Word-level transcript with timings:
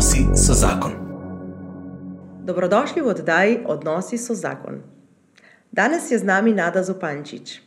Odnosi 0.00 0.24
so 0.34 0.54
zakon. 0.54 0.92
Dobrodošli 2.44 3.02
v 3.02 3.06
oddaji 3.06 3.58
Odnosi 3.66 4.16
so 4.18 4.32
zakon. 4.34 4.80
Danes 5.72 6.10
je 6.10 6.18
z 6.18 6.24
nami 6.24 6.54
Nada 6.56 6.80
Zupančič, 6.82 7.60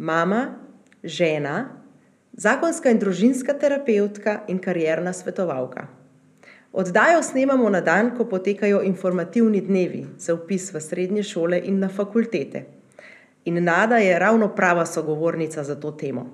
mama, 0.00 0.56
žena, 1.04 1.84
zakonska 2.32 2.88
in 2.88 2.96
družinska 2.98 3.52
terapeutka 3.60 4.48
in 4.48 4.64
karjerna 4.64 5.12
svetovalka. 5.12 5.84
Oddajo 6.72 7.20
snemamo 7.22 7.68
na 7.68 7.84
dan, 7.84 8.16
ko 8.16 8.24
potekajo 8.24 8.80
informativni 8.80 9.60
dnevi 9.60 10.06
za 10.16 10.32
upis 10.34 10.72
v 10.72 10.80
srednje 10.80 11.22
šole 11.22 11.60
in 11.68 11.84
na 11.84 11.92
fakultete. 11.92 12.64
In 13.44 13.60
Nada 13.60 14.00
je 14.00 14.18
ravno 14.18 14.48
prava 14.56 14.86
sogovornica 14.86 15.60
za 15.64 15.76
to 15.76 15.92
temo. 15.92 16.30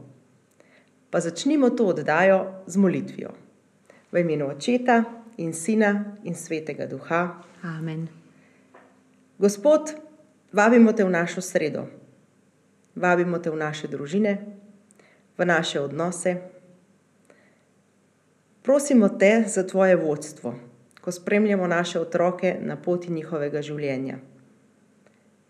Pa 1.11 1.21
začnimo 1.21 1.71
to 1.71 1.91
oddajo 1.91 2.63
z 2.67 2.77
molitvijo. 2.77 3.35
V 4.13 4.23
imenu 4.23 4.47
Očeta 4.47 5.20
in 5.41 5.53
Sina 5.53 6.17
in 6.25 6.35
Svetega 6.35 6.87
Duha. 6.87 7.41
Amen. 7.65 8.09
Gospod, 9.39 9.97
vabimo 10.53 10.93
te 10.93 11.05
v 11.05 11.11
našo 11.11 11.41
sredo, 11.41 11.89
vabimo 12.95 13.41
te 13.41 13.49
v 13.51 13.57
naše 13.57 13.89
družine, 13.89 14.37
v 15.39 15.43
naše 15.49 15.81
odnose. 15.81 16.37
Prosimo 18.63 19.09
te 19.09 19.49
za 19.49 19.65
tvoje 19.65 19.97
vodstvo, 19.97 20.55
ko 21.01 21.13
spremljamo 21.13 21.67
naše 21.67 22.01
otroke 22.01 22.59
na 22.61 22.77
poti 22.77 23.13
njihovega 23.13 23.63
življenja. 23.65 24.21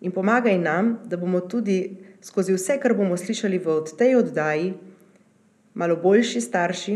In 0.00 0.14
pomagaj 0.14 0.58
nam, 0.58 1.00
da 1.04 1.18
bomo 1.18 1.40
tudi 1.40 1.98
skozi 2.22 2.54
vse, 2.54 2.78
kar 2.78 2.94
bomo 2.94 3.18
slišali 3.18 3.58
v 3.58 3.82
tej 3.98 4.16
oddaji, 4.22 4.70
malo 5.74 5.96
boljši 5.96 6.40
starši, 6.40 6.94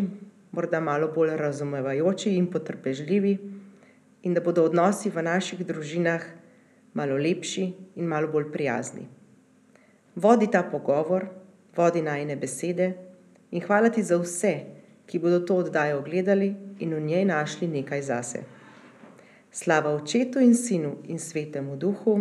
morda 0.54 0.80
malo 0.80 1.10
bolj 1.14 1.36
razumevajoči 1.36 2.36
in 2.38 2.46
potrpežljivi, 2.50 3.34
in 4.22 4.34
da 4.34 4.40
bodo 4.40 4.64
odnosi 4.64 5.10
v 5.10 5.22
naših 5.22 5.66
družinah 5.66 6.22
malo 6.94 7.16
lepši 7.18 7.64
in 7.96 8.06
malo 8.08 8.30
bolj 8.32 8.52
prijazni. 8.52 9.08
Vodi 10.16 10.46
ta 10.50 10.62
pogovor, 10.62 11.26
vodi 11.76 12.02
najne 12.02 12.36
besede 12.36 12.92
in 13.50 13.60
hvala 13.66 13.90
ti 13.90 14.02
za 14.02 14.16
vse, 14.16 14.54
ki 15.06 15.18
bodo 15.18 15.40
to 15.44 15.56
oddajo 15.60 16.00
gledali 16.02 16.54
in 16.78 16.94
v 16.94 17.00
njej 17.00 17.24
našli 17.24 17.68
nekaj 17.68 18.02
zase. 18.02 18.44
Slava 19.52 19.90
Očetu 19.94 20.40
in 20.40 20.54
Sinu 20.54 20.96
in 21.04 21.18
Svetemu 21.18 21.76
Duhu, 21.76 22.20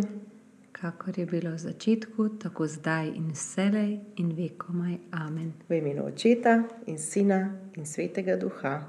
Kakor 0.84 1.18
je 1.18 1.24
bilo 1.26 1.50
v 1.50 1.58
začetku, 1.58 2.28
tako 2.28 2.66
zdaj 2.68 3.08
in 3.16 3.30
vselej 3.32 4.04
in 4.20 4.34
vekomaj. 4.36 4.98
Amen. 5.16 5.52
v 5.68 5.78
imenu 5.80 6.04
Očeta 6.04 6.60
in 6.86 6.98
Sina 6.98 7.56
in 7.76 7.86
Svetega 7.86 8.36
Duha. 8.36 8.84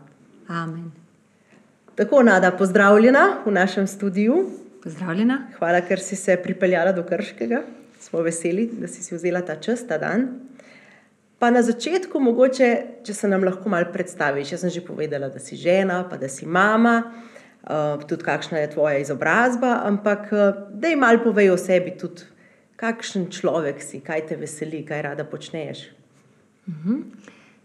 Amen. 0.47 0.91
Tako, 1.95 2.23
Nada, 2.23 2.51
pozdravljena 2.51 3.39
v 3.45 3.51
našem 3.51 3.87
studiu. 3.87 4.35
Pozdravljena. 4.83 5.47
Hvala, 5.55 5.79
ker 5.87 5.99
si 6.03 6.19
se 6.19 6.35
pripeljala 6.43 6.91
do 6.91 7.05
Krškega. 7.07 7.63
Smo 7.99 8.19
veseli, 8.19 8.67
da 8.75 8.91
si 8.91 9.03
si 9.03 9.15
vzela 9.15 9.39
ta 9.41 9.55
čas, 9.55 9.87
ta 9.87 9.97
dan. 9.97 10.27
Pa 11.39 11.47
na 11.49 11.63
začetku, 11.63 12.19
mogoče, 12.19 12.69
če 13.07 13.13
se 13.13 13.27
nam 13.31 13.47
lahko 13.47 13.71
malo 13.71 13.87
predstaviš. 13.95 14.51
Jaz 14.51 14.67
sem 14.67 14.69
že 14.69 14.83
povedala, 14.83 15.31
da 15.31 15.39
si 15.39 15.55
žena, 15.55 16.03
pa 16.09 16.19
da 16.19 16.27
si 16.27 16.43
mama, 16.45 17.13
tudi 18.07 18.23
kakšna 18.23 18.57
je 18.57 18.71
tvoja 18.71 18.97
izobrazba, 19.01 19.81
ampak 19.83 20.29
uh, 20.31 20.39
da 20.69 20.87
jim 20.87 20.99
malo 20.99 21.23
povej 21.23 21.49
o 21.49 21.57
sebi, 21.57 21.95
tudi 21.97 22.27
kakšen 22.75 23.29
človek 23.31 23.81
si, 23.81 24.01
kaj 24.03 24.27
te 24.29 24.35
veseli, 24.37 24.83
kaj 24.85 25.01
rada 25.01 25.25
počneš. 25.25 25.87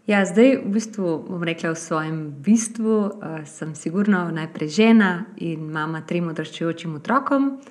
Ja, 0.07 0.23
zdaj, 0.25 0.63
v 0.65 0.71
bistvu, 0.73 1.11
bom 1.27 1.43
rekla, 1.45 1.75
v 1.75 1.79
svojem 1.79 2.17
bistvu 2.41 2.95
uh, 3.05 3.43
sem 3.45 3.75
sigurno 3.75 4.29
najprej 4.33 4.69
žena 4.69 5.11
in 5.37 5.69
mama 5.71 6.01
trem 6.01 6.31
odraščajočim 6.33 6.97
otrokom. 6.97 7.61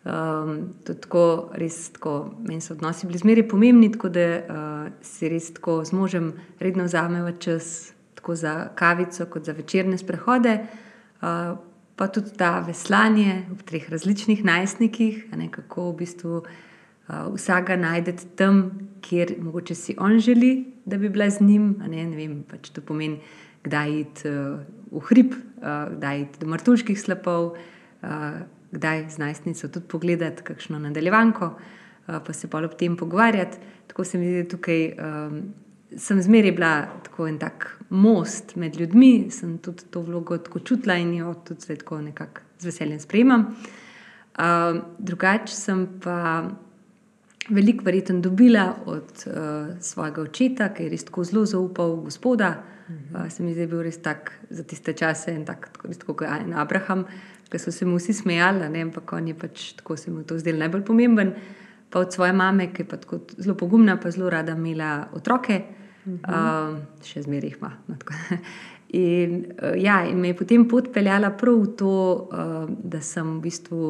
Um, 0.00 0.52
to 0.84 0.92
je 0.92 1.00
tako, 1.00 1.24
res 1.60 1.90
tako, 1.92 2.32
meni 2.40 2.60
so 2.64 2.72
odnosi 2.72 3.08
bili 3.08 3.20
zmeraj 3.20 3.48
pomembni, 3.48 3.90
tako 3.92 4.08
da 4.08 4.26
uh, 4.28 4.92
si 5.04 5.28
res 5.28 5.50
tako 5.56 5.80
z 5.84 5.92
možem 5.92 6.30
redno 6.60 6.84
vzameva 6.88 7.34
čas, 7.36 7.92
tako 8.16 8.36
za 8.36 8.54
kavico, 8.76 9.26
kot 9.28 9.44
za 9.44 9.52
večerne 9.56 9.98
sprehode. 10.00 10.58
Uh, 11.20 11.60
pa 12.00 12.06
tudi 12.08 12.32
ta 12.32 12.62
veslanje 12.64 13.42
ob 13.52 13.60
treh 13.68 13.84
različnih 13.92 14.40
najstnikih, 14.44 15.26
ne 15.36 15.50
kako 15.52 15.90
v 15.90 15.96
bistvu 15.98 16.38
uh, 16.40 17.26
vsakega 17.34 17.76
najdete 17.76 18.30
tam, 18.40 18.62
kjer 19.04 19.34
mogoče 19.44 19.76
si 19.76 19.96
on 20.00 20.16
želi, 20.16 20.64
da 20.88 20.96
bi 20.96 21.10
bila 21.12 21.28
z 21.30 21.44
njim. 21.44 21.74
Ne, 21.84 22.06
ne 22.08 22.16
vem, 22.16 22.38
pač 22.48 22.70
to 22.72 22.80
pomeni, 22.80 23.20
kdaj 23.68 23.92
iti 23.98 24.32
uh, 24.32 24.62
v 24.96 25.02
hrib, 25.10 25.36
uh, 25.36 25.90
kdaj 25.98 26.22
iti 26.22 26.40
do 26.40 26.48
martuških 26.54 26.96
slapov, 26.96 27.50
uh, 27.52 28.40
kdaj 28.72 29.04
z 29.12 29.20
najstnico 29.20 29.68
tudi 29.68 29.92
pogledati 29.92 30.46
kakšno 30.48 30.80
nadaljevanko, 30.80 31.50
uh, 31.52 32.16
pa 32.24 32.32
se 32.32 32.48
pa 32.48 32.64
ob 32.64 32.80
tem 32.80 32.96
pogovarjati. 32.96 33.60
Tako 33.92 34.08
se 34.08 34.18
mi 34.18 34.32
zdi, 34.32 34.46
da 34.46 34.54
tukaj 34.56 34.88
um, 34.96 35.38
sem 36.00 36.24
zmeraj 36.24 36.56
bila 36.56 36.74
tako 37.04 37.28
en 37.28 37.36
tak 37.38 37.74
most 37.90 38.56
med 38.56 38.76
ljudmi, 38.76 39.30
sem 39.30 39.58
tudi 39.58 39.84
to 39.90 40.02
vlogo 40.02 40.38
tako 40.38 40.58
čutila 40.58 40.94
in 40.94 41.14
jo 41.14 41.34
tudi 41.44 41.60
zdaj 41.60 41.76
tako 41.76 42.00
nekako 42.00 42.40
z 42.58 42.64
veseljem 42.64 43.00
sprejemam. 43.00 43.46
Uh, 44.38 44.82
drugače 44.98 45.54
sem 45.54 45.86
pa 46.02 46.48
veliko 47.48 47.84
verjetno 47.84 48.20
dobila 48.20 48.74
od 48.86 49.24
uh, 49.26 49.32
svojega 49.80 50.22
očeta, 50.22 50.68
ki 50.74 50.86
je 50.86 50.90
res 50.90 51.04
tako 51.04 51.24
zelo 51.24 51.44
zaupal 51.46 51.96
v 51.96 52.04
gospoda. 52.04 52.52
Uh, 52.88 53.26
se 53.30 53.42
mi 53.42 53.52
zdi, 53.52 53.58
da 53.58 53.66
je 53.66 53.72
bil 53.72 53.82
res 53.82 53.98
tak 54.02 54.32
za 54.50 54.62
tiste 54.62 54.92
čase 54.92 55.34
in 55.34 55.44
tak, 55.44 55.68
tako, 55.72 55.90
tako 55.98 56.14
kot 56.22 56.28
en 56.30 56.54
Abraham, 56.54 57.04
ki 57.50 57.58
so 57.58 57.74
se 57.74 57.86
mu 57.86 57.98
vsi 57.98 58.14
smejali, 58.22 58.68
ne, 58.70 58.86
ampak 58.86 59.12
on 59.12 59.28
je 59.28 59.34
pač 59.34 59.72
tako 59.82 59.96
se 59.96 60.10
mu 60.10 60.22
to 60.22 60.38
zdel 60.38 60.58
najbolj 60.62 60.86
pomemben. 60.86 61.34
Pa 61.90 61.98
od 61.98 62.12
svoje 62.14 62.32
mame, 62.32 62.68
ki 62.70 62.84
je 62.84 62.88
pa 62.88 62.96
tako 63.02 63.18
zelo 63.36 63.56
pogumna, 63.58 63.96
pa 63.98 64.10
zelo 64.14 64.30
rada 64.30 64.54
imela 64.54 65.08
otroke, 65.12 65.62
uh, 66.18 66.78
še 67.06 67.24
zmeraj 67.26 67.52
jih 67.52 67.58
ima. 67.60 67.72
No, 67.88 67.96
in, 69.00 69.36
uh, 69.62 69.76
ja, 69.78 70.00
in 70.08 70.20
me 70.20 70.32
je 70.32 70.38
potem 70.40 70.66
pot 70.68 70.90
peljala 70.94 71.30
prav 71.38 71.60
v 71.62 71.70
to, 71.78 71.94
uh, 72.30 72.64
da 72.68 73.02
sem 73.04 73.36
v 73.36 73.44
bistvu 73.46 73.84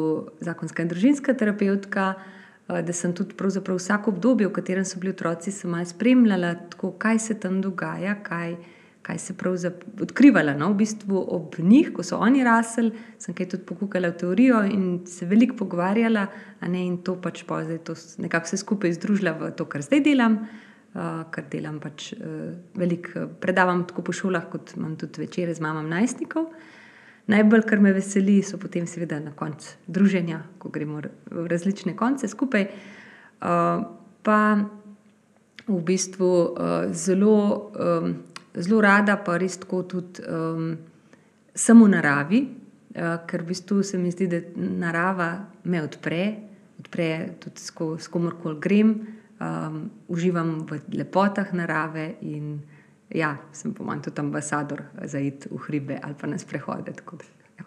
zakonska 0.44 0.84
in 0.84 0.92
družinska 0.92 1.36
terapeutka, 1.38 2.12
uh, 2.16 2.80
da 2.84 2.96
sem 2.96 3.14
tudi 3.16 3.34
vsako 3.34 4.14
obdobje, 4.14 4.48
v 4.48 4.56
katerem 4.58 4.84
so 4.84 5.00
bili 5.00 5.14
otroci, 5.14 5.52
sem 5.52 5.70
malo 5.70 5.88
spremljala, 5.88 6.54
tako, 6.74 6.92
kaj 6.98 7.18
se 7.18 7.38
tam 7.40 7.60
dogaja, 7.64 8.14
kaj, 8.22 8.56
kaj 9.02 9.18
se 9.18 9.34
pravzaprav 9.34 10.06
odkrivala. 10.06 10.54
No? 10.54 10.70
V 10.74 10.82
bistvu 10.84 11.24
ob 11.26 11.56
njih, 11.58 11.92
ko 11.96 12.04
so 12.06 12.20
oni 12.20 12.44
rasli, 12.44 12.92
sem 13.18 13.34
kaj 13.34 13.54
tudi 13.56 13.66
pokukala 13.66 14.12
v 14.12 14.20
teorijo 14.20 14.64
in 14.68 15.06
se 15.08 15.26
veliko 15.26 15.56
pogovarjala, 15.64 16.28
ne 16.68 16.86
in 16.86 17.00
to 17.04 17.16
pač 17.16 17.42
pa 17.48 17.64
zdaj 17.64 17.84
to 17.88 17.96
nekako 18.20 18.50
vse 18.50 18.60
skupaj 18.60 18.98
združila 19.00 19.32
v 19.38 19.54
to, 19.56 19.64
kar 19.64 19.82
zdaj 19.82 20.04
delam. 20.04 20.44
Uh, 20.44 20.69
kar 20.92 21.44
delam 21.50 21.78
pač 21.78 22.10
uh, 22.16 22.50
veliko, 22.74 23.28
predavam 23.40 23.84
tako 23.86 24.02
po 24.08 24.14
šolah, 24.16 24.48
kot 24.50 24.74
imam 24.76 24.96
tudi 24.98 25.22
večere 25.22 25.54
z 25.54 25.62
mamami 25.62 25.90
najstnikov. 25.92 26.48
Najbolj, 27.30 27.62
kar 27.68 27.78
me 27.78 27.92
veseli, 27.94 28.40
so 28.42 28.58
potem 28.58 28.88
seveda 28.90 29.20
na 29.22 29.30
koncu 29.36 29.76
druženja, 29.86 30.40
ko 30.58 30.70
gremo 30.74 31.02
v 31.30 31.46
različne 31.50 31.94
konce 31.96 32.28
skupaj. 32.28 32.66
Uh, 33.40 33.84
pa 34.26 34.40
v 35.68 35.78
bistvu 35.86 36.26
uh, 36.26 36.90
zelo, 36.90 37.70
um, 37.70 38.16
zelo 38.54 38.80
rada, 38.82 39.20
pa 39.22 39.38
res 39.38 39.60
tako 39.62 39.84
tudi 39.86 40.26
um, 40.26 40.74
samo 41.54 41.86
naravi, 41.86 42.42
uh, 42.42 43.22
ker 43.30 43.46
v 43.46 43.52
bistvu 43.54 43.84
se 43.86 43.98
mi 43.98 44.10
zdi, 44.10 44.26
da 44.26 44.42
narava 44.58 45.30
me 45.70 45.84
odpre, 45.86 46.24
odpre 46.82 47.10
tudi 47.38 47.62
s 47.62 48.10
komorkoli 48.10 48.58
grem, 48.58 49.19
um, 49.40 49.90
uživam 50.08 50.66
v 50.70 50.80
lepotah 50.94 51.52
narave 51.52 52.14
in 52.20 52.60
ja, 53.10 53.36
sem 53.52 53.74
po 53.74 53.84
manj 53.84 54.02
tudi 54.06 54.20
ambasador 54.20 54.82
za 55.04 55.18
iti 55.18 55.48
v 55.50 55.58
hribe 55.66 55.98
ali 56.02 56.14
pa 56.14 56.26
na 56.26 56.38
sprehode. 56.38 56.92
tako 56.92 57.16
da, 57.16 57.24
ja. 57.58 57.64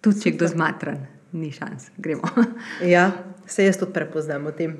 Tudi 0.00 0.20
če 0.20 0.28
je 0.28 0.36
kdo 0.36 0.46
zmatran, 0.46 1.06
ni 1.32 1.50
šans, 1.52 1.90
gremo. 1.96 2.28
Ja, 2.94 3.12
se 3.46 3.64
jaz 3.64 3.78
tudi 3.78 3.92
prepoznam 3.92 4.46
v 4.46 4.52
tem. 4.52 4.76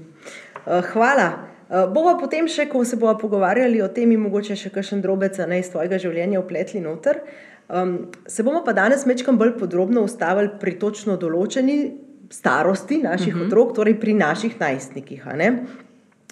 Uh, 0.67 0.85
hvala. 0.93 1.49
Uh, 1.69 1.85
bova 1.93 2.17
potem 2.21 2.49
še, 2.49 2.69
ko 2.71 2.85
se 2.85 2.97
bomo 2.97 3.19
pogovarjali 3.19 3.83
o 3.83 3.89
tem, 3.93 4.13
in 4.13 4.23
mogoče 4.23 4.57
še 4.57 4.71
kakšen 4.73 5.03
drobec 5.05 5.37
ne, 5.49 5.59
iz 5.61 5.69
tvojega 5.73 5.99
življenja 6.01 6.41
upletli 6.41 6.81
noter. 6.81 7.21
Um, 7.69 8.09
se 8.25 8.43
bomo 8.43 8.63
pa 8.65 8.73
danes 8.73 9.05
mečkam 9.05 9.37
bolj 9.37 9.59
podrobno 9.59 10.07
ustavili 10.07 10.55
pri 10.61 10.79
točno 10.81 11.19
določeni 11.21 11.99
starosti 12.33 13.03
naših 13.03 13.35
uh 13.35 13.41
-huh. 13.41 13.47
otrok, 13.47 13.75
torej 13.77 14.01
pri 14.01 14.15
naših 14.15 14.61
najstnikih. 14.61 15.27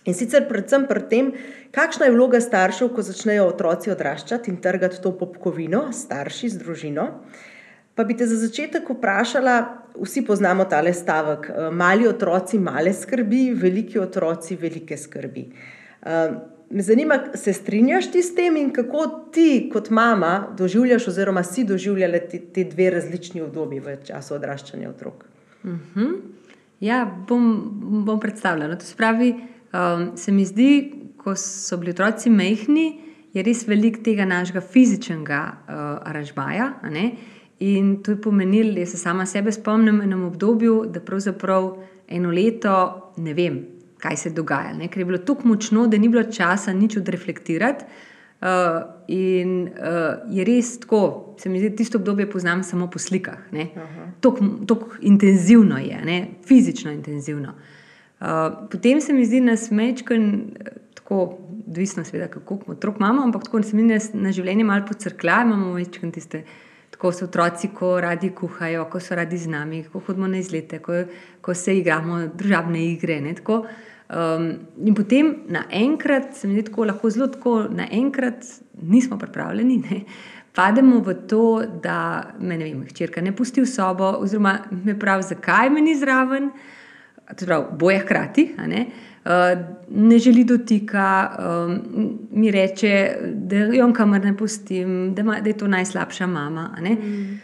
In 0.07 0.15
sicer 0.15 0.47
predvsem 0.47 0.87
pri 0.87 1.03
tem, 1.11 1.33
kakšna 1.75 2.07
je 2.07 2.15
vloga 2.15 2.39
staršev, 2.41 2.93
ko 2.95 3.03
začnejo 3.03 3.49
otroci 3.51 3.91
odraščati 3.91 4.53
in 4.53 4.61
trgati 4.63 5.03
to 5.03 5.13
popkovino, 5.19 5.89
starši 5.93 6.53
z 6.55 6.63
družino. 6.63 7.07
Pa 7.97 8.05
bi 8.05 8.15
te 8.15 8.27
za 8.29 8.37
začetek 8.39 8.91
vprašala, 8.93 9.55
vsi 9.99 10.23
poznamo 10.27 10.67
tale 10.71 10.93
stavek: 10.95 11.49
eh, 11.51 11.71
mali 11.71 12.07
otroci, 12.09 12.59
male 12.59 12.93
skrbi, 12.95 13.51
veliki 13.55 13.99
otroci, 13.99 14.57
velike 14.61 14.97
skrbi. 14.97 15.47
Eh, 16.03 16.37
me 16.71 16.83
zanima, 16.83 17.19
se 17.35 17.53
strinjaš 17.53 18.11
ti 18.13 18.23
s 18.23 18.35
tem 18.35 18.57
in 18.57 18.71
kako 18.73 19.07
ti, 19.33 19.71
kot 19.73 19.91
mama, 19.91 20.53
doživljaš, 20.59 21.09
oziroma 21.09 21.43
si 21.43 21.65
doživljala 21.65 22.19
te, 22.31 22.39
te 22.53 22.65
dve 22.65 22.91
različni 22.91 23.43
obdobji 23.43 23.81
v 23.81 23.97
času 24.05 24.35
odraščanja 24.35 24.91
otrok? 24.91 25.25
Uh 25.65 25.71
-huh. 25.71 26.15
Ja, 26.81 27.07
bom, 27.29 27.71
bom 28.05 28.21
predstavljala. 28.21 28.77
To 28.77 28.85
spravi, 28.85 29.35
um, 29.73 30.17
se 30.17 30.33
mi 30.33 30.45
zdi, 30.45 30.93
ko 31.17 31.35
so 31.37 31.77
bili 31.77 31.91
otroci 31.91 32.31
mehni, 32.31 32.87
je 33.35 33.43
res 33.45 33.67
veliko 33.69 34.01
tega 34.05 34.25
našega 34.25 34.63
fizičnega 34.63 35.41
uh, 35.53 35.83
aranžmaja. 36.09 36.71
In 37.67 37.97
to 38.05 38.13
je 38.13 38.21
pomenilo, 38.21 38.75
da 38.77 38.87
se 38.87 38.99
sama 39.01 39.27
sebe 39.27 39.53
spomnim 39.53 40.01
enem 40.05 40.25
obdobju, 40.25 40.85
da 40.93 41.01
pravzaprav 41.01 41.71
eno 42.09 42.31
leto 42.31 42.77
ne 43.17 43.35
vem, 43.35 43.63
kaj 43.99 44.17
se 44.17 44.31
dogaja. 44.31 44.75
Ne? 44.77 44.89
Ker 44.89 45.03
je 45.03 45.09
bilo 45.09 45.19
tako 45.19 45.49
močno, 45.49 45.87
da 45.87 45.99
ni 45.99 46.09
bilo 46.09 46.25
časa 46.33 46.73
nič 46.73 46.97
odreflektirati. 47.01 47.85
Uh, 48.37 48.83
in 49.09 49.63
uh, 49.65 50.29
je 50.29 50.45
res 50.45 50.75
tako, 50.83 51.35
se 51.41 51.49
mi 51.49 51.59
zdi, 51.59 51.71
tisto 51.77 51.99
obdobje 51.99 52.29
poznam 52.31 52.63
samo 52.63 52.91
po 52.93 53.01
slikah. 53.01 53.49
Tako 54.21 54.91
intenzivno 55.01 55.79
je, 55.81 56.03
ne? 56.05 56.19
fizično 56.45 56.93
intenzivno. 56.93 57.55
Uh, 57.57 57.76
potem 58.71 59.01
se 59.01 59.13
mi 59.13 59.25
zdi, 59.27 59.43
smo 59.57 59.77
mečken, 59.77 60.31
tako 60.95 61.39
odvisno, 61.67 62.05
seveda, 62.05 62.29
kako 62.29 62.59
otrok 62.67 62.97
imamo, 63.01 63.23
ampak 63.23 63.45
tako 63.45 63.63
se 63.63 63.77
mi 63.77 63.89
da 63.89 63.99
na 64.15 64.33
življenje 64.33 64.65
malo 64.65 64.87
pocrklja, 64.89 65.43
imamo 65.45 65.75
mečken 65.75 66.13
tiste. 66.13 66.45
Tako 66.91 67.11
so 67.13 67.27
otroci, 67.27 67.69
ko 67.77 67.99
radi 68.01 68.31
kuhajo, 68.33 68.87
ko 68.89 69.01
so 69.01 69.15
radi 69.19 69.37
z 69.37 69.51
nami, 69.53 69.83
ko 69.93 70.01
hodimo 70.01 70.29
na 70.31 70.39
izlete, 70.39 70.79
ko, 70.81 71.03
ko 71.45 71.55
se 71.55 71.75
igramo 71.77 72.23
državne 72.39 72.81
igre. 72.87 73.19
Tako, 73.37 73.59
uh, 73.59 73.97
Um, 74.07 74.61
in 74.87 74.95
potem 74.95 75.33
naenkrat, 75.51 76.37
se 76.39 76.47
mi 76.47 76.55
zdi 76.55 76.69
tako, 76.69 76.85
lahko 76.87 77.11
zelo 77.11 77.27
tako, 77.27 77.57
naenkrat 77.75 78.45
nismo 78.87 79.19
pripravljeni, 79.19 79.81
ne, 79.83 80.05
pademo 80.55 81.01
v 81.03 81.15
to, 81.27 81.41
da 81.83 81.97
me 82.39 82.55
ne 82.55 82.69
vem, 82.69 82.85
hčerka 82.87 83.21
ne 83.21 83.33
pusti 83.35 83.65
v 83.65 83.67
sobo, 83.67 84.13
oziroma 84.23 84.61
me 84.71 84.95
pravi, 84.99 85.27
zakaj 85.27 85.73
me 85.75 85.83
ni 85.83 85.97
zraven, 85.99 86.53
pravi, 87.47 87.65
boje 87.79 87.99
hkrati. 87.99 88.47
Ne, 88.67 88.87
uh, 89.25 89.31
ne 89.91 90.19
želi 90.19 90.45
dotika, 90.45 91.37
um, 91.39 91.81
mi 92.31 92.51
reče, 92.51 93.17
da 93.35 93.57
jo 93.57 93.93
kamor 93.93 94.25
ne 94.25 94.37
pustim, 94.37 95.15
da, 95.15 95.23
ma, 95.23 95.41
da 95.41 95.51
je 95.51 95.59
to 95.59 95.67
najslabša 95.67 96.27
mama. 96.27 96.71
Mm. 96.83 97.41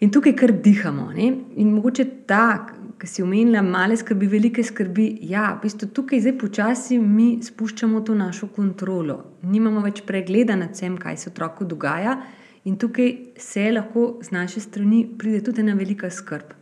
In 0.00 0.10
tukaj 0.10 0.36
kar 0.36 0.52
dihamo. 0.52 1.12
Ne? 1.16 1.32
In 1.56 1.74
mogoče 1.74 2.04
tako 2.26 2.82
ki 3.02 3.08
si 3.10 3.22
omenila, 3.22 3.64
male 3.66 3.96
skrbi, 3.98 4.28
velike 4.30 4.62
skrbi. 4.62 5.08
Ja, 5.26 5.48
v 5.56 5.64
bistvu 5.64 5.88
tukaj 5.90 6.20
zdaj 6.22 6.36
počasi 6.38 7.00
mi 7.02 7.40
spuščamo 7.42 8.00
to 8.06 8.14
našo 8.14 8.46
kontrolo. 8.54 9.16
Nimamo 9.42 9.82
več 9.82 10.04
pregleda 10.06 10.54
nad 10.58 10.76
tem, 10.78 10.94
kaj 11.02 11.18
se 11.18 11.32
otroku 11.32 11.66
dogaja, 11.66 12.20
in 12.62 12.76
tukaj 12.78 13.10
se 13.42 13.66
lahko 13.74 14.20
z 14.22 14.30
naše 14.36 14.62
strani 14.62 15.02
pride 15.18 15.42
tudi 15.48 15.64
ena 15.64 15.74
velika 15.74 16.10
skrb. 16.14 16.54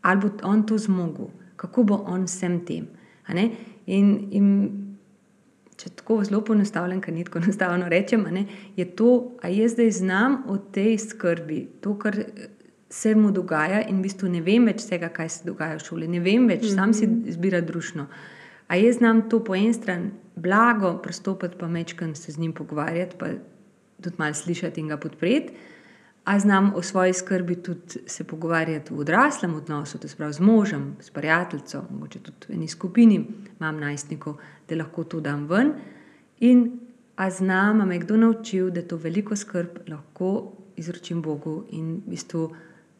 Ali 0.00 0.24
bo 0.24 0.32
on 0.48 0.64
to 0.66 0.80
zmogel, 0.80 1.28
kako 1.62 1.82
bo 1.86 2.00
on 2.10 2.26
vsem 2.26 2.58
tem. 2.66 2.88
In, 3.86 4.08
in 4.34 4.48
če 5.78 5.92
tako 5.98 6.18
zelo 6.26 6.42
poenostavljam, 6.46 7.00
kar 7.02 7.14
ni 7.14 7.24
tako 7.26 7.42
enostavno 7.42 7.88
rečem, 7.90 8.26
je 8.76 8.86
to, 8.98 9.12
da 9.42 9.50
jaz 9.50 9.76
zdaj 9.76 9.90
znam 9.98 10.42
o 10.50 10.58
tej 10.74 10.98
skrbi, 10.98 11.62
to, 11.80 11.94
kar 11.98 12.18
se 12.92 13.14
mu 13.16 13.30
dogaja, 13.32 13.80
in 13.88 14.02
v 14.02 14.08
bistvu 14.08 14.28
ne 14.28 14.42
vem 14.44 14.66
več 14.68 14.84
tega, 14.90 15.08
kaj 15.14 15.30
se 15.32 15.46
dogaja 15.48 15.78
v 15.78 15.86
šoli, 15.86 16.10
ne 16.12 16.20
vem 16.20 16.48
več, 16.50 16.66
mm 16.66 16.68
-hmm. 16.68 16.74
sam 16.74 16.94
si 16.94 17.06
mhm. 17.06 17.28
izbira 17.28 17.60
družno. 17.60 18.06
A 18.68 18.76
jaz 18.76 18.98
znam 18.98 19.28
to 19.28 19.44
po 19.44 19.54
eni 19.54 19.72
strani 19.74 20.10
blago 20.36 20.98
pristopiti, 21.02 21.56
pa 21.58 21.68
mečkam 21.68 22.14
se 22.14 22.32
z 22.32 22.38
njim 22.38 22.52
pogovarjati, 22.52 23.16
pa 23.18 23.26
tudi 24.02 24.16
malo 24.18 24.34
slišati 24.34 24.80
in 24.80 24.88
ga 24.88 24.96
podpreti. 24.96 25.52
A 26.24 26.38
znam 26.38 26.72
o 26.74 26.82
svoji 26.82 27.12
skrbi 27.12 27.56
tudi 27.62 27.98
se 28.06 28.24
pogovarjati 28.24 28.94
v 28.94 29.00
odraslem 29.00 29.54
odnosu, 29.54 29.98
to 29.98 30.06
je 30.06 30.32
z 30.32 30.40
možem, 30.40 30.96
s 31.00 31.10
prijateljem, 31.10 31.82
mogoče 31.90 32.18
tudi 32.18 32.46
v 32.48 32.52
eni 32.52 32.68
skupini, 32.68 33.26
imam 33.60 33.80
najstnikov, 33.80 34.36
da 34.68 34.76
lahko 34.76 35.04
to 35.04 35.20
dam 35.20 35.46
ven. 35.48 35.72
In 36.40 36.80
a 37.16 37.30
znam, 37.30 37.80
a 37.80 37.84
me 37.84 37.98
kdo 37.98 38.16
naučil, 38.16 38.70
da 38.70 38.82
to 38.82 38.96
veliko 38.96 39.36
skrb 39.36 39.88
lahko 39.88 40.52
izročim 40.76 41.22
Bogu 41.22 41.64
in 41.70 41.96
v 42.06 42.10
bistvu 42.14 42.50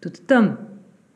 tudi 0.00 0.26
tam 0.26 0.56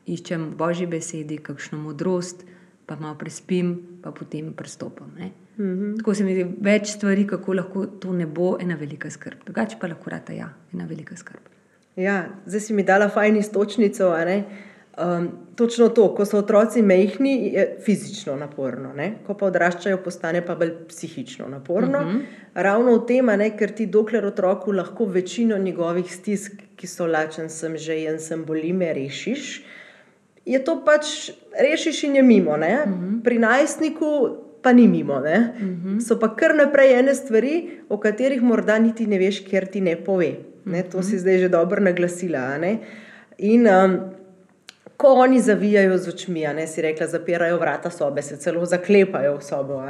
iščem 0.07 0.51
v 0.51 0.55
božji 0.55 0.87
besedi 0.87 1.37
kakšno 1.37 1.79
modrost, 1.79 2.45
pa 2.87 2.95
malo 2.95 3.17
prespim, 3.19 3.99
pa 4.01 4.11
potem 4.11 4.53
pristopim. 4.53 5.07
Mm 5.07 5.31
-hmm. 5.57 5.97
Tako 5.97 6.15
se 6.15 6.23
mi 6.23 6.33
zdi 6.33 6.55
več 6.61 6.87
stvari, 6.87 7.27
kako 7.27 7.53
lahko 7.53 7.85
to 7.85 8.13
ne 8.13 8.25
bo 8.25 8.57
ena 8.59 8.75
velika 8.75 9.09
skrb. 9.09 9.43
Drugače 9.45 9.77
pa 9.81 9.87
lahko 9.87 10.09
rata 10.09 10.33
ja, 10.33 10.53
ena 10.73 10.85
velika 10.85 11.15
skrb. 11.15 11.56
Ja, 11.97 12.25
zdaj 12.45 12.59
si 12.59 12.73
mi 12.73 12.83
dala 12.83 13.09
fajn 13.09 13.37
istočnico. 13.37 14.13
Um, 14.97 15.29
točno 15.55 15.89
to, 15.89 16.07
ko 16.15 16.25
so 16.25 16.37
otroci 16.37 16.81
mehki, 16.81 17.31
je 17.53 17.65
fizično 17.85 18.35
naporno, 18.35 18.93
ne? 18.93 19.11
ko 19.25 19.33
pa 19.37 19.45
odraščajo, 19.45 19.97
postane 20.05 20.41
pa 20.45 20.55
bolj 20.55 20.71
psihično 20.89 21.47
naporno. 21.49 21.99
Uh 21.99 22.05
mhm. 22.05 22.17
-huh. 22.17 22.61
Ravno 22.63 22.95
v 22.95 23.05
tem, 23.07 23.25
ne, 23.25 23.49
ker 23.57 23.71
ti 23.71 23.85
dokler 23.85 24.25
otroku 24.25 24.71
lahko 24.71 25.05
večino 25.05 25.57
njegovih 25.57 26.13
stisk, 26.13 26.51
ki 26.75 26.87
so 26.87 27.05
lačen, 27.05 27.49
sem 27.49 27.77
že 27.77 27.93
en, 28.05 28.19
sem 28.19 28.45
boli, 28.45 28.73
me 28.73 28.93
rešiš. 28.93 29.63
Je 30.45 30.63
to 30.63 30.83
pač 30.85 31.31
rešiš 31.61 32.03
in 32.03 32.15
je 32.15 32.23
mimo. 32.23 32.51
Uh 32.51 32.57
mhm. 32.57 32.65
-huh. 32.65 33.23
Pri 33.23 33.39
najstniku 33.39 34.37
pa 34.61 34.73
ni 34.73 34.87
mimo. 34.87 35.13
Uh 35.13 35.21
mhm. 35.21 35.97
-huh. 35.97 36.07
So 36.07 36.19
pa 36.19 36.35
kar 36.35 36.55
naprej 36.55 36.99
ene 36.99 37.15
stvari, 37.15 37.69
o 37.89 37.97
katerih 37.97 38.41
morda 38.41 38.79
niti 38.79 39.07
ne 39.07 39.17
veš, 39.17 39.39
ker 39.49 39.65
ti 39.65 39.81
ne 39.81 39.95
pove. 39.95 40.56
Ne? 40.67 40.83
To 40.91 41.03
si 41.03 41.19
zdaj 41.19 41.39
že 41.45 41.49
dobro 41.49 41.81
naglasila. 41.83 42.59
In 43.37 43.67
um, 43.67 43.97
ko 44.97 45.13
oni 45.13 45.41
zavijajo 45.41 45.97
z 45.97 46.07
očmi, 46.07 46.41
ne 46.55 46.67
si 46.67 46.81
rekla, 46.81 47.07
zapirajo 47.07 47.59
vrata 47.59 47.89
sobe, 47.89 48.21
se 48.21 48.37
celo 48.37 48.65
zaklepajo 48.65 49.37
v 49.37 49.43
sobo. 49.43 49.81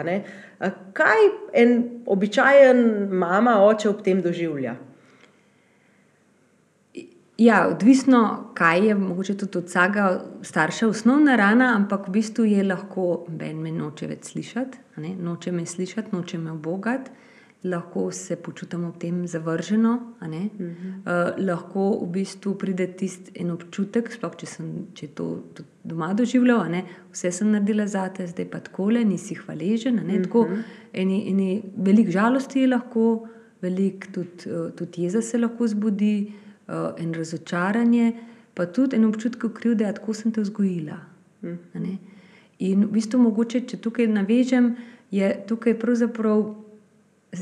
Kaj 0.93 1.29
en 1.53 2.03
običajen 2.05 3.07
mama, 3.11 3.63
oče 3.63 3.89
ob 3.89 4.03
tem 4.03 4.21
doživlja? 4.21 4.75
Ja, 7.37 7.67
odvisno, 7.69 8.51
kaj 8.57 8.87
je 8.87 8.95
mogoče 8.95 9.37
tudi 9.37 9.57
od 9.57 9.65
vsega 9.65 10.21
starša 10.41 10.87
osnovna 10.87 11.35
rana, 11.35 11.75
ampak 11.75 12.07
v 12.07 12.11
bistvu 12.11 12.45
je 12.45 12.63
lahko, 12.63 13.25
da 13.29 13.51
me 13.53 13.71
noče 13.71 14.07
več 14.09 14.31
slišati, 14.31 14.77
ne? 14.97 15.13
noče 15.15 15.51
me 15.51 15.65
slišati, 15.65 16.15
noče 16.15 16.37
me 16.37 16.51
obogati, 16.51 17.11
lahko 17.63 18.11
se 18.11 18.35
počutimo 18.35 18.91
v 18.91 18.97
tem 18.99 19.27
zavrženo. 19.27 20.13
Uh 20.21 20.27
-huh. 20.27 20.49
uh, 20.67 21.45
lahko 21.45 22.05
v 22.05 22.11
bistvu 22.11 22.55
pride 22.55 22.87
tisti 22.87 23.31
en 23.35 23.51
občutek, 23.51 24.11
sploh 24.11 24.35
če 24.35 24.45
sem 24.45 24.87
če 24.93 25.07
to 25.07 25.43
doma 25.83 26.13
doživljal, 26.13 26.65
vse 27.11 27.31
sem 27.31 27.51
naredila 27.51 27.87
za 27.87 28.09
te, 28.09 28.27
zdaj 28.27 28.45
pa 28.45 28.59
tako 28.59 28.89
le, 28.89 29.03
nisi 29.03 29.35
hvaležen. 29.35 29.95
Uh 29.95 30.01
-huh. 30.01 30.63
eni, 30.93 31.29
eni 31.29 31.63
velik 31.77 32.09
žalosti 32.09 32.59
je 32.59 32.67
lahko, 32.67 33.27
velik 33.61 34.07
tudi, 34.11 34.51
uh, 34.51 34.71
tudi 34.71 35.03
jeza 35.03 35.21
se 35.21 35.37
lahko 35.37 35.67
zbudi 35.67 36.33
uh, 36.67 36.73
en 36.97 37.13
razočaranje, 37.13 38.13
pa 38.53 38.65
tudi 38.65 38.95
en 38.95 39.05
občutek 39.05 39.53
krivde, 39.53 39.85
da 39.85 39.93
tako 39.93 40.13
sem 40.13 40.31
te 40.31 40.41
vzgojila. 40.41 40.97
Mm. 41.41 41.97
In 42.59 42.85
v 42.85 42.91
bistvu, 42.91 43.19
mogoče, 43.19 43.61
če 43.61 43.77
tukaj 43.77 44.07
navežem, 44.07 44.75
je 45.11 45.43
tukaj 45.47 45.79
pravzaprav. 45.79 46.66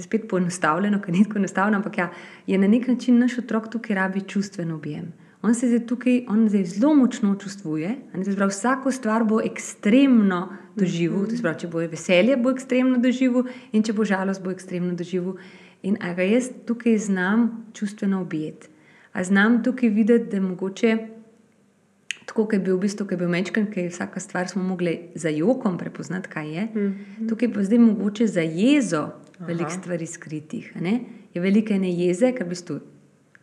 Spet 0.01 0.27
poenostavljeno, 0.29 1.01
ker 1.01 1.13
ni 1.13 1.23
tako 1.23 1.37
enostavno, 1.37 1.77
ampak 1.77 1.97
ja, 1.97 2.09
je 2.47 2.57
na 2.57 2.67
nek 2.67 2.87
način 2.87 3.19
naš 3.19 3.37
otrok 3.37 3.69
tukaj 3.71 3.95
rabi 3.95 4.21
čustven 4.21 4.71
objem. 4.71 5.13
On 5.45 5.53
se 5.53 5.67
zdaj 5.67 5.87
tukaj 5.87 6.23
on 6.29 6.47
zdaj 6.49 6.63
zelo 6.65 6.93
močno 6.95 7.35
čustvuje. 7.35 7.95
Zbrav, 8.23 8.49
vsako 8.49 8.91
stvar 8.91 9.23
bo 9.23 9.41
ekstremno 9.41 10.49
doživel, 10.75 11.19
mm 11.19 11.25
-hmm. 11.25 11.59
če 11.59 11.67
bo 11.67 11.77
veselje, 11.77 12.37
bo 12.37 12.51
ekstremno 12.51 12.97
doživel, 12.97 13.43
in 13.71 13.83
če 13.83 13.93
bo 13.93 14.05
žalost, 14.05 14.43
bo 14.43 14.51
ekstremno 14.51 14.93
doživel. 14.93 15.33
In 15.83 15.97
ga 16.15 16.23
jaz 16.23 16.49
tukaj 16.65 16.97
znam 16.97 17.65
čustveno 17.73 18.21
objeti. 18.21 18.67
A 19.13 19.23
znam 19.23 19.63
tukaj 19.63 19.89
videti, 19.89 20.25
da 20.29 20.37
je 20.37 20.41
mogoče 20.41 20.97
tako, 22.25 22.45
kot 22.45 22.53
je 22.53 22.59
bil 22.59 22.77
v 22.77 22.79
bistvu, 22.79 23.05
ki 23.07 23.13
je 23.13 23.17
bil 23.17 23.29
mečken, 23.29 23.71
ki 23.71 23.79
je 23.79 23.89
vsaka 23.89 24.19
stvar 24.19 24.47
smo 24.47 24.63
mogli 24.63 24.99
za 25.15 25.29
jokom 25.29 25.77
prepoznati, 25.77 26.29
kaj 26.29 26.55
je. 26.55 26.63
Mm 26.65 26.79
-hmm. 26.79 27.29
Tukaj 27.29 27.53
pa 27.53 27.63
zdaj 27.63 27.79
mogoče 27.79 28.27
za 28.27 28.41
jezo 28.41 29.09
veliko 29.39 29.69
stvari 29.69 30.07
skritih. 30.07 30.71
Ne? 30.81 30.99
Je 31.33 31.41
velike 31.41 31.79
ne 31.79 31.91
jeze, 31.91 32.31
ker 32.35 32.45
v 32.45 32.53
bistvu, 32.53 32.79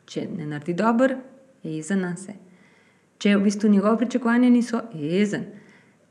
če 0.06 0.26
ne 0.36 0.46
naredi 0.46 0.74
dobro, 0.74 1.18
je 1.62 1.76
jezen 1.76 2.00
na 2.00 2.14
se. 2.16 2.34
Če 3.18 3.36
v 3.36 3.44
bistvu 3.44 3.70
njegove 3.70 3.98
pričakovanja 3.98 4.50
niso, 4.50 4.82
je 4.94 5.12
jezen. 5.18 5.44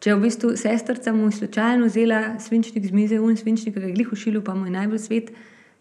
Če 0.01 0.15
v 0.15 0.21
bistvu 0.27 0.53
sestrca 0.57 1.13
mu 1.13 1.27
je 1.27 1.39
slučajno 1.41 1.89
vzela 1.89 2.21
svinčnik 2.39 2.85
z 2.85 2.95
mize, 2.95 3.19
un 3.19 3.37
svinčnik, 3.37 3.75
ki 3.75 3.81
ga 3.81 3.89
je 3.89 3.97
glih 3.97 4.13
ušil, 4.13 4.39
pa 4.41 4.55
mu 4.55 4.65
je 4.65 4.77
najbolj 4.77 5.03
svet, 5.03 5.33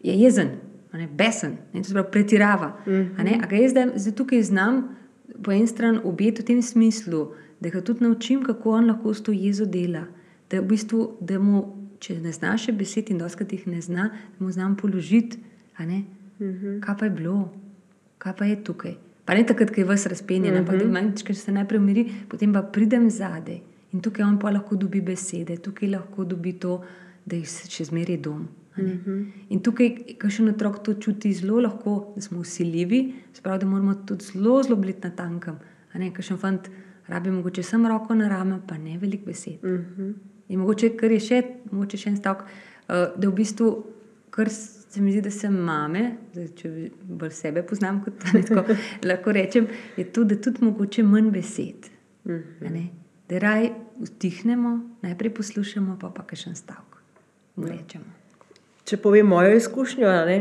je 0.05 0.17
jezen 0.17 0.59
ne, 0.93 1.07
besen, 1.07 1.57
ne, 1.73 1.83
to 1.83 1.89
se 1.89 1.93
pravi, 1.93 2.09
pretirava. 2.11 2.69
Mm 2.87 2.91
-hmm. 2.91 3.35
Ampak 3.35 3.53
jaz 3.53 3.71
zdaj, 3.71 3.87
zdaj 3.95 4.15
tukaj 4.15 4.43
znam 4.43 4.97
po 5.43 5.53
eni 5.53 5.67
strani 5.67 5.99
obeti 6.05 6.43
v 6.43 6.45
tem 6.45 6.63
smislu, 6.63 7.33
da 7.61 7.69
ga 7.69 7.81
tudi 7.81 8.05
naučim, 8.05 8.43
kako 8.45 8.71
on 8.71 8.87
lahko 8.87 9.15
s 9.15 9.23
to 9.23 9.33
jezo 9.33 9.65
dela. 9.65 10.05
Da, 10.51 10.61
v 10.61 10.65
bistvu, 10.65 11.17
da 11.21 11.39
mu 11.39 11.80
če 12.01 12.17
ne 12.21 12.33
znaš 12.33 12.69
še 12.69 12.73
besed 12.73 13.11
in 13.13 13.21
doskrat 13.21 13.53
jih 13.53 13.67
ne 13.69 13.81
zna, 13.85 14.11
mu 14.39 14.51
znam 14.51 14.77
položiti, 14.77 15.39
a 15.77 15.85
ne, 15.87 16.05
kaj 16.81 16.97
pa 16.99 17.09
je 17.09 17.11
bilo, 17.11 17.51
kaj 18.19 18.37
pa 18.37 18.49
je 18.49 18.57
tukaj. 18.65 18.97
Pa 19.25 19.37
ne 19.37 19.45
takrat, 19.47 19.71
ko 19.71 19.81
je 19.83 19.87
vas 19.87 20.07
razpenjen, 20.09 20.57
ampak 20.57 20.81
da 20.81 20.87
manjč, 20.91 21.23
ker 21.23 21.37
se 21.37 21.53
najprej 21.53 21.79
umiri, 21.79 22.07
potem 22.29 22.53
pa 22.53 22.63
pridem 22.63 23.11
zadaj 23.13 23.61
in 23.93 24.01
tukaj 24.01 24.25
on 24.25 24.39
pa 24.39 24.51
lahko 24.51 24.77
dobi 24.79 25.01
besede, 25.03 25.57
tukaj 25.63 25.91
lahko 25.91 26.25
dobi 26.25 26.55
to, 26.63 26.81
da 27.27 27.37
je 27.37 27.45
še 27.45 27.85
zmeraj 27.91 28.21
dom. 28.23 28.49
a 28.75 28.83
ne. 28.83 28.95
In 29.51 29.61
tukaj, 29.61 30.17
ko 30.19 30.31
še 30.31 30.47
otrok 30.51 30.81
to 30.87 30.95
čuti 30.95 31.33
zelo 31.35 31.61
lahko, 31.61 32.13
da 32.17 32.23
smo 32.23 32.41
usiljivi, 32.41 33.01
sprav, 33.35 33.59
da 33.61 33.67
moramo 33.67 33.95
tudi 34.07 34.25
zelo, 34.31 34.63
zelo 34.63 34.77
biti 34.79 35.03
na 35.05 35.11
tankem. 35.11 35.59
Ker 35.93 36.25
še 36.25 36.37
fant 36.39 36.71
rabi 37.11 37.31
mogoče 37.35 37.63
samo 37.67 37.91
roko 37.91 38.15
na 38.15 38.29
rame, 38.31 38.61
pa 38.67 38.79
ne 38.79 38.97
veliko 38.99 39.27
besed. 39.27 39.59
In 40.51 40.61
mogoče, 40.61 40.93
kar 40.99 41.13
je 41.15 41.21
še, 41.23 41.41
mogoče 41.71 41.99
še 42.01 42.11
en 42.11 42.19
stavek, 42.19 42.45
uh, 42.47 43.09
da 43.15 43.29
v 43.29 43.33
bistvu, 43.39 43.71
kar 44.35 44.51
se 44.51 45.03
mi 45.03 45.13
zdi, 45.15 45.23
da 45.23 45.31
se 45.31 45.51
mame, 45.51 46.05
zdaj, 46.35 46.49
če 46.59 46.71
bolj 47.21 47.35
sebe 47.39 47.63
poznam 47.67 48.01
kot 48.05 48.25
ne, 48.35 48.43
tako, 48.47 48.77
lahko 49.11 49.35
rečem, 49.37 49.69
je 49.99 50.07
to, 50.11 50.27
da 50.27 50.39
tudi 50.43 50.65
mogoče 50.67 51.07
manj 51.07 51.31
besed. 51.35 51.91
a 52.27 52.71
ne. 52.71 52.89
Da 53.31 53.39
raj 53.39 53.71
utihnemo, 54.03 54.73
najprej 55.07 55.35
poslušamo, 55.39 55.99
pa 56.01 56.11
pa 56.11 56.27
še 56.35 56.51
en 56.51 56.59
stavek. 56.59 56.99
Mu 57.61 57.71
rečemo. 57.71 58.11
Če 58.91 58.99
povem 58.99 59.29
mojo 59.31 59.55
izkušnjo, 59.55 60.11
ne, 60.27 60.39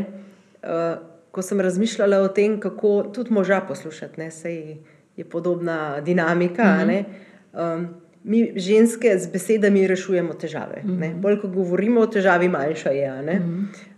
uh, 0.66 0.98
ko 1.30 1.42
sem 1.46 1.62
razmišljala 1.62 2.18
o 2.24 2.30
tem, 2.34 2.58
kako 2.58 3.12
tudi 3.14 3.30
moža 3.30 3.60
poslušati, 3.68 4.18
ne, 4.18 4.30
sej 4.34 4.80
je 5.16 5.24
podobna 5.24 6.00
dinamika. 6.02 6.66
a 6.80 6.84
ne, 6.84 7.04
Um, 7.50 7.88
mi, 8.24 8.52
ženske, 8.56 9.18
z 9.18 9.32
besedami 9.32 9.86
rešujemo 9.86 10.34
težave. 10.34 10.82
ne. 10.84 11.14
Bolj, 11.14 11.40
ko 11.40 11.48
govorimo 11.48 12.00
o 12.00 12.06
težavi, 12.06 12.48
manjša 12.48 12.90
je. 12.90 13.06
a 13.08 13.22
ne. 13.22 13.40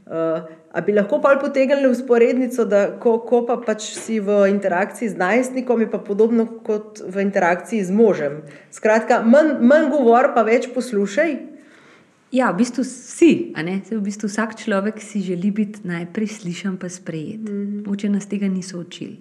Uh, 0.06 0.42
a 0.72 0.80
bi 0.80 0.92
lahko 0.92 1.20
pa 1.22 1.36
potegnili 1.40 1.88
vzporednico, 1.92 2.64
da 2.64 2.98
ko, 3.00 3.18
ko 3.18 3.44
pa 3.46 3.56
pač 3.56 3.86
si 3.96 4.20
v 4.20 4.48
interakciji 4.50 5.08
z 5.08 5.16
najstnikom, 5.16 5.80
je 5.80 5.90
pa 5.90 5.98
podobno 5.98 6.46
kot 6.66 7.00
v 7.06 7.22
interakciji 7.22 7.84
z 7.84 7.90
možem. 7.90 8.42
Skratka, 8.70 9.22
manj, 9.22 9.56
manj 9.60 9.90
govor, 9.94 10.32
pa 10.34 10.42
več 10.42 10.68
poslušaj. 10.74 11.52
Ja, 12.32 12.48
v 12.50 12.64
bistvu 12.64 12.84
si, 12.88 13.52
a 13.52 13.62
ne, 13.62 13.82
Saj 13.84 14.00
v 14.00 14.04
bistvu 14.08 14.28
vsak 14.28 14.56
človek 14.56 15.00
si 15.04 15.20
želi 15.20 15.52
biti 15.52 15.84
najprej 15.84 16.40
slišan, 16.40 16.80
pa 16.80 16.88
sprejet. 16.88 17.44
Mm 17.44 17.52
-hmm. 17.52 17.84
Mogoče 17.84 18.08
nas 18.08 18.26
tega 18.26 18.48
niso 18.48 18.80
učili. 18.80 19.20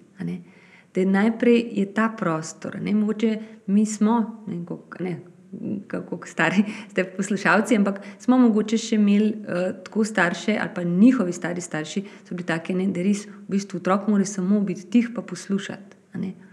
Da 0.96 1.06
najprej 1.06 1.70
je 1.72 1.94
ta 1.94 2.10
prostor. 2.18 2.78
Ne, 2.82 2.94
mogoče 2.94 3.38
mi 3.68 3.86
smo, 3.86 4.44
ne 4.48 4.66
koliko, 4.66 5.04
ne, 5.04 5.20
kako 5.88 6.20
stari 6.26 6.64
ste 6.92 7.04
poslušalci, 7.04 7.76
ampak 7.76 8.02
smo 8.20 8.38
mogoče 8.38 8.78
še 8.78 8.96
imeli 8.96 9.32
uh, 9.32 9.72
tako 9.84 10.04
starše, 10.04 10.58
ali 10.60 10.70
pa 10.76 10.84
njihovi 10.84 11.34
stari 11.34 11.62
starši 11.62 12.04
so 12.28 12.36
bili 12.36 12.48
taki, 12.48 12.76
ne, 12.76 12.88
da 12.88 13.04
res 13.04 13.26
v 13.28 13.56
bistvu 13.56 13.80
otrok 13.80 14.08
mora 14.08 14.26
samo 14.26 14.60
biti 14.62 14.88
tih 14.92 15.10
pa 15.16 15.22
poslušati. 15.22 15.98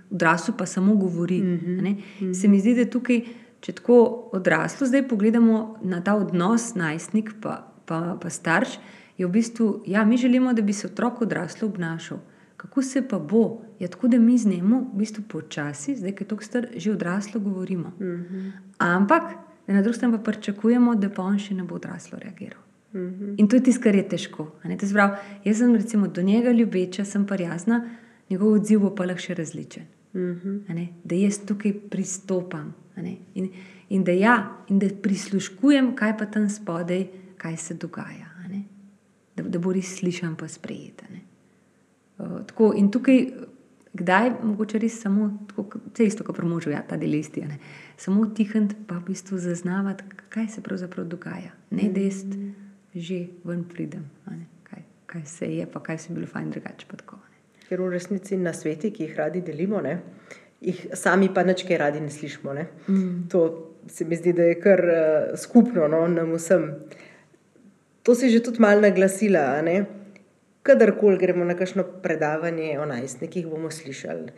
Odrasel 0.09 0.55
pa 0.57 0.67
samo 0.67 0.95
govori. 0.97 1.43
Mm 1.43 1.61
-hmm. 1.61 2.35
Se 2.35 2.49
mi 2.49 2.61
zdi, 2.61 2.75
da 2.75 2.91
tukaj, 2.91 3.21
če 3.61 3.73
tako 3.73 4.31
odraslo 4.33 4.87
zdaj 4.87 5.09
pogledamo 5.09 5.77
na 5.83 6.01
ta 6.05 6.15
odnos 6.15 6.75
najstnik 6.75 7.35
pa, 7.43 7.73
pa, 7.87 8.19
pa 8.23 8.31
starš, 8.31 8.79
je 9.19 9.27
v 9.27 9.31
bistvu, 9.31 9.83
ja, 9.87 10.05
mi 10.05 10.17
želimo, 10.17 10.53
da 10.53 10.63
bi 10.63 10.73
se 10.73 10.87
otrok 10.87 11.23
odraslo 11.23 11.69
obnašal. 11.69 12.19
Kako 12.59 12.83
se 12.83 13.09
pa 13.09 13.19
bo? 13.19 13.63
Ja, 13.79 13.89
tako 13.89 14.09
da 14.09 14.19
mi 14.19 14.39
z 14.39 14.47
njim 14.47 14.73
v 14.75 14.99
bistvu 14.99 15.23
počasi, 15.29 15.95
zdaj, 15.97 16.13
ki 16.13 16.25
je 16.25 16.29
tako 16.29 16.45
star, 16.45 16.67
že 16.77 16.93
odraslo 16.93 17.41
govorimo. 17.41 17.93
Mm 18.01 18.05
-hmm. 18.05 18.53
Ampak 18.79 19.23
da 19.67 19.73
na 19.73 19.83
drugi 19.83 19.97
strani 19.97 20.17
pa 20.17 20.23
pričakujemo, 20.23 20.95
da 20.95 21.11
pa 21.11 21.23
on 21.23 21.39
še 21.39 21.55
ne 21.55 21.63
bo 21.63 21.75
odraslo 21.75 22.19
reagiral. 22.19 22.63
Mm 22.93 22.99
-hmm. 22.99 23.35
In 23.39 23.49
to 23.49 23.57
je 23.57 23.63
tisto, 23.63 23.83
kar 23.83 23.95
je 23.95 24.09
težko. 24.09 24.51
pravi, 24.93 25.17
jaz 25.45 25.59
sem 25.59 25.75
recimo 25.75 26.09
do 26.09 26.23
njega 26.23 26.51
ljubeča, 26.51 27.05
sem 27.05 27.27
prijazna, 27.27 27.91
njegov 28.31 28.53
odziv 28.53 28.81
bo 28.81 28.95
pa 28.95 29.05
lahko 29.05 29.21
še 29.21 29.35
različen. 29.35 29.83
Mm 30.15 30.21
-hmm. 30.21 30.89
Da 31.05 31.15
jaz 31.15 31.39
tukaj 31.47 31.73
pristopam 31.91 32.75
in, 33.35 33.49
in, 33.89 34.05
da 34.05 34.13
ja, 34.13 34.57
in 34.69 34.79
da 34.79 34.87
prisluškujem, 35.03 35.97
kaj 35.97 36.19
pa 36.19 36.27
tam 36.27 36.49
spodaj, 36.51 37.07
kaj 37.37 37.57
se 37.57 37.75
dogaja. 37.75 38.29
Da, 39.37 39.43
da 39.43 39.59
bo 39.59 39.73
res 39.73 39.97
slišan 39.99 40.37
pa 40.37 40.49
sprejet. 40.49 41.03
Ne. 42.19 42.25
Uh, 42.27 42.41
tako, 42.47 42.73
in 42.77 42.91
tukaj, 42.91 43.27
kdaj 43.99 44.31
mogoče 44.43 44.79
res 44.79 45.01
samo, 45.03 45.31
tako, 45.49 45.81
vse 45.93 46.07
isto, 46.07 46.25
kot 46.25 46.37
pri 46.37 46.47
možu, 46.47 46.71
ja, 46.71 46.83
ta 46.87 46.97
delesti, 46.97 47.45
samo 47.97 48.27
tihniti, 48.27 48.77
pa 48.87 48.99
v 48.99 49.11
bistvu 49.11 49.39
zaznavati, 49.39 50.05
kaj 50.29 50.49
se 50.55 50.63
pravzaprav 50.63 51.07
dogaja. 51.07 51.55
Ne, 51.71 51.91
da 51.95 52.05
jaz 52.05 52.25
že 52.95 53.19
ven 53.45 53.63
pridem, 53.69 54.09
ne, 54.27 54.47
kaj, 54.67 54.83
kaj 55.07 55.25
se 55.27 55.47
je, 55.55 55.67
pa 55.71 55.83
kaj 55.85 55.99
se 55.99 56.11
je 56.11 56.15
bilo 56.15 56.27
fajn 56.27 56.51
drugače. 56.51 56.87
tako, 56.97 57.17
ne. 57.31 57.67
Ker 57.69 57.81
v 57.81 57.91
resnici 57.93 58.37
na 58.37 58.53
sveti, 58.53 58.91
ki 58.91 59.05
jih 59.05 59.17
radi 59.17 59.43
delimo, 59.45 59.81
ne, 59.85 59.99
jih 60.61 60.87
sami 60.95 61.29
pa 61.35 61.45
nič 61.47 61.63
kaj 61.69 61.79
radi 61.79 62.01
ne 62.01 62.11
slišimo. 62.11 62.53
Ne. 62.55 62.67
Mm. 62.89 63.29
To 63.31 63.75
se 63.89 64.05
mi 64.05 64.17
zdi, 64.17 64.33
da 64.33 64.43
je 64.43 64.61
kar 64.61 64.81
uh, 64.81 65.39
skupno 65.39 65.89
no, 65.89 66.07
nam 66.09 66.35
vsem. 66.35 66.71
To 68.03 68.15
si 68.15 68.31
že 68.31 68.43
tudi 68.43 68.61
malo 68.61 68.81
naglasila. 68.81 69.63
ne. 69.63 69.98
Kadarkoli 70.69 71.19
gremo 71.19 71.47
na 71.49 71.57
kakšno 71.57 71.85
predavanje 72.05 72.77
o 72.81 72.87
najstnikih, 72.87 73.47
bomo 73.49 73.71
slišali. 73.73 74.29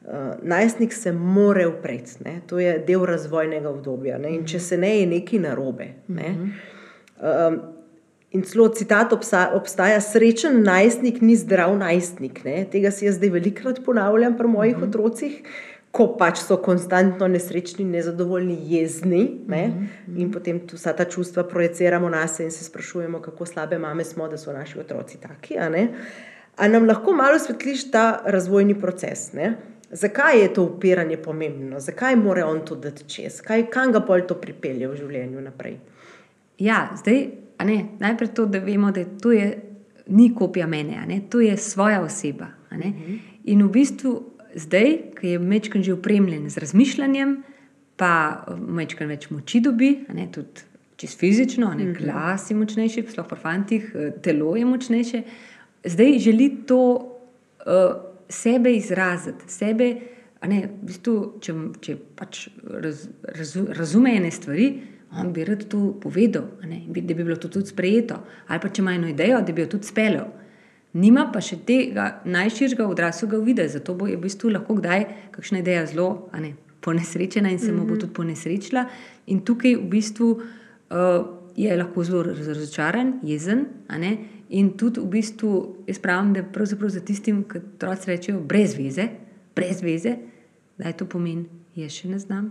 Uh, 0.00 0.38
najstnik 0.42 0.94
se 0.96 1.12
more 1.12 1.66
upreti, 1.68 2.22
ne. 2.24 2.38
to 2.46 2.58
je 2.58 2.78
del 2.86 3.02
razvojnega 3.04 3.68
obdobja. 3.68 4.18
Ne. 4.18 4.30
In 4.38 4.46
če 4.48 4.60
se 4.60 4.78
ne, 4.80 4.94
je 5.00 5.10
nekaj 5.10 5.42
narobe. 5.44 5.90
Ne. 6.08 6.32
Um, 7.20 7.60
In 8.30 8.44
celo 8.46 8.68
citat 8.70 9.10
obsa, 9.12 9.48
obstaja: 9.58 9.98
srečen 10.00 10.60
najstnik 10.62 11.18
ni 11.20 11.34
zdrav 11.34 11.72
najstnik. 11.78 12.44
Ne? 12.46 12.62
Tega 12.70 12.92
si 12.94 13.08
jaz 13.08 13.16
zdaj 13.18 13.32
velikokrat 13.34 13.80
ponavljam 13.82 14.36
pri 14.38 14.48
mojih 14.48 14.76
uh 14.76 14.82
-huh. 14.82 14.88
otrocih, 14.88 15.40
ko 15.90 16.06
pač 16.18 16.38
so 16.38 16.56
konstantno 16.62 17.26
nesrečni, 17.28 17.84
nezadovoljni, 17.84 18.56
jezni. 18.72 19.40
Ne? 19.46 19.64
Uh 19.66 19.74
-huh. 19.74 20.22
In 20.22 20.32
potem 20.32 20.60
tu 20.66 20.76
vsa 20.76 20.92
ta 20.92 21.04
čustva 21.04 21.44
projiciramo 21.44 22.08
na 22.08 22.28
sebe 22.28 22.44
in 22.44 22.50
se 22.50 22.64
sprašujemo, 22.64 23.20
kako 23.20 23.46
slabe 23.46 23.78
mame 23.78 24.04
smo, 24.04 24.28
da 24.28 24.38
so 24.38 24.52
naši 24.52 24.78
otroci 24.78 25.18
taki. 25.20 25.58
A, 25.58 25.68
ne? 25.68 25.88
a 26.56 26.68
nam 26.68 26.86
lahko 26.86 27.12
malo 27.12 27.38
svetliš 27.38 27.90
ta 27.90 28.22
razvojni 28.24 28.80
proces? 28.80 29.32
Ne? 29.32 29.56
Zakaj 29.90 30.40
je 30.40 30.54
to 30.54 30.62
upiranje 30.62 31.16
pomembno, 31.16 31.80
zakaj 31.80 32.16
mora 32.16 32.46
on 32.46 32.64
to 32.64 32.76
dati 32.76 33.04
čez, 33.08 33.40
kaj, 33.40 33.66
kam 33.70 33.92
ga 33.92 34.00
pol 34.00 34.20
to 34.26 34.34
pripelje 34.34 34.88
v 34.88 34.96
življenju 34.96 35.40
naprej? 35.40 35.78
Ja, 36.58 36.90
zdaj, 36.96 37.26
ne, 37.64 37.84
najprej 37.98 38.28
to, 38.34 38.46
da 38.46 38.58
vemo, 38.58 38.90
da 38.90 39.04
to 39.22 39.32
je, 39.32 39.62
ni 40.06 40.34
kopija 40.34 40.66
mene, 40.66 41.20
to 41.30 41.40
je 41.40 41.56
svoja 41.56 42.02
oseba. 42.02 42.46
a 42.70 42.76
ne. 42.76 42.92
In 43.44 43.62
v 43.62 43.68
bistvu 43.68 44.29
zdaj, 44.54 44.96
ki 45.20 45.34
je 45.34 45.38
Mečken 45.38 45.82
že 45.82 45.94
opremljen 45.94 46.50
z 46.50 46.58
razmišljanjem, 46.58 47.36
pa 47.96 48.44
Mečken 48.56 49.08
več 49.08 49.28
moči 49.30 49.60
dobi, 49.60 49.92
ne, 50.14 50.26
tudi 50.32 50.66
čez 51.00 51.16
fizično, 51.16 51.72
ne, 51.76 51.92
glas 51.96 52.50
je 52.50 52.56
močnejši, 52.56 53.06
sploh 53.08 53.28
pri 53.28 53.40
fantih, 53.40 53.90
eh, 53.94 54.12
telo 54.22 54.56
je 54.56 54.64
močnejše. 54.68 55.22
Zdaj 55.84 56.18
želi 56.20 56.48
to 56.68 56.80
uh, 57.64 57.94
sebe 58.28 58.74
izraziti, 58.76 59.48
sebe. 59.48 59.94
Ne, 60.44 60.58
v 60.68 60.88
bistvu, 60.88 61.14
če 61.40 61.54
če 61.84 61.94
pač 62.16 62.46
raz, 62.64 63.06
razu, 63.24 63.66
razume 63.76 64.12
ene 64.16 64.30
stvari, 64.32 64.68
on 65.20 65.32
bi 65.32 65.44
rad 65.44 65.66
to 65.68 65.94
povedal, 66.00 66.46
ne, 66.68 66.82
da 66.88 67.14
bi 67.14 67.24
bilo 67.24 67.36
to 67.36 67.48
tudi 67.48 67.72
sprejeto. 67.72 68.20
Ali 68.48 68.60
pa 68.62 68.68
če 68.68 68.80
ima 68.80 68.94
eno 68.96 69.08
idejo, 69.08 69.42
da 69.44 69.52
bi 69.52 69.64
jo 69.64 69.72
tudi 69.74 69.88
speljal. 69.88 70.28
Nima 70.92 71.28
pa 71.30 71.38
še 71.44 71.60
tega 71.66 72.20
najširšega 72.26 72.86
odraslega 72.90 73.38
vida, 73.44 73.66
zato 73.70 73.94
bo 73.94 74.08
je 74.10 74.16
v 74.16 74.24
bistvu 74.24 74.50
lahko 74.50 74.74
kdaj 74.80 75.04
kakšna 75.30 75.60
ideja 75.62 75.84
zelo 75.86 76.30
ne, 76.34 76.56
ponesrečena 76.82 77.50
in 77.52 77.60
se 77.62 77.72
mu 77.72 77.84
bo 77.86 77.94
tudi 77.94 78.12
ponesrečila. 78.14 78.88
In 79.30 79.44
tukaj 79.46 79.76
v 79.78 79.86
bistvu 79.92 80.30
uh, 80.34 81.20
je 81.54 81.76
lahko 81.76 82.04
zelo 82.04 82.24
raz- 82.26 82.42
razočaran, 82.48 83.20
jezen. 83.22 83.66
In 84.50 84.72
tudi 84.74 84.98
v 85.00 85.06
bistvu 85.06 85.50
jaz 85.86 86.00
pravim, 86.02 86.32
da 86.34 86.42
pravzaprav 86.42 86.90
za 86.90 87.04
tistim, 87.06 87.44
ki 87.46 87.62
otroci 87.76 88.10
rečejo 88.10 88.40
brez 88.42 88.74
veze, 88.74 89.06
brez 89.54 89.82
veze, 89.82 90.16
da 90.78 90.90
je 90.90 90.96
to 90.96 91.06
pomeni, 91.06 91.46
jaz 91.78 92.00
še 92.00 92.10
ne 92.10 92.18
znam, 92.18 92.50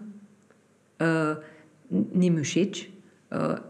uh, 1.04 1.36
ni 1.92 2.30
mi 2.32 2.46
všeč, 2.46 2.86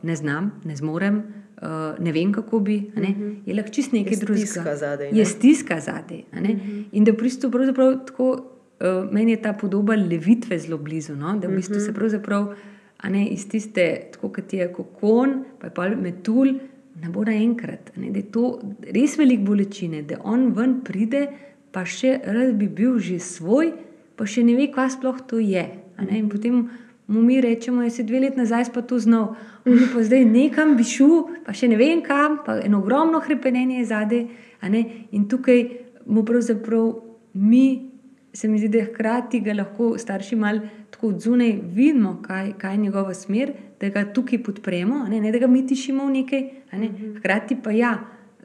ne 0.03 0.15
znam, 0.15 0.61
ne 0.65 0.75
zmorem, 0.75 1.23
uh, 1.61 1.99
ne 1.99 2.11
vem, 2.11 2.31
kako 2.33 2.59
bi. 2.59 2.91
ne, 2.95 3.15
Je 3.45 3.53
lahko 3.53 3.71
čist 3.71 3.91
nekaj 3.91 4.11
Je 4.11 4.15
stiska 4.15 4.59
drugega. 4.63 4.75
zadaj, 4.75 5.11
ne? 5.11 5.19
Je 5.19 5.25
stiska 5.25 5.79
zadaj. 5.79 6.23
a 6.31 6.39
ne. 6.39 6.59
In 6.91 7.03
da 7.03 7.11
v 7.11 7.17
bistvu 7.21 7.51
pravzaprav 7.51 8.05
tako, 8.07 8.29
uh, 8.79 9.11
meni 9.11 9.31
je 9.31 9.41
ta 9.41 9.53
podoba 9.53 9.95
levitve 9.95 10.59
zelo 10.59 10.77
blizu, 10.77 11.15
no? 11.15 11.37
da 11.39 11.47
v 11.47 11.55
bistvu 11.55 11.79
se 11.79 11.93
pravzaprav 11.93 12.53
ne, 13.09 13.27
iz 13.27 13.47
tiste, 13.49 14.11
tako 14.11 14.29
kot 14.29 14.53
je 14.53 14.73
kokon, 14.73 15.43
pa 15.59 15.67
je 15.67 15.73
pa 15.73 15.89
metulj, 15.89 16.59
ne 17.01 17.09
bo 17.09 17.23
naenkrat. 17.23 17.91
Da 17.95 18.17
je 18.19 18.31
to 18.31 18.59
res 18.95 19.17
veliko 19.17 19.43
bolečine, 19.43 20.01
da 20.03 20.19
on 20.23 20.51
ven 20.53 20.81
pride, 20.83 21.27
pa 21.71 21.85
še 21.85 22.19
rad 22.25 22.55
bi 22.59 22.67
bil 22.67 22.99
že 22.99 23.19
svoj, 23.19 23.71
pa 24.15 24.25
še 24.25 24.43
ne 24.43 24.55
ve, 24.55 24.67
kaj 24.71 24.97
sploh 24.97 25.19
to 25.27 25.39
je. 25.39 25.63
In 26.11 26.29
potem 26.31 26.69
mu 27.09 27.21
mi 27.21 27.41
rečemo, 27.41 27.81
da 27.81 27.89
si 27.89 28.03
dve 28.03 28.19
leti 28.19 28.37
nazaj 28.37 28.69
pa 28.73 28.81
to 28.81 28.99
znal, 28.99 29.35
on 29.65 29.79
pa 29.93 30.03
zdaj 30.03 30.25
nekam 30.25 30.75
bi 30.77 30.85
šel, 30.85 31.23
pa 31.45 31.53
še 31.53 31.67
ne 31.67 31.77
vem 31.77 32.03
kam, 32.05 32.39
pa 32.45 32.59
eno 32.61 32.83
ogromno 32.83 33.19
hrepenenje 33.19 33.79
je 33.79 33.85
zadaj. 33.89 34.25
In 35.11 35.25
tukaj 35.29 35.63
mu 36.05 36.23
pravzaprav 36.25 36.91
mi, 37.33 37.89
se 38.33 38.47
mi 38.47 38.59
zdi, 38.61 38.69
da 38.69 38.85
hkrati 38.85 39.41
ga 39.41 39.55
lahko 39.57 39.95
starši 39.97 40.35
malo 40.35 40.61
tako 40.91 41.07
od 41.07 41.21
zunaj 41.21 41.55
vidimo, 41.73 42.19
kaj, 42.21 42.53
kaj 42.61 42.73
je 42.73 42.77
njegova 42.77 43.13
smer, 43.13 43.53
da 43.81 43.89
ga 43.89 44.05
tukaj 44.13 44.43
podpremo, 44.43 45.05
ne, 45.09 45.21
ne 45.21 45.31
da 45.31 45.41
ga 45.41 45.47
mi 45.47 45.65
tišimo 45.67 46.05
v 46.05 46.15
nekaj, 46.19 46.47
ne. 46.77 46.89
hkrati 47.17 47.57
pa 47.63 47.71
ja. 47.71 47.97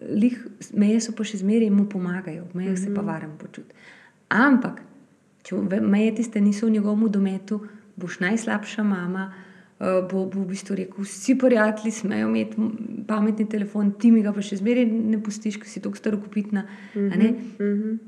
Lih, 0.04 0.36
meje 0.76 1.00
so 1.00 1.12
pa 1.16 1.24
še 1.24 1.38
zmeraj 1.40 1.70
mu 1.70 1.86
pomagajo, 1.88 2.48
meje 2.54 2.70
mm 2.70 2.74
-hmm. 2.74 2.84
se 2.84 2.94
pa 2.94 3.00
varno 3.00 3.36
počuti. 3.38 3.74
Ampak, 4.28 4.82
če 5.42 5.56
meje 5.80 6.14
tiste 6.14 6.40
niso 6.40 6.66
v 6.66 6.70
njegovem 6.70 7.10
dometu, 7.10 7.60
boš 7.96 8.20
najslabša 8.20 8.82
mama. 8.82 9.32
Bo, 9.78 10.22
bo 10.30 10.44
v 10.44 10.46
bistvu 10.54 10.76
rekel, 10.78 11.04
vsi 11.04 11.34
prijatelji 11.38 11.90
smejo 11.92 12.28
imeti 12.28 12.56
pametni 13.08 13.44
telefon, 13.48 13.90
ti 13.98 14.12
mi 14.14 14.22
ga 14.22 14.30
pa 14.32 14.40
še 14.40 14.60
zmeraj 14.60 14.86
ne 14.86 15.18
pustiš, 15.20 15.58
ker 15.60 15.68
si 15.68 15.82
tako 15.82 15.98
starokupitna. 15.98 16.62
Mm 16.94 17.10
-hmm. 17.10 17.98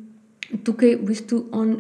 Tukaj 0.65 0.95
v 0.95 1.07
bistvu 1.11 1.43
on 1.53 1.75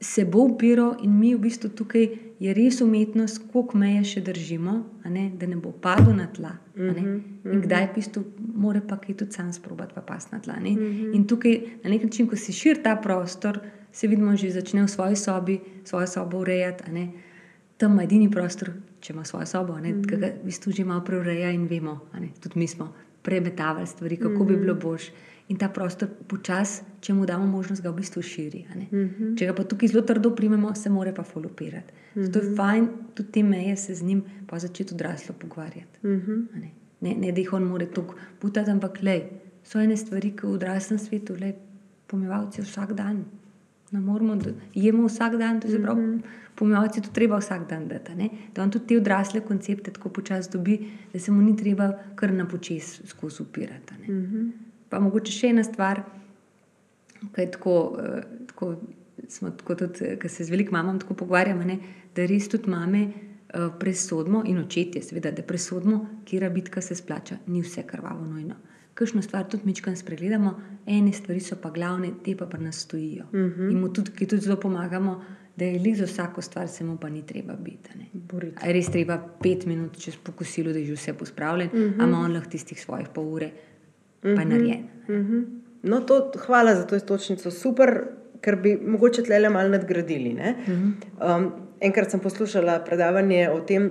se 0.00 0.24
bo 0.24 0.38
upiral, 0.38 0.96
in 1.02 1.18
mi 1.18 1.34
v 1.34 1.38
bistvu 1.38 1.68
tukaj 1.68 2.08
je 2.40 2.54
res 2.54 2.80
umetnost, 2.80 3.42
koliko 3.52 3.78
meje 3.78 4.04
še 4.04 4.20
držimo, 4.20 4.74
ne, 5.10 5.30
da 5.38 5.46
ne 5.46 5.56
bo 5.56 5.72
padel 5.72 6.14
na 6.16 6.26
tla. 6.26 6.56
Mm 6.76 6.90
-hmm. 6.90 7.20
In 7.52 7.60
kdaj 7.60 7.86
v 7.86 7.94
bistvu 7.94 8.24
mora 8.54 8.80
pa 8.80 8.96
kaj 8.96 9.16
tudi 9.16 9.32
sam 9.32 9.52
sprobati, 9.52 9.94
pa 9.94 10.00
pas 10.00 10.30
na 10.30 10.40
tla. 10.40 10.54
Mm 10.60 10.64
-hmm. 10.64 11.14
In 11.14 11.26
tukaj 11.26 11.60
na 11.84 11.90
nek 11.90 12.02
način, 12.02 12.28
ko 12.28 12.36
si 12.36 12.52
širi 12.52 12.82
ta 12.82 12.96
prostor, 12.96 13.60
se 13.92 14.06
vidimo, 14.06 14.36
že 14.36 14.50
začne 14.50 14.82
v 14.82 14.88
svoji 14.88 15.16
sobi, 15.16 15.60
svojo 15.84 16.06
sobo 16.06 16.38
urejati. 16.38 16.84
Tam 17.76 18.00
edini 18.00 18.30
prostor, 18.30 18.70
če 19.00 19.12
ima 19.12 19.24
svojo 19.24 19.46
sobo, 19.46 19.78
ki 19.82 20.16
ga 20.16 20.28
v 20.30 20.44
bistvu 20.46 20.72
že 20.72 20.84
malo 20.84 21.02
preureja 21.04 21.50
in 21.50 21.66
vemo, 21.66 22.00
tudi 22.40 22.58
mi 22.58 22.68
smo 22.68 22.92
premetavali 23.22 23.86
stvari, 23.86 24.16
kako 24.16 24.34
mm 24.34 24.36
-hmm. 24.36 24.48
bi 24.48 24.56
bilo 24.56 24.74
boš. 24.74 25.10
In 25.48 25.58
ta 25.60 25.68
prostor 25.68 26.08
počasi, 26.28 26.82
če 27.00 27.14
mu 27.14 27.26
damo 27.26 27.46
možnost, 27.46 27.82
ga 27.82 27.90
v 27.90 27.96
bistvu 27.96 28.22
širi. 28.22 28.64
Mhm. 28.74 28.96
-huh. 28.96 29.38
Če 29.38 29.46
ga 29.46 29.54
pa 29.54 29.64
tukaj 29.64 29.88
zelo 29.88 30.02
trdo 30.02 30.34
primemo, 30.34 30.74
se 30.74 30.90
mora 30.90 31.12
pa 31.12 31.22
folopirati. 31.22 31.92
Uh 31.92 32.22
-huh. 32.22 32.26
Zato 32.26 32.38
je 32.38 32.44
mhm. 32.44 32.56
fajn 32.56 32.88
tudi 33.14 33.32
te 33.32 33.42
meje 33.42 33.76
se 33.76 33.94
z 33.94 34.02
njim 34.02 34.22
pa 34.46 34.58
začeti 34.58 34.94
odraslo 34.94 35.34
pogovarjati. 35.38 35.98
Mhm. 36.02 36.32
-huh. 36.32 36.60
ne? 36.60 36.70
Ne, 37.00 37.14
ne, 37.14 37.32
da 37.32 37.40
jih 37.40 37.52
on 37.52 37.62
more 37.62 37.86
tukaj 37.86 38.16
putati, 38.38 38.70
ampak 38.70 39.02
le, 39.02 39.22
so 39.64 39.80
ene 39.80 39.96
stvari, 39.96 40.30
ki 40.36 40.46
v 40.46 40.50
odraslem 40.50 40.98
svetu, 40.98 41.36
le, 41.40 41.54
pomivalci 42.06 42.62
vsak 42.62 42.92
dan. 42.92 43.24
Ne 43.94 44.00
moramo, 44.00 44.34
da 44.36 44.50
jemo 44.74 45.06
vsak 45.06 45.36
dan, 45.38 45.60
to 45.60 45.68
je 45.68 45.82
prav. 45.82 45.98
Uh 45.98 46.04
-huh. 46.04 46.20
Pomivalci 46.54 47.02
to 47.02 47.08
treba 47.12 47.38
vsak 47.38 47.68
dan 47.68 47.88
dati. 47.88 48.14
Ne? 48.14 48.28
Da 48.54 48.62
on 48.62 48.70
tudi 48.70 48.86
te 48.86 48.96
odrasle 48.96 49.40
koncepte 49.40 49.90
tako 49.90 50.08
počasi 50.08 50.50
dobi, 50.52 50.90
da 51.12 51.18
se 51.18 51.32
mu 51.32 51.42
ni 51.42 51.56
treba 51.56 51.92
kar 52.14 52.32
na 52.32 52.48
počes 52.48 53.00
skozi 53.06 53.42
upirati. 53.42 53.94
Uh 53.98 54.08
-huh. 54.08 54.50
Pa 54.88 55.00
mogoče 55.00 55.32
še 55.32 55.46
ena 55.46 55.64
stvar, 55.64 56.02
ki 57.34 57.40
je 57.40 57.50
tako, 57.50 57.98
eh, 58.04 58.22
tako, 58.46 58.76
tako 59.56 59.74
tudi, 59.74 60.18
ki 60.20 60.28
se 60.28 60.44
z 60.44 60.50
veliko 60.50 60.72
mamami 60.72 60.98
tako 60.98 61.14
pogovarjamo, 61.14 61.64
ne, 61.64 61.78
da 62.16 62.26
res 62.26 62.48
tudi 62.48 62.70
mame 62.70 63.06
uh, 63.06 63.74
presodimo 63.80 64.42
in 64.46 64.58
očetje, 64.58 65.02
seveda, 65.02 65.30
da 65.30 65.42
presodimo, 65.42 66.06
kje 66.24 66.50
bitka 66.50 66.80
se 66.80 66.94
splača, 66.94 67.36
ni 67.46 67.62
vse 67.62 67.82
krvavo 67.82 68.26
nojno. 68.26 68.54
Kakšno 68.94 69.22
stvar 69.22 69.48
tudi 69.50 69.62
mičkam 69.66 69.96
spregledamo, 69.96 70.60
ene 70.86 71.12
stvari 71.12 71.40
so 71.40 71.56
pa 71.62 71.70
glavne, 71.70 72.12
te 72.24 72.36
pa 72.36 72.46
pri 72.46 72.62
nas 72.62 72.80
stojijo. 72.80 73.24
Uh 73.32 73.40
mhm. 73.40 73.60
-huh. 73.60 73.70
In 73.70 73.80
mu 73.80 73.92
tudi, 73.92 74.26
tudi 74.26 74.42
zelo 74.42 74.56
pomagamo, 74.56 75.24
da 75.56 75.64
je 75.64 75.78
li 75.78 75.94
za 75.94 76.04
vsako 76.04 76.42
stvar, 76.42 76.68
se 76.68 76.84
mu 76.84 76.96
pa 76.96 77.08
ni 77.08 77.26
treba 77.26 77.54
biti. 77.54 77.90
Je 78.66 78.72
res 78.72 78.86
treba 78.86 79.18
pet 79.42 79.66
minut 79.66 79.98
čez 79.98 80.16
pokosilo, 80.16 80.72
da 80.72 80.78
je 80.78 80.84
že 80.84 80.92
vse 80.92 81.12
pospravljeno, 81.14 81.70
uh 81.74 81.78
-huh. 81.78 82.02
a 82.02 82.04
ima 82.04 82.18
on 82.18 82.32
lahko 82.32 82.50
tistih 82.50 82.80
svojih 82.80 83.08
pol 83.14 83.34
ure 83.34 83.50
pa 84.24 84.28
je 84.28 84.46
mhm. 84.46 84.48
narejen. 84.48 84.84
Uh 85.08 85.14
-huh. 85.14 85.44
no, 85.82 86.00
to, 86.00 86.32
hvala 86.46 86.74
za 86.74 86.86
to 86.86 86.96
istočnico, 86.96 87.50
super, 87.50 88.04
ker 88.40 88.56
bi 88.56 88.78
mogoče 88.86 89.22
tle 89.22 89.38
le 89.38 89.50
malo 89.50 89.68
nadgradili. 89.68 90.32
Uh 90.32 90.38
-huh. 90.38 91.36
um, 91.36 91.52
enkrat 91.80 92.10
sem 92.10 92.20
poslušala 92.20 92.78
predavanje 92.78 93.50
o 93.50 93.60
tem, 93.60 93.90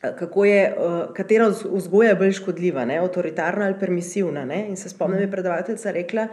kako 0.00 0.44
je, 0.44 0.74
uh, 0.78 1.14
katera 1.14 1.48
vzgoja 1.72 2.08
je 2.08 2.16
bolj 2.16 2.32
škodljiva, 2.32 2.84
ne? 2.84 2.98
avtoritarna 2.98 3.66
ali 3.66 3.78
permisivna. 3.80 4.44
Ne? 4.44 4.64
In 4.68 4.76
se 4.76 4.88
spomnim, 4.88 5.18
da 5.18 5.24
je 5.24 5.30
predavateljica 5.30 5.90
rekla, 5.90 6.28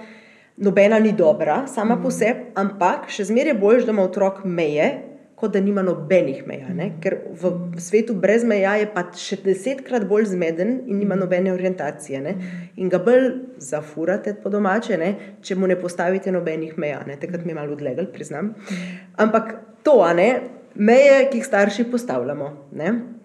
nobena 0.57 0.99
ni 0.99 1.11
dobra, 1.11 1.67
sama 1.67 1.95
-huh. 1.95 2.01
po 2.01 2.07
mhm. 2.07 2.17
sebi, 2.17 2.39
ampak 2.55 3.09
še 3.09 3.23
zmeraj 3.23 3.51
je 3.51 3.59
bolj, 3.59 3.85
da 3.85 3.91
ima 3.91 4.03
otrok 4.03 4.45
meje, 4.45 5.03
kot 5.35 5.53
da 5.53 5.59
nima 5.59 5.81
nobenih 5.81 6.47
meja. 6.47 6.69
Ne? 6.73 6.91
Ker 7.01 7.17
v 7.41 7.51
svetu 7.77 8.13
brez 8.13 8.43
meja 8.43 8.75
je 8.75 8.87
pa 8.93 9.03
še 9.13 9.37
desetkrat 9.43 10.07
bolj 10.07 10.25
zmeden 10.25 10.81
in 10.87 10.97
nima 10.97 11.15
nobene 11.15 11.53
orientacije. 11.53 12.21
Ne? 12.21 12.33
In 12.75 12.89
ga 12.89 12.97
bolj 12.97 13.29
zafurate 13.57 14.33
po 14.43 14.49
domače, 14.49 14.97
ne? 14.97 15.15
če 15.41 15.55
mu 15.55 15.67
ne 15.67 15.75
postavite 15.75 16.31
nobenih 16.31 16.77
meja. 16.77 17.03
Ne? 17.07 17.19
Takrat 17.21 17.45
mi 17.45 17.51
je 17.51 17.55
malo 17.55 17.73
odlegal, 17.73 18.05
priznam. 18.05 18.55
Ampak 19.15 19.53
to, 19.83 20.13
ne? 20.15 20.41
meje, 20.73 21.29
ki 21.29 21.37
jih 21.37 21.45
starši 21.45 21.91
postavljamo. 21.91 22.49
Ne? 22.71 23.16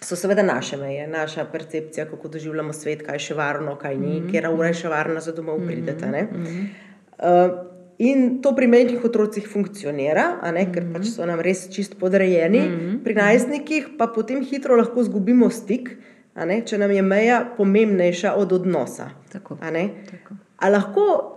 So 0.00 0.16
seveda 0.16 0.42
naše 0.42 0.76
meje, 0.76 1.06
naša 1.08 1.44
percepcija, 1.52 2.06
kako 2.06 2.28
doživljamo 2.28 2.72
svet, 2.72 3.02
kaj 3.06 3.14
je 3.14 3.18
še 3.18 3.34
varno, 3.34 3.76
kaj 3.76 3.96
ni, 3.96 4.20
mm 4.20 4.24
-hmm. 4.24 4.30
kje 4.30 4.48
ura 4.48 4.66
je 4.68 4.74
še 4.74 4.88
varna, 4.88 5.20
za 5.20 5.32
domov 5.32 5.60
pridete. 5.66 6.06
Mm 6.06 6.44
-hmm. 6.44 6.66
uh, 7.18 7.74
In 7.98 8.42
to 8.42 8.50
pri 8.56 8.66
menjih 8.66 9.04
otrocih 9.04 9.46
funkcionira, 9.48 10.40
ne, 10.52 10.64
ker 10.72 10.82
pač 10.92 11.12
so 11.12 11.26
nam 11.26 11.40
res 11.40 11.68
čist 11.70 11.94
podrejeni, 11.98 12.60
mm 12.60 12.80
-hmm. 12.80 13.04
pri 13.04 13.14
najstnikih 13.14 13.88
pa 13.98 14.06
potem 14.06 14.42
hitro 14.44 14.76
lahko 14.76 15.00
izgubimo 15.00 15.50
stik, 15.50 15.96
ne, 16.34 16.62
če 16.66 16.78
nam 16.78 16.90
je 16.90 17.02
meja 17.02 17.52
pomembnejša 17.56 18.34
od 18.34 18.52
odnosa. 18.52 19.10
Tako, 19.32 19.58
tako. 20.10 20.34
Lahko 20.70 21.34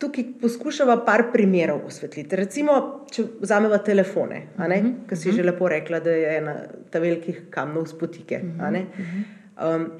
tukaj 0.00 0.24
poskušamo 0.40 0.96
par 1.06 1.26
primerov 1.32 1.84
osvetliti. 1.86 2.36
Recimo, 2.36 2.76
če 3.12 3.24
vzamemo 3.40 3.78
telefone, 3.78 4.42
mm 4.56 4.62
-hmm. 4.62 4.92
ki 5.08 5.16
si 5.16 5.32
že 5.32 5.42
lepo 5.42 5.68
rekla, 5.68 6.00
da 6.00 6.10
je 6.10 6.36
ena 6.36 6.54
ta 6.90 6.98
velikih 6.98 7.42
kamnov 7.50 7.86
spotike. 7.86 8.38
Mm 8.38 8.60
-hmm 8.60 9.90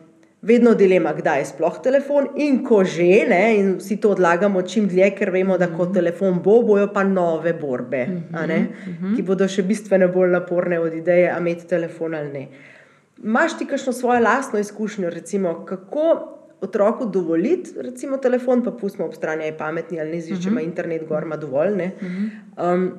vedno 0.43 0.75
dilema, 0.75 1.13
kdaj 1.13 1.39
je 1.39 1.45
sploh 1.45 1.77
telefon 1.83 2.29
in 2.37 2.63
ko 2.65 2.81
že, 2.85 3.27
ne, 3.29 3.43
in 3.59 3.75
vsi 3.79 3.99
to 4.01 4.15
odlagamo 4.17 4.63
čim 4.63 4.89
dlje, 4.89 5.11
ker 5.19 5.31
vemo, 5.31 5.59
da 5.59 5.69
ko 5.69 5.85
mhm. 5.85 5.95
telefon 5.95 6.41
bo, 6.43 6.63
bojo 6.63 6.89
pa 6.93 7.05
nove 7.05 7.53
borbe, 7.53 8.07
ne, 8.33 8.61
mhm, 8.87 9.15
ki 9.17 9.23
bodo 9.23 9.49
še 9.49 9.63
bistveno 9.69 10.09
bolj 10.13 10.33
naporne 10.33 10.81
od 10.81 10.95
ideje, 10.95 11.29
a 11.33 11.39
imeti 11.39 11.69
telefon 11.69 12.15
ali 12.15 12.33
ne. 12.33 12.47
Maš 13.21 13.59
ti 13.59 13.67
kakšno 13.69 13.93
svojo 13.93 14.23
lastno 14.25 14.59
izkušnjo, 14.59 15.11
recimo, 15.11 15.59
kako 15.69 16.07
otroku 16.61 17.07
dovoliti, 17.07 17.71
recimo, 17.81 18.17
telefon, 18.17 18.65
pa 18.65 18.71
pustimo 18.71 19.07
ob 19.07 19.15
strani, 19.15 19.45
je 19.45 19.57
pametni 19.59 20.01
ali 20.01 20.17
ne, 20.17 20.41
če 20.41 20.49
ima 20.49 20.61
internet, 20.61 21.07
gor 21.09 21.25
ima 21.25 21.37
dovolj. 21.41 21.87
Um, 22.57 22.91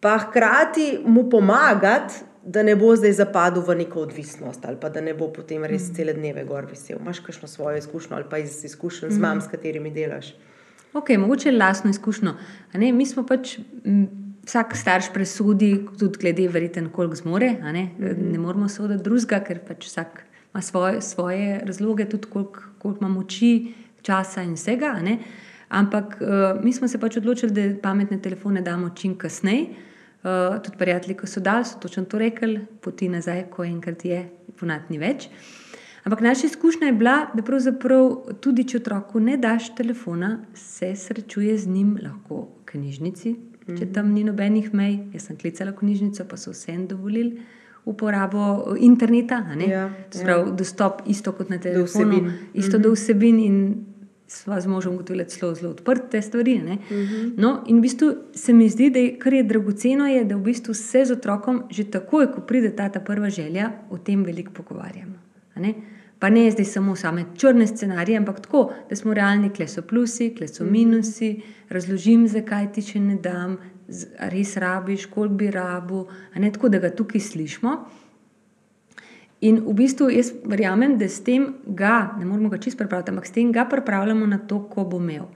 pa 0.00 0.18
hkrati 0.18 0.98
mu 1.04 1.30
pomagati, 1.30 2.24
da 2.46 2.62
ne 2.62 2.76
bo 2.78 2.92
zdaj 2.96 3.12
zapadel 3.18 3.62
v 3.66 3.74
neko 3.74 4.04
odvisnost 4.06 4.64
ali 4.64 4.76
pa 4.80 4.88
da 4.88 5.00
ne 5.02 5.14
bo 5.18 5.26
potem 5.34 5.64
res 5.66 5.88
mm. 5.88 5.94
cele 5.96 6.12
dneve 6.14 6.44
gor 6.46 6.68
visel. 6.70 7.00
Imáš 7.02 7.20
kakšno 7.26 7.48
svojo 7.48 7.80
izkušnjo 7.82 8.16
ali 8.16 8.28
pa 8.30 8.38
iz 8.38 8.60
izkušenj 8.64 9.10
z 9.10 9.18
mam, 9.18 9.40
s 9.40 9.50
katerimi 9.50 9.90
delaš? 9.90 10.30
Ok, 10.94 11.10
mogoče 11.18 11.52
lastno 11.52 11.90
izkušnjo. 11.90 12.36
Mi 12.74 13.06
smo 13.06 13.26
pač. 13.26 13.58
Vsak 14.46 14.76
starš 14.78 15.08
presudi, 15.10 15.72
tudi 15.98 16.20
glede, 16.22 16.44
verjeten, 16.48 16.86
koliko 16.94 17.16
zmore. 17.18 17.48
Ne, 17.72 17.82
mm 17.82 18.04
-hmm. 18.04 18.32
ne 18.32 18.38
moramo 18.38 18.68
soditi 18.68 19.02
drugega, 19.02 19.40
ker 19.40 19.58
pač 19.58 19.86
vsak 19.86 20.22
ima 20.56 20.62
svoje, 20.62 21.00
svoje 21.00 21.60
razloge, 21.64 22.08
tudi 22.08 22.28
koliko, 22.32 22.60
koliko 22.78 23.04
ima 23.04 23.08
moči, 23.14 23.74
časa 24.02 24.42
in 24.42 24.54
vsega. 24.54 24.96
Ampak 25.68 26.16
uh, 26.20 26.64
mi 26.64 26.72
smo 26.72 26.88
se 26.88 26.98
pač 26.98 27.16
odločili, 27.16 27.52
da 27.52 27.80
pametne 27.82 28.22
telefone 28.22 28.62
damo 28.62 28.90
čim 28.94 29.18
kasneje. 29.18 29.66
Uh, 30.24 30.56
tudi 30.64 30.78
prijatelji, 30.78 31.16
ki 31.16 31.26
so 31.26 31.40
dal, 31.40 31.64
so 31.64 31.78
točno 31.78 32.04
to 32.04 32.18
rekli, 32.18 32.60
poti 32.80 33.08
nazaj, 33.08 33.44
ko 33.50 33.64
enkrat 33.64 34.04
je, 34.04 34.22
ponad 34.58 34.88
ni 34.90 34.98
več. 34.98 35.28
Ampak 36.04 36.20
naša 36.20 36.46
izkušnja 36.46 36.86
je 36.86 36.92
bila, 36.92 37.16
da 37.34 37.42
pravzaprav 37.42 38.08
tudi 38.40 38.64
če 38.64 38.80
otroku 38.80 39.20
ne 39.20 39.36
daš 39.36 39.74
telefona, 39.76 40.38
se 40.54 40.94
srečuje 40.96 41.58
z 41.58 41.68
njim 41.68 41.98
lahko 42.02 42.40
v 42.40 42.64
knjižnici, 42.72 43.32
mm 43.32 43.36
-hmm. 43.66 43.78
če 43.78 43.84
mhm. 43.84 43.92
tam 43.92 44.12
ni 44.12 44.24
nobenih 44.24 44.74
mej. 44.74 44.98
Jaz 45.12 45.28
sem 45.28 45.36
klicala 45.36 45.72
knjižnico, 45.72 46.24
pa 46.24 46.36
so 46.36 46.50
vsem 46.50 46.86
dovolili 46.86 47.42
uporabo 47.86 48.74
interneta, 48.78 49.44
ja, 49.68 49.90
Sprav, 50.10 50.46
ja. 50.46 50.52
dostop 50.52 51.02
isto 51.06 51.32
kot 51.32 51.50
na 51.50 51.58
telefonu, 51.58 52.20
do 52.20 52.30
isto 52.54 52.78
-hmm. 52.78 52.82
do 52.82 52.92
vsebin. 52.92 53.38
In 53.40 53.86
sva 54.26 54.60
z 54.60 54.66
možem 54.66 54.96
gotovila 54.96 55.24
zelo, 55.28 55.54
zelo 55.54 55.70
odprte 55.70 56.22
stvari. 56.22 56.54
Uh 56.54 56.62
mhm. 56.62 56.78
-huh. 56.90 57.32
no, 57.36 57.62
in 57.66 57.78
v 57.78 57.80
bistvu 57.80 58.14
se 58.34 58.52
mi 58.52 58.68
zdi, 58.68 58.90
da 58.90 58.98
je, 58.98 59.18
kar 59.18 59.32
je 59.32 59.42
dragoceno, 59.42 60.06
je, 60.06 60.24
da 60.24 60.36
v 60.36 60.40
bistvu 60.40 60.74
se 60.74 61.04
z 61.04 61.12
otrokom 61.12 61.62
že 61.70 61.84
takoj, 61.84 62.32
ko 62.32 62.40
pride 62.40 62.76
ta, 62.76 62.88
ta 62.88 63.00
prva 63.00 63.30
želja, 63.30 63.70
o 63.90 63.98
tem 63.98 64.24
veliko 64.24 64.52
pogovarjamo. 64.52 65.14
Ne? 65.56 65.74
Pa 66.18 66.28
ne 66.28 66.50
zdaj 66.50 66.64
samo 66.64 66.96
same 66.96 67.24
črne 67.36 67.66
scenarije, 67.66 68.18
ampak 68.18 68.40
tako, 68.40 68.72
da 68.90 68.96
smo 68.96 69.14
realni, 69.14 69.50
kle 69.50 69.68
so 69.68 69.82
plusi, 69.82 70.34
kle 70.34 70.48
so 70.48 70.64
mhm. 70.64 70.72
minusi, 70.72 71.42
razložim, 71.68 72.28
zakaj 72.28 72.72
ti 72.72 72.82
če 72.82 73.00
ne 73.00 73.14
dam, 73.14 73.56
res 74.32 74.56
rabiš, 74.56 75.06
koliko 75.06 75.34
bi 75.34 75.50
rabu, 75.50 76.06
ne 76.34 76.52
tako, 76.52 76.68
da 76.68 76.78
ga 76.78 76.90
tukaj 76.90 77.20
slišimo. 77.20 77.76
In 79.46 79.60
v 79.66 79.74
bistvu 79.76 80.08
jaz 80.10 80.32
verjamem, 80.48 80.96
da 80.98 81.08
s 81.08 81.20
tem 81.24 81.50
ga, 81.66 82.16
ne 82.18 82.24
moramo 82.24 82.48
ga 82.48 82.58
čisto 82.58 82.80
pripraviti, 82.80 83.12
ampak 83.12 83.26
s 83.26 83.34
tem 83.34 83.52
ga 83.52 83.66
pripravljamo 83.68 84.26
na 84.26 84.38
to, 84.38 84.62
ko 84.70 84.84
bo 84.84 85.00
imel. 85.02 85.28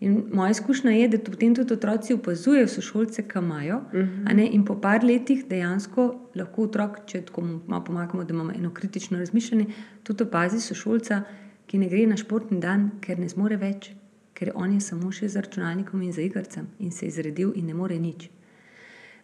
In 0.00 0.26
moja 0.32 0.52
izkušnja 0.52 0.90
je, 0.92 1.08
da 1.08 1.18
potem 1.18 1.54
tudi 1.56 1.72
otroci 1.72 2.14
opazujejo 2.14 2.68
sošolce, 2.68 3.22
ki 3.28 3.38
imajo. 3.38 3.76
Uh 3.76 4.00
-huh. 4.00 4.48
In 4.52 4.64
po 4.64 4.80
par 4.80 5.04
letih 5.04 5.46
dejansko 5.48 6.14
lahko 6.34 6.62
otrok, 6.62 6.98
če 7.06 7.22
tako 7.22 7.42
malo 7.66 7.84
pomagamo, 7.84 8.24
da 8.24 8.34
imamo 8.34 8.52
eno 8.52 8.70
kritično 8.74 9.18
razmišljanje, 9.18 9.66
tudi 10.02 10.22
opazi 10.22 10.60
sošolca, 10.60 11.22
ki 11.66 11.78
ne 11.78 11.88
gre 11.88 12.06
na 12.06 12.16
športni 12.16 12.60
dan, 12.60 12.90
ker 13.00 13.18
ne 13.18 13.28
zmore 13.28 13.56
več, 13.56 13.94
ker 14.36 14.52
on 14.54 14.76
je 14.76 14.80
samo 14.84 15.12
še 15.12 15.28
za 15.32 15.40
računalnikom 15.40 16.02
in 16.02 16.12
za 16.12 16.22
igrcem 16.22 16.68
in 16.78 16.92
se 16.92 17.06
je 17.06 17.16
zredil 17.18 17.52
in 17.56 17.66
ne 17.66 17.74
more 17.74 17.98
nič. 17.98 18.28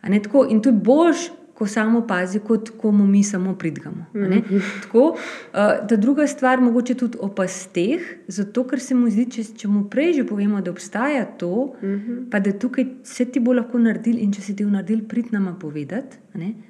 In 0.09 0.61
to 0.63 0.69
je 0.69 0.73
boljš, 0.73 1.31
ko 1.63 1.67
samo 1.67 2.01
pazi, 2.07 2.41
kot 2.43 2.71
ko 2.81 2.91
mu 2.91 3.07
mi 3.07 3.23
samo 3.25 3.55
pridgamo. 3.55 4.07
Mm 4.15 4.21
-hmm. 4.21 4.63
Tako, 4.83 4.99
uh, 4.99 5.87
ta 5.89 5.97
druga 5.97 6.27
stvar, 6.27 6.61
mogoče 6.61 6.95
tudi 6.95 7.19
o 7.21 7.29
pasteh, 7.29 8.01
zato 8.29 8.65
ker 8.67 8.81
se 8.81 8.95
mu 8.95 9.11
zdi, 9.11 9.31
če, 9.31 9.45
če 9.45 9.69
mu 9.69 9.85
prej 9.91 10.13
že 10.13 10.25
povemo, 10.27 10.61
da 10.61 10.71
obstaja 10.71 11.25
to, 11.25 11.75
mm 11.83 11.87
-hmm. 11.87 12.31
pa 12.31 12.41
da 12.41 12.53
tukaj 12.53 12.87
vse 13.03 13.25
ti 13.25 13.41
bo 13.41 13.53
lahko 13.53 13.79
naredil 13.79 14.19
in 14.19 14.33
če 14.33 14.41
si 14.41 14.57
ti 14.57 14.65
v 14.65 14.71
naredil, 14.71 15.05
prid 15.09 15.33
nama 15.33 15.53
povedati. 15.61 16.17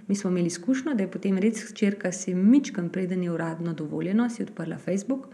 Mi 0.09 0.15
smo 0.15 0.31
imeli 0.31 0.47
izkušnjo, 0.47 0.95
da 0.95 1.03
je 1.03 1.11
potem 1.11 1.39
res 1.39 1.75
črka 1.75 2.13
se 2.13 2.35
mičkam, 2.35 2.89
preden 2.89 3.23
je 3.23 3.31
uradno 3.31 3.73
dovoljeno, 3.73 4.31
si 4.31 4.43
odprla 4.43 4.79
Facebook 4.79 5.27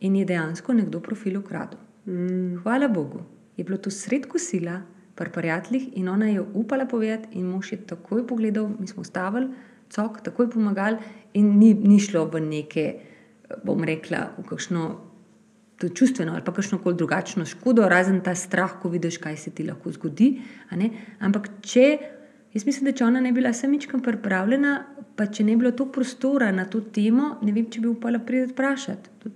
in 0.00 0.16
je 0.16 0.24
dejansko 0.24 0.72
nekdo 0.72 1.00
profil 1.00 1.38
ukradel. 1.38 1.78
Mm. 2.06 2.58
Hvala 2.62 2.88
Bogu, 2.88 3.22
je 3.56 3.64
bilo 3.64 3.78
to 3.78 3.90
sredko 3.90 4.38
sila 4.38 4.82
pri 5.14 5.30
prijateljih 5.32 5.88
in 5.98 6.08
ona 6.08 6.26
je 6.26 6.40
upala 6.54 6.86
povedati, 6.86 7.28
in 7.32 7.46
mož 7.46 7.72
je 7.72 7.78
takoj 7.86 8.26
pogledal, 8.26 8.68
mi 8.80 8.86
smo 8.86 9.04
stavili, 9.04 9.48
cok, 9.90 10.20
takoj 10.22 10.50
pomagali, 10.50 10.98
in 11.34 11.58
ni, 11.58 11.74
ni 11.74 11.98
šlo 12.00 12.24
v 12.24 12.40
neke, 12.40 12.86
bom 13.64 13.84
rekla, 13.84 14.30
v 14.38 14.46
kakšno. 14.46 14.86
To 15.76 15.86
je 15.86 15.92
čustveno 15.92 16.32
ali 16.32 16.40
pa 16.44 16.52
kakšno 16.56 16.78
koli 16.78 16.96
drugačno 16.96 17.44
škodo, 17.44 17.88
razen 17.88 18.22
ta 18.24 18.34
strah, 18.34 18.78
ko 18.80 18.88
vidiš, 18.88 19.18
kaj 19.18 19.36
se 19.36 19.50
ti 19.50 19.64
lahko 19.64 19.92
zgodi. 19.92 20.38
Ampak, 21.20 21.50
če, 21.60 21.98
jaz 22.54 22.64
mislim, 22.64 22.86
da 22.88 22.94
če 22.96 23.04
ona 23.04 23.20
ne 23.20 23.32
bi 23.32 23.42
bila 23.42 23.52
samičkam 23.52 24.00
pripravljena, 24.00 24.78
pa 25.16 25.26
če 25.26 25.44
ne 25.44 25.52
bi 25.52 25.66
bilo 25.66 25.74
toliko 25.76 25.98
prostora 25.98 26.48
na 26.52 26.64
to 26.64 26.80
temo, 26.80 27.34
ne 27.42 27.52
vem, 27.52 27.68
če 27.68 27.84
bi 27.84 27.92
upala 27.92 28.22
priti 28.24 28.54
vprašati 28.54 29.34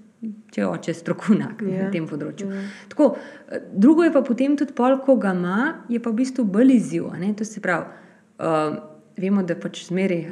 če 0.52 0.66
oče 0.66 0.94
strokovnjak 0.94 1.62
ja. 1.64 1.84
na 1.86 1.90
tem 1.92 2.06
področju. 2.08 2.48
Ja. 2.52 2.64
Tako, 2.92 3.14
drugo 3.72 4.04
je 4.04 4.12
pa 4.12 4.22
potem 4.26 4.56
tudi 4.58 4.76
pol, 4.76 4.98
ko 5.04 5.16
ga 5.20 5.32
ima, 5.36 5.60
je 5.88 6.00
pa 6.02 6.12
v 6.12 6.20
bistvu 6.20 6.44
bolj 6.44 6.74
izziv. 6.76 7.08
To 7.38 7.46
se 7.46 7.62
pravi, 7.64 8.02
uh, 8.40 8.74
vemo, 9.20 9.46
da 9.46 9.56
pač 9.60 9.86
zmeri. 9.88 10.26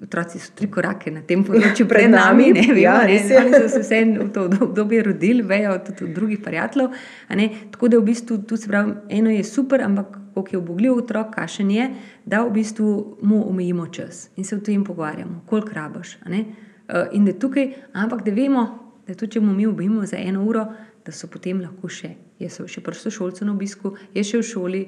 Otroci 0.00 0.38
so 0.40 0.54
tri 0.56 0.64
korake 0.72 1.10
na 1.12 1.20
tem 1.28 1.42
področju 1.44 1.84
pred, 1.90 2.08
nami, 2.08 2.46
ne 2.56 2.64
vemo, 2.70 2.80
ja, 2.80 2.96
ne, 3.04 3.18
ali 3.36 3.52
so 3.52 3.68
se 3.68 3.82
vse 3.82 3.98
v 4.16 4.30
to 4.32 4.46
obdobje 4.48 5.02
rodili, 5.10 5.44
vejo 5.44 5.74
tudi 5.84 6.06
od 6.08 6.14
drugih 6.16 6.40
prijateljev. 6.40 6.96
Tako 7.74 7.92
da 7.92 8.00
v 8.00 8.06
bistvu 8.08 8.40
tu 8.48 8.56
se 8.56 8.70
pravi, 8.70 8.96
eno 9.20 9.34
je 9.34 9.44
super, 9.44 9.84
ampak 9.84 10.16
koliko 10.32 10.56
je 10.56 10.58
obogljiv 10.62 11.02
otrok, 11.02 11.34
kašen 11.36 11.74
je, 11.74 11.90
da 12.24 12.40
v 12.46 12.54
bistvu 12.56 13.18
mu 13.20 13.42
omejimo 13.50 13.90
čas 13.92 14.30
in 14.40 14.48
se 14.48 14.56
o 14.56 14.64
tem 14.64 14.86
pogovarjamo, 14.88 15.42
koliko 15.50 15.76
rabaš. 15.76 16.16
Uh, 16.24 17.12
in 17.12 17.28
da 17.28 17.36
tukaj, 17.36 17.74
ampak 17.92 18.24
da 18.24 18.32
vemo, 18.32 18.89
da 19.06 19.14
tudi 19.14 19.32
če 19.32 19.40
bomo 19.40 19.52
mi 19.52 19.66
obimali 19.66 20.06
za 20.06 20.18
eno 20.18 20.44
uro, 20.44 20.66
da 21.06 21.12
so 21.12 21.28
potem 21.28 21.60
lahko 21.60 21.88
še. 21.88 22.14
Jaz 22.40 22.58
sem 22.58 22.68
še 22.68 22.82
prsto 22.84 23.10
šolce 23.10 23.44
na 23.44 23.52
obisku, 23.52 23.94
jaz 24.14 24.30
še 24.30 24.40
v 24.40 24.46
šoli, 24.46 24.82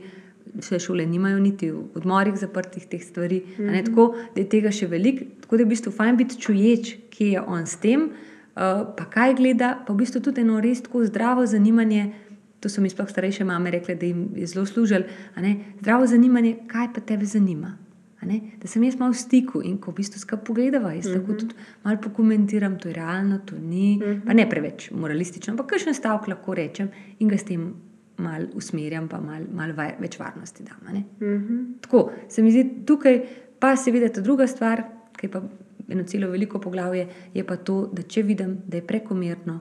vse 0.58 0.80
šole 0.82 1.06
nimajo 1.06 1.38
niti 1.40 1.70
v 1.70 1.84
odmorih 1.98 2.36
zaprtih 2.38 2.86
teh 2.86 3.02
stvari. 3.04 3.42
Mm 3.58 3.64
-hmm. 3.64 3.84
tako, 3.86 4.14
da 4.34 4.40
je 4.40 4.48
tega 4.48 4.70
še 4.70 4.86
veliko, 4.86 5.24
tako 5.40 5.56
da 5.56 5.62
je 5.62 5.66
v 5.66 5.68
bistvu 5.68 5.92
fajn 5.92 6.16
biti 6.16 6.40
čuječ, 6.40 6.96
kje 7.10 7.30
je 7.32 7.40
on 7.40 7.66
s 7.66 7.76
tem, 7.76 8.00
uh, 8.02 8.94
pa 8.96 9.04
kaj 9.10 9.34
gleda, 9.34 9.84
pa 9.86 9.92
v 9.92 9.96
bistvu 9.96 10.20
tudi 10.20 10.40
eno 10.40 10.60
res 10.60 10.82
tako 10.82 11.04
zdravo 11.04 11.46
zanimanje. 11.46 12.12
To 12.60 12.68
so 12.68 12.80
mi 12.80 12.90
sploh 12.90 13.10
starejše 13.10 13.44
mame 13.44 13.70
rekle, 13.70 13.94
da 13.94 14.06
jim 14.06 14.28
je 14.36 14.46
zelo 14.46 14.66
služilo. 14.66 15.04
Zdravo 15.80 16.06
zanimanje, 16.06 16.56
kaj 16.66 16.94
pa 16.94 17.00
tebe 17.00 17.24
zanima. 17.24 17.78
Da 18.60 18.68
sem 18.68 18.82
jaz 18.84 18.98
malo 18.98 19.12
v 19.12 19.18
stiku 19.18 19.62
in 19.64 19.78
ko 19.82 19.90
v 19.90 19.98
bistvu 20.00 20.20
skupaj 20.20 20.44
pogledava, 20.46 20.92
jaz 20.92 21.06
mm 21.06 21.12
-hmm. 21.12 21.18
lahko 21.18 21.34
tudi 21.34 21.54
malo 21.84 21.98
pokomentiram, 22.02 22.78
to 22.78 22.88
je 22.88 22.94
realno, 22.94 23.38
to 23.38 23.58
ni. 23.58 23.96
Mm 23.96 24.02
-hmm. 24.02 24.26
Pa 24.26 24.32
ne 24.32 24.50
preveč 24.50 24.90
moralistično, 24.90 25.52
ampak 25.52 25.66
kakšen 25.66 25.94
stavek 25.94 26.28
lahko 26.28 26.54
rečem 26.54 26.88
in 27.18 27.28
ga 27.28 27.38
s 27.38 27.44
tem 27.44 27.74
malo 28.16 28.46
usmerjam, 28.54 29.08
pa 29.08 29.20
malo 29.20 29.46
mal 29.52 29.72
več 30.00 30.18
varnosti 30.18 30.62
dam. 30.62 30.94
Mm 30.94 31.04
-hmm. 31.20 31.80
Tako 31.80 32.10
se 32.28 32.42
mi 32.42 32.50
zdi 32.50 32.84
tukaj, 32.86 33.22
pa 33.58 33.76
seveda 33.76 34.08
ta 34.08 34.20
druga 34.20 34.46
stvar, 34.46 34.82
ki 35.16 35.28
pa 35.28 35.42
eno 35.88 36.02
celo 36.02 36.30
veliko 36.30 36.58
poglavje, 36.58 37.08
je 37.34 37.44
pa 37.44 37.56
to, 37.56 37.90
da 37.92 38.02
če 38.02 38.22
vidim, 38.22 38.58
da 38.66 38.76
je 38.76 38.86
prekomerno. 38.86 39.60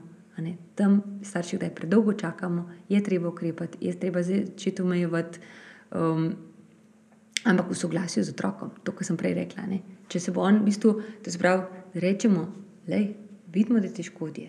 Tam 0.74 1.02
starši, 1.22 1.58
da 1.58 1.66
je 1.66 1.74
predolgo 1.74 2.12
čakamo, 2.12 2.70
je 2.88 3.02
treba 3.02 3.28
ukrepati, 3.28 3.78
je 3.80 4.00
treba 4.00 4.22
začeti 4.22 4.82
omejevati. 4.82 5.38
Um, 5.90 6.32
ampak 7.44 7.70
v 7.70 7.74
soglasju 7.74 8.24
z 8.24 8.34
otrokom, 8.34 8.70
to, 8.84 8.92
kar 8.92 9.06
sem 9.06 9.16
prej 9.16 9.34
rekla. 9.34 9.66
Ne? 9.66 9.80
Če 10.08 10.20
se 10.20 10.32
bo 10.32 10.42
on, 10.46 10.62
v 10.62 10.70
bistvu, 10.70 10.94
da 11.24 11.30
zbrav, 11.30 11.64
rečemo, 11.94 12.46
da 12.86 12.98
vidimo, 13.52 13.80
da 13.80 13.88
ti 13.88 14.02
škodi. 14.02 14.48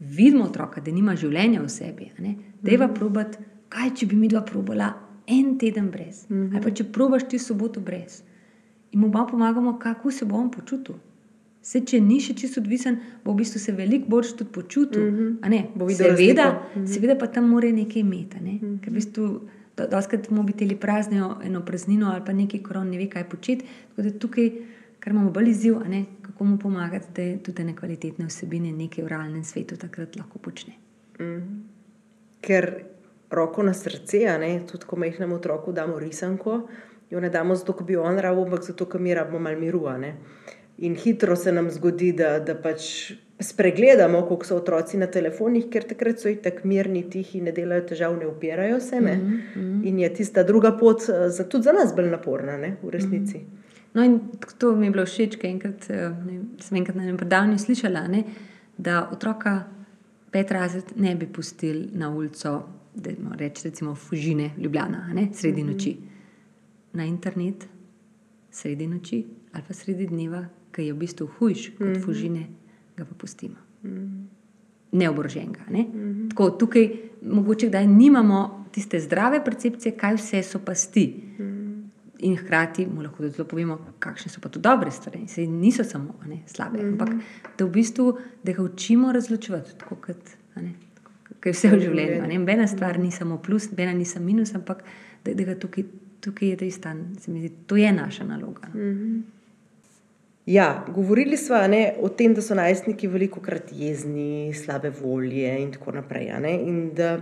Vidimo 0.00 0.44
otroka, 0.44 0.80
da 0.80 0.92
nima 0.92 1.16
življenja 1.16 1.60
v 1.60 1.68
sebi. 1.68 2.10
Deva 2.62 2.88
-hmm. 2.88 2.94
probat, 2.94 3.38
kaj 3.68 3.94
če 3.94 4.06
bi 4.06 4.16
mi 4.16 4.28
dva 4.28 4.40
probala 4.40 4.94
en 5.26 5.58
teden 5.58 5.90
brez. 5.90 6.26
Mm 6.28 6.36
-hmm. 6.36 6.54
Ali 6.54 6.62
pa 6.62 6.70
če 6.70 6.84
probaš 6.84 7.28
ti 7.28 7.38
soboto 7.38 7.80
brez. 7.80 8.22
In 8.92 9.00
mu 9.00 9.12
pa 9.12 9.26
pomagamo, 9.30 9.78
kako 9.78 10.10
se 10.10 10.24
bo 10.24 10.36
on 10.36 10.50
počutil. 10.50 10.94
Se, 11.62 11.80
če 11.80 12.00
ni 12.00 12.20
še 12.20 12.34
čisto 12.34 12.60
odvisen, 12.60 12.96
bo 13.24 13.32
v 13.32 13.36
bistvu 13.36 13.60
se 13.60 13.72
veliko 13.72 14.08
bolj 14.08 14.32
tudi 14.36 14.50
počutil. 14.52 15.10
Mm 15.10 15.38
-hmm. 15.40 15.96
seveda, 15.96 16.52
mm 16.52 16.80
-hmm. 16.80 16.86
seveda 16.86 17.14
pa 17.18 17.26
tam 17.26 17.48
mora 17.48 17.72
nekaj 17.72 18.00
imeti. 18.00 18.40
Ne? 18.40 18.52
Mm 18.52 18.58
-hmm. 18.60 18.80
Ker 18.80 18.90
v 18.90 18.94
bistvu 18.94 19.40
Doskrat 19.90 20.30
mobiteli 20.30 20.76
praznijo 20.76 21.36
eno 21.44 21.64
praznino 21.64 22.10
ali 22.12 22.24
pa 22.26 22.32
nekaj, 22.32 22.62
kar 22.62 22.78
on 22.78 22.90
ne 22.90 22.98
ve, 22.98 23.08
kaj 23.10 23.28
početi. 23.28 23.66
Tako 23.90 24.02
da 24.02 24.18
tukaj, 24.18 24.50
kar 25.00 25.12
imamo 25.12 25.30
bolj 25.30 25.50
izziv, 25.50 25.80
kako 26.22 26.44
mu 26.44 26.58
pomagati, 26.58 27.06
da 27.16 27.42
tudi 27.44 27.56
te 27.56 27.64
nekvalitetne 27.64 28.26
vsebine 28.26 28.72
nekaj 28.72 29.04
v 29.04 29.08
realnem 29.08 29.44
svetu 29.44 29.76
takrat 29.76 30.16
lahko 30.16 30.38
počne. 30.38 30.74
Mm. 31.20 31.64
Ker 32.40 32.70
roko 33.30 33.62
na 33.62 33.74
srce, 33.74 34.24
ne, 34.40 34.66
tudi 34.66 34.86
ko 34.86 34.96
majhnemu 34.96 35.36
otroku 35.36 35.72
damo 35.72 35.98
risanko, 35.98 36.60
jo 37.10 37.20
ne 37.20 37.30
damo 37.30 37.54
zato, 37.54 37.72
da 37.78 37.84
bi 37.84 37.96
on 37.96 38.18
rabo, 38.18 38.44
ampak 38.44 38.64
zato, 38.64 38.86
ker 38.86 39.00
mi 39.00 39.14
rabimo 39.14 39.38
malo 39.38 39.60
miru. 39.60 39.86
In 40.78 40.94
hitro 40.96 41.36
se 41.36 41.52
nam 41.52 41.70
zgodi, 41.70 42.12
da, 42.12 42.38
da 42.38 42.54
pač 42.54 43.12
spregledamo, 43.40 44.22
koliko 44.22 44.46
so 44.46 44.56
otroci 44.56 44.98
na 44.98 45.06
telefonih, 45.06 45.66
ker 45.72 45.84
takrat 45.88 46.20
so 46.20 46.28
jih 46.28 46.40
tako 46.44 46.68
mirni, 46.68 47.02
tihi, 47.10 47.40
ne 47.40 47.52
delajo 47.56 47.86
težav, 47.88 48.16
ne 48.18 48.26
upirajo 48.28 48.80
se. 48.80 49.00
Ne? 49.00 49.16
Mm 49.16 49.40
-hmm. 49.54 49.88
In 49.88 49.98
je 49.98 50.14
tista 50.14 50.42
druga 50.42 50.76
pot 50.78 51.02
eh, 51.08 51.28
za, 51.28 51.48
tudi 51.48 51.64
za 51.64 51.72
nas 51.72 51.94
bolj 51.96 52.10
naporna, 52.10 52.56
ne? 52.56 52.76
v 52.82 52.90
resnici. 52.90 53.38
Mm 53.38 53.40
-hmm. 53.40 53.94
No, 53.94 54.04
in 54.04 54.20
to 54.58 54.76
mi 54.76 54.86
je 54.86 54.90
bilo 54.90 55.06
všeč, 55.06 55.36
ker 55.36 55.50
enkrat, 55.50 55.90
eh, 55.90 56.10
sem 56.58 56.76
enkrat 56.76 56.96
na 56.96 57.02
enem 57.02 57.16
predavanju 57.16 57.58
slišala, 57.58 58.08
ne? 58.08 58.24
da 58.78 59.08
otroka 59.12 59.64
pet 60.30 60.50
razred 60.50 60.84
ne 60.96 61.14
bi 61.14 61.26
pustili 61.26 61.88
na 61.92 62.10
ulico, 62.10 62.62
da 62.94 63.10
rečemo, 63.10 63.64
recimo, 63.64 63.94
fužine, 63.94 64.50
ljubljena, 64.58 65.10
ne? 65.14 65.28
sredi 65.32 65.62
mm 65.62 65.68
-hmm. 65.68 65.72
noči. 65.72 65.96
Na 66.92 67.04
internet, 67.04 67.68
sredi 68.50 68.86
noči 68.86 69.26
ali 69.52 69.64
pa 69.68 69.74
sredi 69.74 70.06
dneva, 70.06 70.44
ki 70.72 70.82
je 70.82 70.92
v 70.92 70.96
bistvu 70.96 71.26
hujš 71.38 71.68
kot 71.68 71.86
mm 71.86 71.92
-hmm. 71.92 72.04
fužine 72.04 72.46
ga 73.00 73.08
pa 73.08 73.16
pustimo. 73.18 73.56
Mm. 73.82 74.28
Neoboroženega. 74.92 75.66
Ne? 75.70 75.82
Mm 75.82 76.00
-hmm. 76.00 76.28
Tako 76.30 76.50
tukaj, 76.50 76.88
mogoče, 77.22 77.68
da 77.68 77.82
nimamo 77.86 78.66
tiste 78.72 79.00
zdrave 79.00 79.44
percepcije, 79.44 79.96
kaj 79.96 80.14
vse 80.14 80.42
so 80.42 80.58
pasti. 80.58 81.06
Mm. 81.38 81.60
In 82.20 82.36
hkrati 82.36 82.86
mu 82.86 83.02
lahko 83.02 83.28
zelo 83.28 83.48
povemo, 83.48 83.78
kakšne 83.98 84.30
so 84.30 84.40
pa 84.40 84.48
tu 84.48 84.60
dobre 84.60 84.90
stvari. 84.90 85.28
Se 85.28 85.46
niso 85.46 85.84
samo 85.84 86.14
ne, 86.28 86.42
slabe, 86.46 86.78
mm 86.78 86.84
-hmm. 86.84 86.92
ampak 86.92 87.08
da 87.58 87.64
v 87.64 87.70
bistvu 87.70 88.18
da 88.44 88.52
ga 88.52 88.62
učimo 88.62 89.12
razločevati, 89.12 89.70
tako 89.78 89.96
kot 89.96 90.16
je 91.48 91.52
vse 91.52 91.68
v 91.68 91.80
življenju. 91.80 92.38
Nobena 92.38 92.66
stvar 92.68 92.98
ni 92.98 93.10
samo 93.10 93.38
plus, 93.38 93.70
nobena 93.70 93.92
ni 93.92 94.04
samo 94.04 94.26
minus, 94.26 94.54
ampak 94.54 94.84
da, 95.24 95.34
da 95.34 95.44
ga 95.44 95.54
tukaj, 95.54 95.84
tukaj 96.20 96.48
je 96.48 96.70
mi 97.28 97.40
zdi, 97.40 97.52
to 97.66 97.76
je 97.76 97.92
naša 97.92 98.24
naloga. 98.24 98.68
Mm 98.74 98.80
-hmm. 98.80 99.22
Ja, 100.46 100.84
govorili 100.88 101.36
smo 101.36 101.56
ne, 101.68 101.94
o 102.00 102.08
tem, 102.08 102.34
da 102.34 102.42
so 102.42 102.54
najstniki 102.54 103.08
veliko 103.08 103.40
krat 103.40 103.72
jezni, 103.72 104.54
slabe 104.54 104.90
volje 105.00 105.52
in 105.62 105.72
tako 105.72 105.92
naprej. 105.92 106.32
Ne, 106.40 106.54
in 106.62 106.94
da 106.94 107.18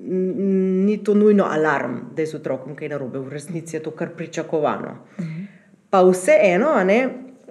ni 0.00 1.04
to 1.04 1.14
nujno 1.14 1.44
alarm, 1.44 1.96
da 2.16 2.22
je 2.22 2.26
z 2.26 2.38
otrokom 2.38 2.76
kaj 2.76 2.88
narobe, 2.88 3.18
v 3.18 3.28
resnici 3.28 3.76
je 3.76 3.82
to 3.82 3.90
kar 3.90 4.14
pričakovano. 4.16 4.96
Mhm. 5.20 5.42
Pa 5.90 6.02
vseeno, 6.06 6.70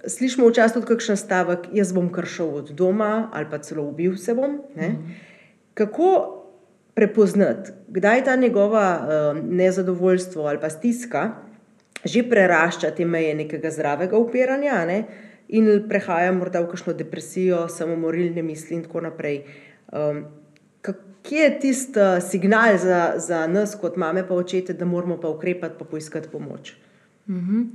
slišimo 0.08 0.48
včasih 0.48 0.74
tudi 0.74 0.88
kakšen 0.88 1.18
stavek, 1.18 1.68
jaz 1.74 1.92
bom 1.94 2.08
kar 2.12 2.26
šel 2.26 2.56
od 2.56 2.72
doma 2.72 3.30
ali 3.34 3.46
pa 3.52 3.58
celo 3.58 3.84
ubil 3.84 4.18
se 4.18 4.34
bom. 4.34 4.62
Ne. 4.76 4.90
Mhm. 4.90 5.12
Kako 5.74 6.36
prepoznati, 6.94 7.72
kdaj 7.88 8.24
ta 8.24 8.36
njegova 8.36 9.00
uh, 9.00 9.44
nezadovoljstvo 9.44 10.44
ali 10.46 10.60
pa 10.62 10.70
stiska 10.70 11.32
že 12.04 12.24
prerašča 12.30 12.92
te 12.96 13.06
meje 13.06 13.36
nekega 13.36 13.72
zdravega 13.72 14.18
upiranja 14.18 14.86
ne? 14.86 15.04
in 15.50 15.66
prehaja 15.90 16.32
morda 16.32 16.62
v 16.62 16.70
kakšno 16.70 16.94
depresijo, 16.94 17.64
samomorilne 17.68 18.44
misli 18.46 18.76
in 18.78 18.84
tako 18.86 19.02
naprej. 19.02 19.42
Um, 19.92 20.28
Kje 21.20 21.42
je 21.44 21.60
tisti 21.60 22.06
signal 22.24 22.78
za, 22.78 23.14
za 23.18 23.48
nas, 23.48 23.74
kot 23.76 23.98
mame, 24.00 24.24
pa 24.28 24.34
očete, 24.34 24.74
da 24.74 24.86
moramo 24.86 25.18
pa 25.20 25.28
ukrepati, 25.28 25.76
pa 25.80 25.86
poiskati 25.86 26.30
pomoč? 26.32 26.74
Mm 27.28 27.40
-hmm. 27.40 27.66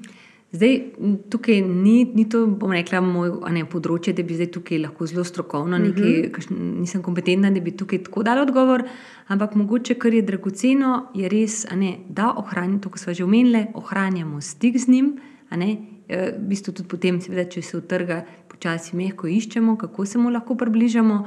Zdaj, 0.55 0.83
tukaj 1.31 1.61
ni, 1.61 2.05
ni 2.15 2.29
to, 2.31 2.45
bom 2.47 2.71
rekla, 2.71 3.01
moj 3.03 3.33
ne, 3.51 3.65
področje, 3.67 4.13
da 4.15 4.23
bi 4.23 4.37
zdaj 4.39 4.53
tukaj 4.55 4.79
lahko 4.85 5.09
zelo 5.11 5.25
strokovno, 5.27 5.81
nekaj, 5.83 6.13
uh 6.13 6.29
mhm. 6.29 6.45
-huh. 6.45 6.79
nisem 6.81 7.03
kompetentna, 7.03 7.51
da 7.51 7.61
bi 7.61 7.73
tukaj 7.77 8.05
tako 8.05 8.23
dal 8.23 8.39
odgovor. 8.39 8.85
Ampak 9.27 9.55
mogoče, 9.55 9.95
kar 9.95 10.15
je 10.15 10.23
dragoceno, 10.23 11.11
je 11.15 11.29
res, 11.29 11.67
ne, 11.75 11.99
da 12.09 12.35
ohranjamo 12.37 12.79
to, 12.79 12.91
kar 12.91 12.99
smo 12.99 13.15
že 13.15 13.25
omenili, 13.25 13.67
ohranjamo 13.75 14.41
stik 14.41 14.79
z 14.79 14.89
njim. 14.89 15.19
Ne, 15.51 15.77
e, 16.09 16.31
v 16.39 16.49
bistvu 16.49 16.73
tudi 16.73 16.89
potem, 16.89 17.21
seveda, 17.21 17.51
če 17.51 17.63
se 17.63 17.77
utrga, 17.77 18.25
počasi 18.49 18.97
mehko 18.97 19.27
iščemo, 19.27 19.77
kako 19.77 20.07
se 20.07 20.19
mu 20.19 20.31
lahko 20.31 20.55
približamo. 20.55 21.25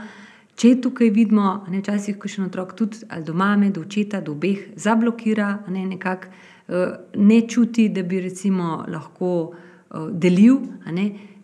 Če 0.55 0.81
tukaj 0.81 1.09
vidimo, 1.09 1.65
da 1.67 1.77
včasih 1.77 2.15
še 2.25 2.41
en 2.41 2.47
otrok, 2.47 2.73
tudi 2.75 2.97
do 3.25 3.33
mame, 3.33 3.69
do 3.71 3.81
očeta, 3.81 4.21
do 4.21 4.31
obeh, 4.31 4.57
zablokira, 4.75 5.59
ne, 5.67 5.85
nekak, 5.85 6.25
eh, 6.25 6.56
ne 7.15 7.41
čuti, 7.47 7.89
da 7.89 8.03
bi 8.03 8.19
recimo 8.21 8.85
lahko 8.87 9.53
eh, 9.53 9.97
delil. 10.11 10.57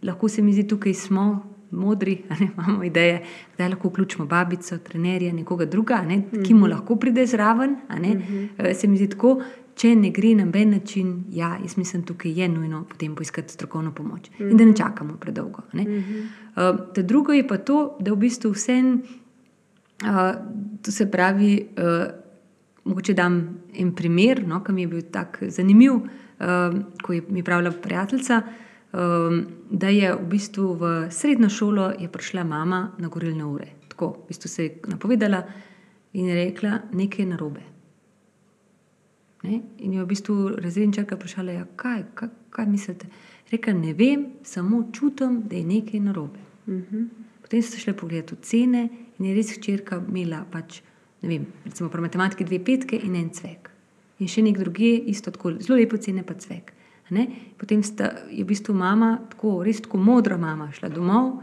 Lahko 0.03 0.29
se 0.29 0.41
mi 0.41 0.53
zdi, 0.53 0.67
tukaj 0.67 0.93
smo 0.93 1.53
modri, 1.71 2.21
ne, 2.29 2.49
imamo 2.53 2.83
ideje, 2.83 3.23
da 3.57 3.67
lahko 3.67 3.88
vključimo 3.88 4.25
babico, 4.25 4.77
trenerja, 4.77 5.33
nekoga 5.33 5.65
druga, 5.65 6.01
ne, 6.01 6.21
ki 6.43 6.53
mu 6.53 6.59
mhm. 6.59 6.69
lahko 6.71 6.95
pride 6.95 7.25
zraven. 7.25 7.75
Ne, 7.99 8.15
mhm. 8.15 8.73
se 8.75 8.88
mi 8.88 8.97
zdi 8.97 9.09
tako, 9.09 9.38
če 9.75 9.95
ne 9.97 10.12
gre 10.13 10.36
na 10.38 10.45
noben 10.45 10.75
način, 10.75 11.13
ja, 11.33 11.55
jaz 11.62 11.77
mislim, 11.77 12.03
tukaj 12.05 12.36
je 12.41 12.47
nujno 12.49 12.83
potem 12.89 13.15
poiskati 13.15 13.53
strokovno 13.53 13.91
pomoč 13.91 14.29
mm 14.29 14.33
-hmm. 14.43 14.51
in 14.51 14.57
da 14.57 14.65
ne 14.65 14.75
čakamo 14.75 15.17
predolgo. 15.17 15.62
Ne. 15.73 15.83
Mm 15.83 16.03
-hmm. 16.55 16.73
uh, 16.97 17.03
drugo 17.03 17.33
je 17.33 17.47
pa 17.47 17.57
to, 17.57 17.97
da 17.99 18.13
v 18.13 18.15
bistvu 18.15 18.51
vse, 18.51 18.83
uh, 18.83 20.36
to 20.81 20.91
se 20.91 21.12
pravi, 21.12 21.67
uh, 21.77 22.22
mogoče 22.83 23.13
dam 23.13 23.39
en 23.79 23.95
primer, 23.95 24.43
no, 24.47 24.63
ki 24.63 24.71
mi 24.71 24.81
je 24.81 24.87
bil 24.87 25.01
tako 25.11 25.49
zanimiv, 25.49 25.93
uh, 25.93 26.77
ko 27.03 27.13
je 27.13 27.23
mi 27.29 27.43
pravila 27.43 27.71
prijateljica. 27.71 28.41
Um, 28.93 29.45
da 29.71 29.89
je 29.89 30.11
v 30.13 30.25
bistvu 30.29 30.75
v 30.77 30.89
srednjo 31.11 31.49
šolo 31.49 31.93
prišla 32.11 32.43
mama 32.43 32.91
na 32.97 33.07
gorilne 33.07 33.45
ure. 33.45 33.67
Tako, 33.89 34.11
v 34.23 34.27
bistvu 34.27 34.49
se 34.49 34.63
je 34.63 34.75
napovedala 34.87 35.43
in 36.13 36.25
je 36.25 36.35
rekla, 36.35 36.79
nekaj 36.93 37.25
je 37.25 37.29
narobe. 37.29 37.61
Ne? 39.43 39.61
In 39.79 39.93
je 39.93 40.03
v 40.03 40.07
bistvu 40.07 40.35
razredničarka 40.61 41.15
vprašala, 41.15 41.51
ja, 41.51 41.65
kaj, 41.75 42.03
kaj, 42.13 42.29
kaj 42.49 42.69
mislite. 42.69 43.07
Rekla, 43.51 43.73
ne 43.73 43.93
vem, 43.93 44.27
samo 44.43 44.83
čutim, 44.93 45.41
da 45.49 45.55
je 45.55 45.65
nekaj 45.65 45.99
narobe. 45.99 46.39
Uh 46.67 46.73
mhm. 46.73 46.83
-huh. 46.95 47.07
Potem 47.41 47.61
so 47.61 47.77
šle 47.77 47.93
pogledati 47.93 48.35
cene 48.41 48.89
in 49.19 49.25
je 49.25 49.35
res 49.35 49.51
hčerka 49.57 50.01
imela, 50.07 50.45
pač, 50.51 50.81
ne 51.23 51.29
vem, 51.29 51.45
recimo 51.65 51.89
pri 51.89 52.03
matematiki 52.03 52.45
dve 52.45 52.59
petke 52.59 52.99
in 52.99 53.15
en 53.15 53.29
cvek. 53.33 53.69
In 54.19 54.29
še 54.29 54.43
nek 54.45 54.59
drugi, 54.59 54.91
isto 55.12 55.31
tako, 55.33 55.55
zelo 55.63 55.79
lepo 55.79 55.97
cene 55.97 56.23
pa 56.27 56.36
cvek. 56.38 56.73
Ne? 57.15 57.27
Potem 57.59 57.83
sta, 57.83 58.12
je 58.31 58.43
v 58.43 58.47
bistvu 58.47 58.75
mama, 58.77 59.15
tako, 59.31 59.62
res 59.65 59.81
tako 59.83 59.99
modra 60.01 60.38
mama, 60.39 60.69
šla 60.75 60.91
domov 60.93 61.41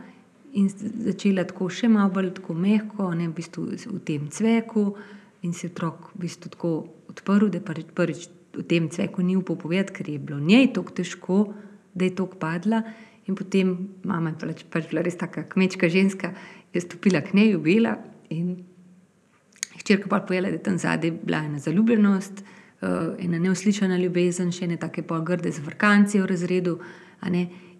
in 0.58 0.66
začela 0.70 1.44
tako 1.46 1.68
še 1.70 1.88
malo 1.92 2.10
bolj 2.14 2.32
tako 2.40 2.56
mehko, 2.58 3.10
ne 3.14 3.28
v 3.28 3.36
bistvu 3.36 3.68
v 3.70 4.00
tem 4.06 4.26
cveku 4.34 4.84
in 5.46 5.54
se 5.54 5.70
otrok 5.70 6.10
v 6.14 6.24
bistvu 6.24 6.50
tako 6.56 6.72
odprl, 7.12 7.48
da 7.52 7.60
je 7.60 7.84
prvič 7.94 8.26
v 8.56 8.64
tem 8.66 8.88
cveku 8.90 9.22
ni 9.22 9.36
upal 9.38 9.56
povedati, 9.56 9.94
ker 9.94 10.10
je 10.10 10.18
bilo 10.18 10.40
njej 10.40 10.72
tako 10.74 10.96
težko, 10.96 11.38
da 11.94 12.04
je 12.04 12.14
tako 12.18 12.40
padla. 12.40 12.82
In 13.30 13.36
potem 13.38 13.76
mama 14.02 14.32
je 14.34 14.40
pač, 14.42 14.64
pač 14.66 14.90
bila 14.90 15.04
res 15.06 15.14
taka 15.20 15.44
kmečka 15.46 15.88
ženska, 15.88 16.34
je 16.74 16.82
stopila 16.82 17.22
k 17.22 17.36
njej, 17.38 17.54
ubila 17.54 17.94
in 18.30 18.69
hčerka 19.80 20.08
pa 20.08 20.20
povedala, 20.20 20.48
da 20.48 20.58
je 20.58 20.62
tam 20.62 20.78
zadaj 20.78 21.10
bila 21.10 21.38
ena 21.38 21.58
zaljubljenost, 21.58 22.44
uh, 22.82 22.88
ena 23.18 23.38
neuslišana 23.38 23.98
ljubezen, 23.98 24.52
še 24.52 24.64
ene 24.68 24.76
take 24.80 25.02
pol 25.02 25.24
grde 25.26 25.52
zvrkanci 25.52 26.20
v 26.20 26.30
razredu. 26.30 26.78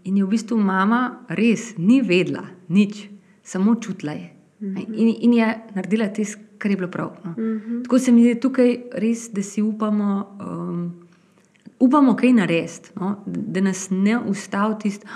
In 0.05 0.17
je 0.17 0.25
v 0.25 0.29
bistvu 0.29 0.57
mama 0.57 1.27
res 1.29 1.75
ni 1.77 2.01
vedla 2.01 2.47
nič, 2.69 3.09
samo 3.43 3.77
čutila 3.81 4.13
je. 4.17 4.31
In, 4.61 5.09
in 5.25 5.35
je 5.35 5.49
naredila 5.75 6.09
tisto, 6.13 6.41
kar 6.61 6.71
je 6.71 6.77
bilo 6.77 6.89
prav. 6.93 7.17
No. 7.25 7.31
Uh 7.31 7.39
mhm. 7.39 7.59
-huh. 7.59 7.83
Tako 7.83 7.99
se 7.99 8.13
mi 8.13 8.23
zdi 8.23 8.41
tukaj 8.41 8.77
res, 8.93 9.31
da 9.33 9.43
si 9.43 9.63
upamo, 9.63 10.37
um, 10.41 10.93
upamo 11.79 12.17
kaj 12.17 12.33
narediti, 12.33 12.91
no? 12.97 13.17
da 13.27 13.61
nas 13.61 13.89
ne 13.91 14.19
ustavi 14.19 14.75
tisto. 14.83 15.07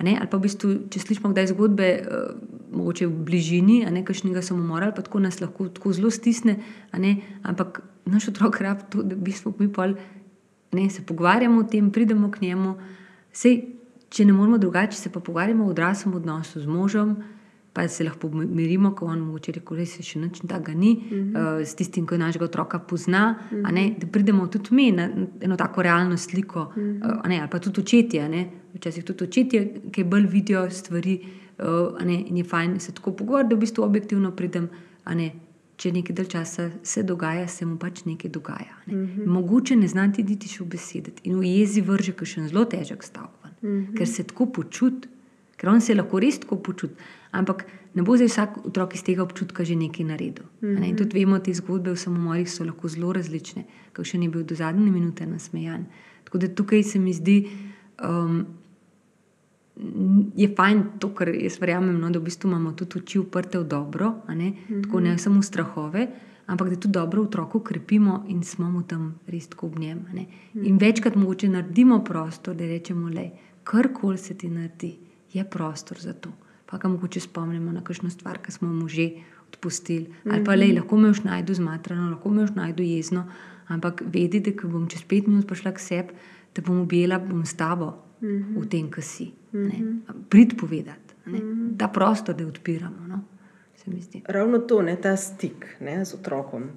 Ali 0.00 0.16
pa 0.16 0.38
v 0.38 0.46
bistvu, 0.46 0.68
če 0.88 1.02
slišimo 1.02 1.32
kdaj 1.34 1.50
zgodbe, 1.52 1.88
uh, 2.00 2.32
mogoče 2.72 3.06
v 3.06 3.24
bližini, 3.28 3.82
a 3.84 3.92
ne 3.92 4.00
kakšnega 4.06 4.40
samomora, 4.42 4.92
pa 4.96 5.04
tako 5.04 5.20
nas 5.20 5.40
lahko 5.42 5.68
tako 5.68 5.92
zelo 5.92 6.10
stisne. 6.10 6.56
Ampak 7.44 7.82
naš 8.08 8.30
otrok 8.32 8.60
rabi 8.64 8.88
to, 8.88 9.04
da 9.04 9.18
v 9.18 9.28
bistvu 9.28 9.52
mi 9.58 9.68
pol, 9.68 9.98
ne, 10.72 10.86
se 10.90 11.04
pogovarjamo 11.04 11.60
o 11.60 11.68
tem, 11.68 11.90
pridemo 11.92 12.30
k 12.30 12.46
njemu. 12.48 12.76
Sej, 13.32 13.60
če 14.08 14.24
ne 14.24 14.32
moramo 14.32 14.58
drugače, 14.58 14.96
se 14.96 15.12
pa 15.12 15.20
pogovarjamo 15.20 15.66
o 15.66 15.74
odraslem 15.74 16.16
odnosu 16.16 16.64
z 16.64 16.66
možem 16.66 17.18
pa 17.72 17.88
se 17.88 18.04
lahko 18.04 18.28
pomirimo, 18.30 18.94
ko 18.94 19.06
on 19.06 19.20
moče 19.20 19.52
reči, 19.52 19.76
da 19.76 19.86
se 19.86 20.02
še 20.02 20.18
nič 20.18 20.40
tega 20.48 20.74
ni, 20.74 20.92
uh 20.96 21.12
-huh. 21.12 21.60
uh, 21.60 21.66
s 21.66 21.74
tistim, 21.74 22.06
ki 22.06 22.18
našega 22.18 22.44
otroka 22.44 22.78
pozna. 22.78 23.38
Uh 23.52 23.58
-huh. 23.58 23.72
ne, 23.72 23.94
da 23.98 24.06
pridemo 24.06 24.46
tudi 24.46 24.74
mi 24.74 24.92
na 24.92 25.08
eno 25.40 25.56
tako 25.56 25.82
realno 25.82 26.16
sliko, 26.16 26.60
uh 26.60 26.76
-huh. 26.76 27.20
uh, 27.20 27.28
ne, 27.28 27.40
ali 27.40 27.50
pa 27.50 27.58
tudi 27.58 27.80
očetje. 27.80 28.50
Včasih 28.74 29.04
tudi 29.04 29.24
očetje, 29.24 29.74
ki 29.92 30.04
bolj 30.04 30.26
vidijo 30.26 30.70
stvari. 30.70 31.20
Uh, 31.58 32.06
ne, 32.06 32.24
in 32.26 32.36
je 32.36 32.44
fajn 32.44 32.80
se 32.80 32.92
tako 32.92 33.12
pogovarjati, 33.12 33.50
da 33.50 33.56
v 33.56 33.60
bistvu 33.60 33.82
objektivno 33.84 34.30
pridem. 34.30 34.68
Ne, 35.14 35.32
če 35.76 35.92
nekaj 35.92 36.16
dalj 36.16 36.26
časa 36.26 36.70
se 36.82 37.02
dogaja, 37.02 37.48
se 37.48 37.66
mu 37.66 37.78
pač 37.78 38.04
nekaj 38.04 38.30
dogaja. 38.30 38.74
Ne. 38.86 38.94
Uh 38.94 39.08
-huh. 39.08 39.26
Mogoče 39.26 39.76
ne 39.76 39.88
znati 39.88 40.22
niti 40.22 40.48
še 40.48 40.64
v 40.64 40.66
besedi. 40.66 41.12
In 41.22 41.38
v 41.38 41.44
jezi 41.44 41.80
vrže, 41.80 42.14
še 42.24 42.48
zelo 42.48 42.64
težek 42.64 43.02
stavek, 43.02 43.44
uh 43.44 43.68
-huh. 43.68 43.96
ker 43.96 44.08
se 44.08 44.22
tako 44.22 44.46
počuti, 44.46 45.08
ker 45.60 45.68
on 45.68 45.80
se 45.84 45.94
lahko 45.94 46.20
res 46.20 46.40
tako 46.40 46.56
počuti 46.56 46.96
ampak 47.30 47.66
ne 47.94 48.02
bo 48.02 48.16
zdaj 48.16 48.28
vsak 48.28 48.50
otrok 48.70 48.94
iz 48.94 49.02
tega 49.02 49.22
občutka 49.22 49.64
že 49.64 49.74
nekaj 49.74 50.04
naredil. 50.04 50.44
Mm 50.62 50.68
-hmm. 50.68 50.80
ne? 50.80 50.88
In 50.88 50.96
tudi 50.96 51.18
vemo, 51.18 51.38
te 51.38 51.54
zgodbe 51.54 51.90
v 51.90 51.96
samomorih 51.96 52.50
so 52.50 52.64
lahko 52.64 52.88
zelo 52.88 53.12
različne, 53.12 53.64
kot 53.94 54.06
še 54.06 54.18
ni 54.18 54.28
bil 54.28 54.42
do 54.42 54.54
zadnje 54.54 54.90
minute 54.90 55.26
nasmejan. 55.26 55.86
Tako 56.24 56.38
da 56.38 56.48
tukaj 56.48 56.82
se 56.82 56.98
mi 56.98 57.12
zdi, 57.12 57.48
um, 58.04 58.46
je 60.36 60.48
fajn 60.56 60.84
to, 60.98 61.14
kar 61.14 61.28
jaz 61.28 61.60
verjamem, 61.60 61.98
no, 62.00 62.10
da 62.10 62.18
v 62.18 62.22
bistvu 62.22 62.48
imamo 62.48 62.72
tudi 62.72 62.98
oči 62.98 63.18
uprte 63.18 63.58
v 63.58 63.64
dobro, 63.64 64.14
ne? 64.28 64.50
Mm 64.50 64.54
-hmm. 64.68 64.82
tako 64.82 65.00
ne 65.00 65.18
samo 65.18 65.42
strahove. 65.42 66.08
Ampak 66.46 66.68
da 66.68 66.76
tudi 66.76 66.92
dobro 66.92 67.22
otroku 67.22 67.60
krepimo 67.60 68.24
in 68.28 68.42
smo 68.42 68.70
mu 68.70 68.82
tam 68.82 69.14
res 69.26 69.46
tako 69.48 69.66
ob 69.66 69.78
njem. 69.78 69.98
Mm. 70.54 70.64
In 70.64 70.78
večkrat 70.78 71.16
mogoče 71.16 71.48
naredimo 71.48 72.04
prostor, 72.04 72.56
da 72.56 72.66
rečemo, 72.66 73.10
da 73.10 73.22
karkoli 73.64 74.18
se 74.18 74.34
ti 74.34 74.48
naredi, 74.48 74.98
je 75.32 75.44
prostor 75.44 75.98
za 75.98 76.12
to 76.12 76.30
pa 76.70 76.78
ga 76.78 76.88
mogoče 76.88 77.20
spomnimo 77.20 77.72
na 77.72 77.82
kakšno 77.84 78.10
stvar, 78.10 78.38
ki 78.38 78.52
smo 78.52 78.68
mu 78.72 78.88
že 78.88 79.10
odpustili. 79.50 80.06
Ali 80.30 80.44
pa 80.44 80.54
le, 80.54 80.66
mhm. 80.66 80.76
lahko 80.78 80.96
me 80.96 81.10
už 81.10 81.24
najdu 81.26 81.54
zmatrano, 81.54 82.10
lahko 82.10 82.30
me 82.30 82.44
už 82.46 82.54
najdu 82.54 82.82
jezno, 82.82 83.26
ampak 83.66 84.02
vedeti, 84.06 84.54
da 84.54 84.68
bom 84.68 84.86
čez 84.88 85.02
pet 85.02 85.26
minut 85.26 85.48
prišla 85.50 85.74
k 85.74 85.82
sebi, 85.82 86.14
da 86.54 86.62
bom 86.62 86.80
objela, 86.86 87.18
bom 87.18 87.44
s 87.44 87.54
tabo 87.54 87.98
mm 88.20 88.28
-hmm. 88.28 88.62
v 88.62 88.68
tem, 88.68 88.90
kar 88.90 89.04
si. 89.04 89.32
Mm 89.52 89.70
-hmm. 89.70 89.98
Prid 90.28 90.56
povedati, 90.56 91.14
mm 91.26 91.34
-hmm. 91.34 91.76
da 91.76 91.88
prostor, 91.88 92.34
da 92.36 92.46
odpiramo. 92.46 93.06
No? 93.08 93.20
Ravno 94.24 94.58
to, 94.58 94.82
ne, 94.82 94.96
ta 94.96 95.16
stik 95.16 95.76
ne, 95.80 96.04
z 96.04 96.14
otrokom. 96.14 96.70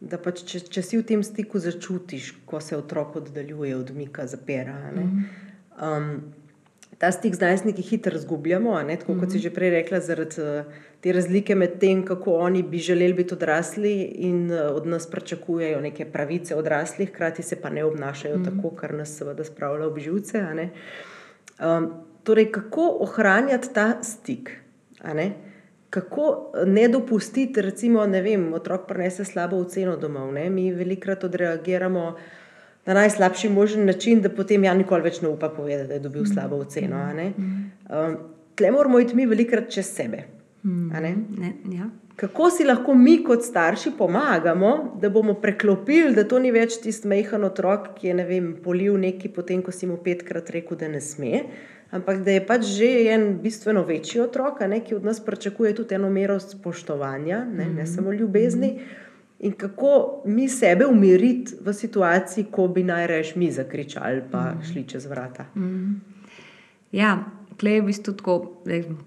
Da 0.00 0.18
pač, 0.18 0.44
če, 0.44 0.60
če 0.60 0.82
si 0.82 0.98
v 0.98 1.02
tem 1.02 1.22
stiku 1.22 1.58
začutiš, 1.58 2.34
ko 2.46 2.60
se 2.60 2.76
otrok 2.76 3.16
oddaljuje, 3.16 3.76
odmika, 3.76 4.26
zapira. 4.26 4.92
Mm 4.92 4.98
-hmm. 4.98 5.98
um, 5.98 6.20
ta 6.98 7.12
stik 7.12 7.34
z 7.34 7.40
najstniki 7.40 7.82
hitro 7.82 8.16
izgubljamo, 8.16 8.82
tako 8.98 9.14
kot 9.20 9.30
si 9.30 9.38
mhm. 9.38 9.42
že 9.42 9.50
prej 9.54 9.70
rekla, 9.70 10.00
zaradi 10.00 10.42
eh, 10.42 10.64
te 11.00 11.12
razlike 11.12 11.54
med 11.54 11.78
tem, 11.78 12.04
kako 12.04 12.34
oni 12.34 12.62
bi 12.62 12.78
želeli 12.78 13.14
biti 13.14 13.34
odrasli 13.34 14.02
in 14.02 14.50
eh, 14.50 14.62
od 14.62 14.86
nas 14.86 15.10
pričakujejo 15.10 15.80
neke 15.80 16.04
pravice 16.04 16.56
odraslih, 16.56 17.10
hkrati 17.10 17.42
se 17.42 17.60
pa 17.60 17.70
ne 17.70 17.84
obnašajo 17.84 18.38
mm. 18.38 18.44
tako, 18.44 18.70
kar 18.76 18.94
nas 18.94 19.16
seveda 19.18 19.44
spravlja 19.44 19.86
v 19.86 19.98
živce. 19.98 20.44
Um, 21.58 21.92
torej, 22.24 22.52
kako 22.52 22.96
ohranjati 23.00 23.74
ta 23.74 24.02
stik? 24.02 24.50
Kako 25.90 26.52
ne 26.66 26.88
dopustiti, 26.88 27.62
recimo, 27.62 28.06
da 28.06 28.18
otrok 28.54 28.86
prenese 28.88 29.24
slabo 29.24 29.56
oceno 29.56 29.96
domov? 29.96 30.32
Ne? 30.32 30.50
Mi 30.50 30.72
velikokrat 30.72 31.24
odreagiramo 31.24 32.16
na 32.88 32.94
najslabši 32.94 33.48
možen 33.48 33.84
način, 33.84 34.22
da 34.24 34.30
potem 34.32 34.64
ja 34.64 34.72
nikoli 34.74 35.04
več 35.04 35.20
ne 35.20 35.28
upa 35.28 35.50
povedati, 35.52 35.88
da 35.88 35.94
je 35.94 36.00
dobil 36.00 36.24
slabo 36.24 36.56
oceno. 36.64 37.02
Um, 37.12 38.14
tle 38.56 38.70
moramo 38.72 39.00
iti 39.00 39.16
mi 39.16 39.26
velikrat 39.26 39.68
čez 39.70 39.90
sebe. 39.92 40.22
Mm, 40.64 40.88
ne, 41.38 41.52
ja. 41.72 41.90
Kako 42.16 42.48
si 42.50 42.64
lahko 42.64 42.94
mi, 42.94 43.18
kot 43.24 43.44
starši, 43.44 43.92
pomagamo, 43.98 44.70
da 45.00 45.10
bomo 45.12 45.34
preklopili, 45.34 46.14
da 46.16 46.24
to 46.24 46.40
ni 46.40 46.48
več 46.50 46.78
tisti 46.82 47.10
majhen 47.12 47.44
otrok, 47.44 47.92
ki 47.98 48.08
je 48.08 48.14
ne 48.22 48.24
vem, 48.26 48.46
polil 48.64 48.96
nekaj, 48.98 49.34
potem 49.36 49.60
ko 49.62 49.74
si 49.74 49.86
mu 49.86 49.98
petkrat 50.02 50.48
rekel, 50.56 50.80
da 50.80 50.88
ne 50.88 51.02
sme, 51.04 51.42
ampak 51.92 52.24
da 52.24 52.38
je 52.38 52.46
pač 52.46 52.64
že 52.72 52.88
en 53.12 53.28
bistveno 53.44 53.84
večji 53.84 54.24
otrok, 54.24 54.64
ne, 54.64 54.80
ki 54.80 54.96
od 54.96 55.04
nas 55.06 55.20
pričakuje 55.20 55.74
tudi 55.76 55.94
eno 56.00 56.08
mero 56.10 56.40
spoštovanja, 56.40 57.44
ne, 57.52 57.68
ne 57.76 57.86
samo 57.86 58.16
ljubezni. 58.16 58.78
In 59.38 59.52
kako 59.52 60.22
mi 60.26 60.48
sebe 60.48 60.86
umiriti 60.86 61.54
v 61.60 61.72
situaciji, 61.72 62.48
ko 62.50 62.68
bi 62.68 62.82
najraje 62.82 63.32
mi 63.36 63.52
zakričali, 63.52 64.22
pa 64.32 64.52
šli 64.72 64.84
čez 64.88 65.06
vrata. 65.06 65.44
Ja, 66.92 67.24
tle 67.56 67.72
je 67.76 67.82
v 67.82 67.86
bistvu 67.86 68.14
tako, 68.18 68.34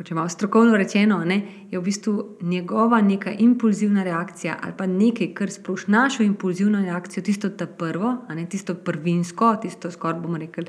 če 0.03 0.15
malo 0.15 0.31
strokovno 0.31 0.77
rečeno, 0.79 1.19
ne, 1.27 1.41
je 1.71 1.79
v 1.79 1.83
bistvu 1.83 2.15
njegova 2.41 3.01
neka 3.01 3.33
impulzivna 3.43 4.03
reakcija 4.03 4.57
ali 4.63 4.73
pa 4.77 4.87
nekaj, 4.87 5.33
kar 5.35 5.51
sproši 5.51 5.91
našo 5.91 6.23
impulzivno 6.23 6.81
reakcijo, 6.83 7.23
tisto 7.23 7.49
ta 7.49 7.67
prvo, 7.67 8.17
ne, 8.29 8.45
tisto 8.49 8.75
prvinsko, 8.75 9.55
tisto 9.61 9.91
skoraj 9.91 10.19
bomo 10.19 10.37
rekli. 10.37 10.67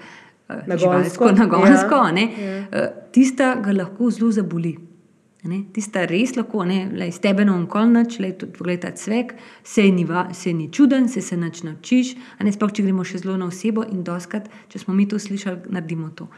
Nagonsko, 0.67 1.31
nagonsko 1.33 1.95
ja. 1.95 2.13
ne, 2.13 2.25
ja. 2.39 2.89
tista 3.13 3.55
ga 3.63 3.73
lahko 3.73 4.11
zelo 4.11 4.33
zaboli. 4.33 4.75
Ne, 5.43 5.65
tista 5.75 6.05
res 6.07 6.37
lahko, 6.37 6.63
da 6.95 7.07
iz 7.09 7.17
tebe 7.19 7.43
na 7.45 7.57
okolnoč, 7.59 8.21
da 8.23 8.71
je 8.71 8.79
ta 8.81 8.93
cvek, 8.95 9.33
se 9.67 9.83
ni, 9.91 10.07
se 10.33 10.53
ni 10.55 10.69
čuden, 10.71 11.09
se 11.09 11.21
se 11.21 11.37
nač 11.37 11.65
naučiš. 11.67 12.15
Sploh 12.53 12.71
če 12.71 12.85
gremo 12.87 13.03
še 13.03 13.19
zelo 13.25 13.35
na 13.37 13.49
osebo 13.51 13.83
in 13.83 14.05
doskrat, 14.07 14.47
če 14.71 14.79
smo 14.79 14.95
mi 14.95 15.09
to 15.11 15.19
slišali, 15.19 15.67
naredimo 15.75 16.13
to. 16.15 16.29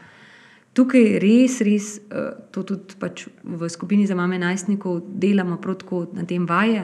Tukaj 0.75 1.19
res, 1.21 1.59
res 1.63 1.91
uh, 2.09 2.33
to 2.51 2.65
tudi 2.65 2.97
pač 2.99 3.27
v 3.43 3.69
skupini 3.69 4.09
za 4.09 4.17
mame 4.17 4.41
najstnikov 4.41 5.05
delamo 5.21 5.61
protko 5.61 6.07
na 6.17 6.25
tem 6.25 6.49
vaje. 6.49 6.81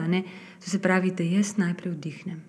To 0.62 0.70
se 0.70 0.78
pravi, 0.78 1.10
da 1.10 1.26
jaz 1.26 1.56
najprej 1.58 1.92
vdihnem. 1.98 2.40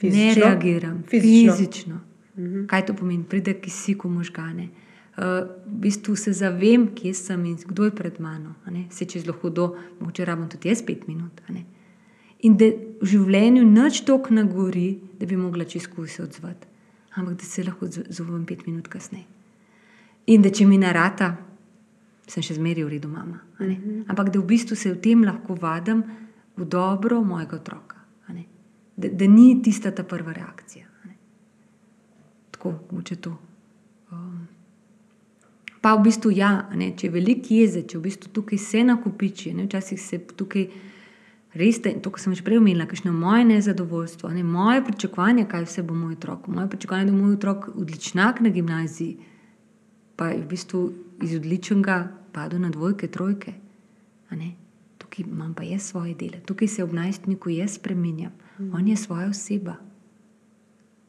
Fizično? 0.00 0.26
Ne 0.26 0.34
reagiram, 0.34 1.02
fizično. 1.06 1.56
fizično. 1.56 2.00
Mhm. 2.36 2.66
Kaj 2.66 2.86
to 2.86 2.94
pomeni? 2.98 3.24
Pride 3.24 3.54
kisik 3.62 4.04
v 4.04 4.10
možgane. 4.18 4.68
V 5.16 5.46
bistvu 5.82 6.14
se 6.16 6.32
zavem, 6.32 6.86
kje 6.94 7.14
sem 7.14 7.44
in 7.44 7.56
kdo 7.66 7.84
je 7.84 7.94
pred 7.94 8.20
mano. 8.20 8.54
Se 8.90 9.04
če 9.04 9.20
zelo 9.20 9.34
hudo, 9.42 9.74
moče 10.00 10.24
rabim 10.24 10.48
tudi 10.48 10.70
jaz 10.70 10.82
pet 10.86 11.06
minut. 11.08 11.42
In 12.46 12.56
da 12.56 12.70
v 13.02 13.08
življenju 13.10 13.66
noč 13.68 14.04
tok 14.08 14.30
nagori, 14.32 14.94
da 15.18 15.26
bi 15.26 15.36
mogla 15.36 15.66
čisto 15.68 16.06
se 16.06 16.22
odzvati, 16.22 16.66
ampak 17.18 17.36
da 17.36 17.44
se 17.44 17.64
lahko 17.64 17.86
odzovem 17.86 18.46
pet 18.46 18.66
minut 18.66 18.88
kasneje. 18.88 19.26
In 20.26 20.42
da 20.42 20.50
če 20.50 20.64
mi 20.66 20.78
narata, 20.78 21.34
sem 22.30 22.42
še 22.42 22.54
zmeraj 22.56 22.86
v 22.86 22.94
redu, 22.94 23.08
mama. 23.08 23.42
Mhm. 23.60 24.04
Ampak 24.08 24.30
da 24.30 24.40
v 24.40 24.46
bistvu 24.46 24.76
se 24.76 24.92
v 24.92 25.00
tem 25.02 25.24
lahko 25.24 25.54
vadim 25.54 26.04
v 26.56 26.64
dobro 26.64 27.22
mojega 27.24 27.56
otroka. 27.56 28.00
Da, 29.00 29.08
da 29.08 29.26
ni 29.26 29.62
tista 29.62 29.90
ta 29.90 30.04
prva 30.04 30.32
reakcija. 30.32 30.86
Tako, 32.50 32.74
moče 32.92 33.16
to. 33.16 33.32
Pa 35.80 35.94
v 35.96 36.04
bistvu 36.04 36.30
ja, 36.36 36.68
ne, 36.76 36.92
če 36.96 37.08
je 37.08 37.12
velik 37.14 37.50
jezik, 37.50 37.88
če 37.88 37.98
v 37.98 38.04
bistvu 38.04 38.32
tukaj 38.36 38.60
se 38.60 38.84
nakupiči, 38.84 39.54
ne, 39.56 39.64
včasih 39.68 40.00
se 40.00 40.18
tukaj. 40.36 40.68
Res, 41.50 41.80
to, 41.82 42.12
kar 42.14 42.22
sem 42.22 42.34
že 42.38 42.44
prej 42.46 42.60
omenila, 42.60 42.84
kakšno 42.86 43.10
moje 43.10 43.42
nezadovoljstvo, 43.48 44.28
ne, 44.30 44.44
moje 44.46 44.84
pričakovanje, 44.86 45.48
kaj 45.50 45.64
vse 45.66 45.82
bo 45.82 45.96
moj 45.98 46.14
otrok. 46.14 46.46
Moje 46.46 46.68
pričakovanje, 46.70 47.08
da 47.08 47.16
bo 47.16 47.24
moj 47.24 47.34
otrok 47.40 47.66
odličnak 47.74 48.38
na 48.44 48.52
gimnaziji, 48.54 49.16
pa 50.14 50.30
je 50.30 50.44
v 50.44 50.46
bistvu 50.52 50.82
iz 51.26 51.34
odličnega 51.34 51.96
padel 52.30 52.62
na 52.62 52.70
dvojke, 52.70 53.08
trojke. 53.10 53.56
Tukaj 55.10 55.24
imam 55.26 55.54
pa 55.54 55.62
jaz 55.66 55.82
svoje 55.82 56.14
dele, 56.14 56.38
tukaj 56.46 56.68
se 56.68 56.84
ob 56.84 56.92
najstniku 56.92 57.50
jaz 57.50 57.74
spremenjam. 57.80 58.32
Mm. 58.58 58.74
On 58.74 58.88
je 58.88 58.96
svoja 58.96 59.28
oseba, 59.28 59.74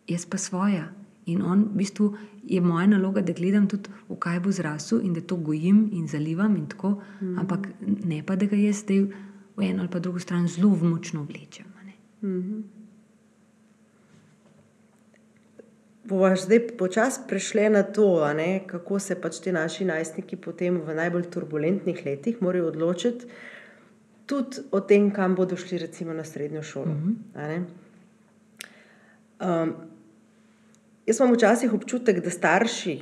jaz 0.08 0.26
pa 0.26 0.38
svoja. 0.38 0.88
In 1.26 1.42
on, 1.42 1.68
v 1.74 1.78
bistvu, 1.84 2.16
je 2.44 2.62
moja 2.62 2.88
naloga, 2.88 3.22
da 3.22 3.34
gledam 3.34 3.68
tudi, 3.68 3.90
v 4.10 4.18
kaj 4.20 4.40
bo 4.40 4.52
zrasel 4.52 5.04
in 5.06 5.14
da 5.14 5.22
to 5.22 5.36
gojim 5.36 5.90
in 5.94 6.08
zalivam. 6.08 6.56
In 6.58 6.66
tako, 6.68 7.02
mm. 7.22 7.38
Ampak 7.40 7.68
ne 7.86 8.24
pa, 8.26 8.36
da 8.36 8.46
ga 8.46 8.58
jaz 8.58 8.82
zdaj 8.82 9.06
v 9.58 9.68
eno 9.70 9.84
ali 9.84 9.92
pa 9.92 10.00
drugo 10.00 10.20
stran 10.20 10.48
zelo 10.48 10.70
močno 10.70 11.24
vlečem. 11.24 11.66
Mm 12.22 12.42
-hmm. 12.42 12.62
Bomo 16.04 16.36
zdaj 16.36 16.68
počasi 16.78 17.22
prešli 17.28 17.70
na 17.70 17.84
to, 17.84 18.34
ne, 18.34 18.68
kako 18.68 19.00
se 19.00 19.22
pač 19.22 19.40
ti 19.40 19.52
naši 19.52 19.86
najstniki 19.86 20.36
potem 20.36 20.82
v 20.82 20.96
najbolj 20.96 21.30
turbulentnih 21.30 22.06
letih 22.06 22.42
morajo 22.42 22.68
odločiti, 22.68 23.26
tudi 24.26 24.58
o 24.72 24.80
tem, 24.80 25.12
kam 25.12 25.36
bodo 25.36 25.58
šli, 25.58 25.78
recimo 25.78 26.14
na 26.14 26.24
srednjo 26.24 26.64
šolo. 26.64 26.86
Mm 26.86 27.18
-hmm. 27.36 27.64
um, 29.64 29.74
jaz 31.12 31.19
imam 31.19 31.34
včasih 31.36 31.74
občutek, 31.74 32.24
da 32.24 32.30
starši 32.30 33.00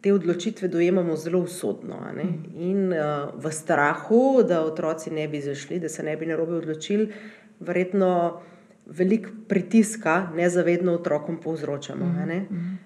te 0.00 0.12
odločitve 0.14 0.68
dojemamo 0.68 1.16
zelo 1.16 1.40
usodno 1.40 1.96
mm 1.96 2.18
-hmm. 2.18 2.60
in 2.70 2.92
uh, 2.92 3.44
v 3.44 3.52
strahu, 3.52 4.42
da 4.48 4.62
otroci 4.64 5.10
ne 5.10 5.28
bi 5.28 5.40
zašli, 5.40 5.80
da 5.80 5.88
se 5.88 6.02
ne 6.02 6.16
bi 6.16 6.26
narobe 6.26 6.54
odločili, 6.54 7.12
verjetno 7.60 8.40
veliko 8.86 9.30
pritiska, 9.48 10.28
nezavedno 10.34 10.92
otrokom 10.92 11.40
povzročamo. 11.40 12.04
Mm. 12.06 12.78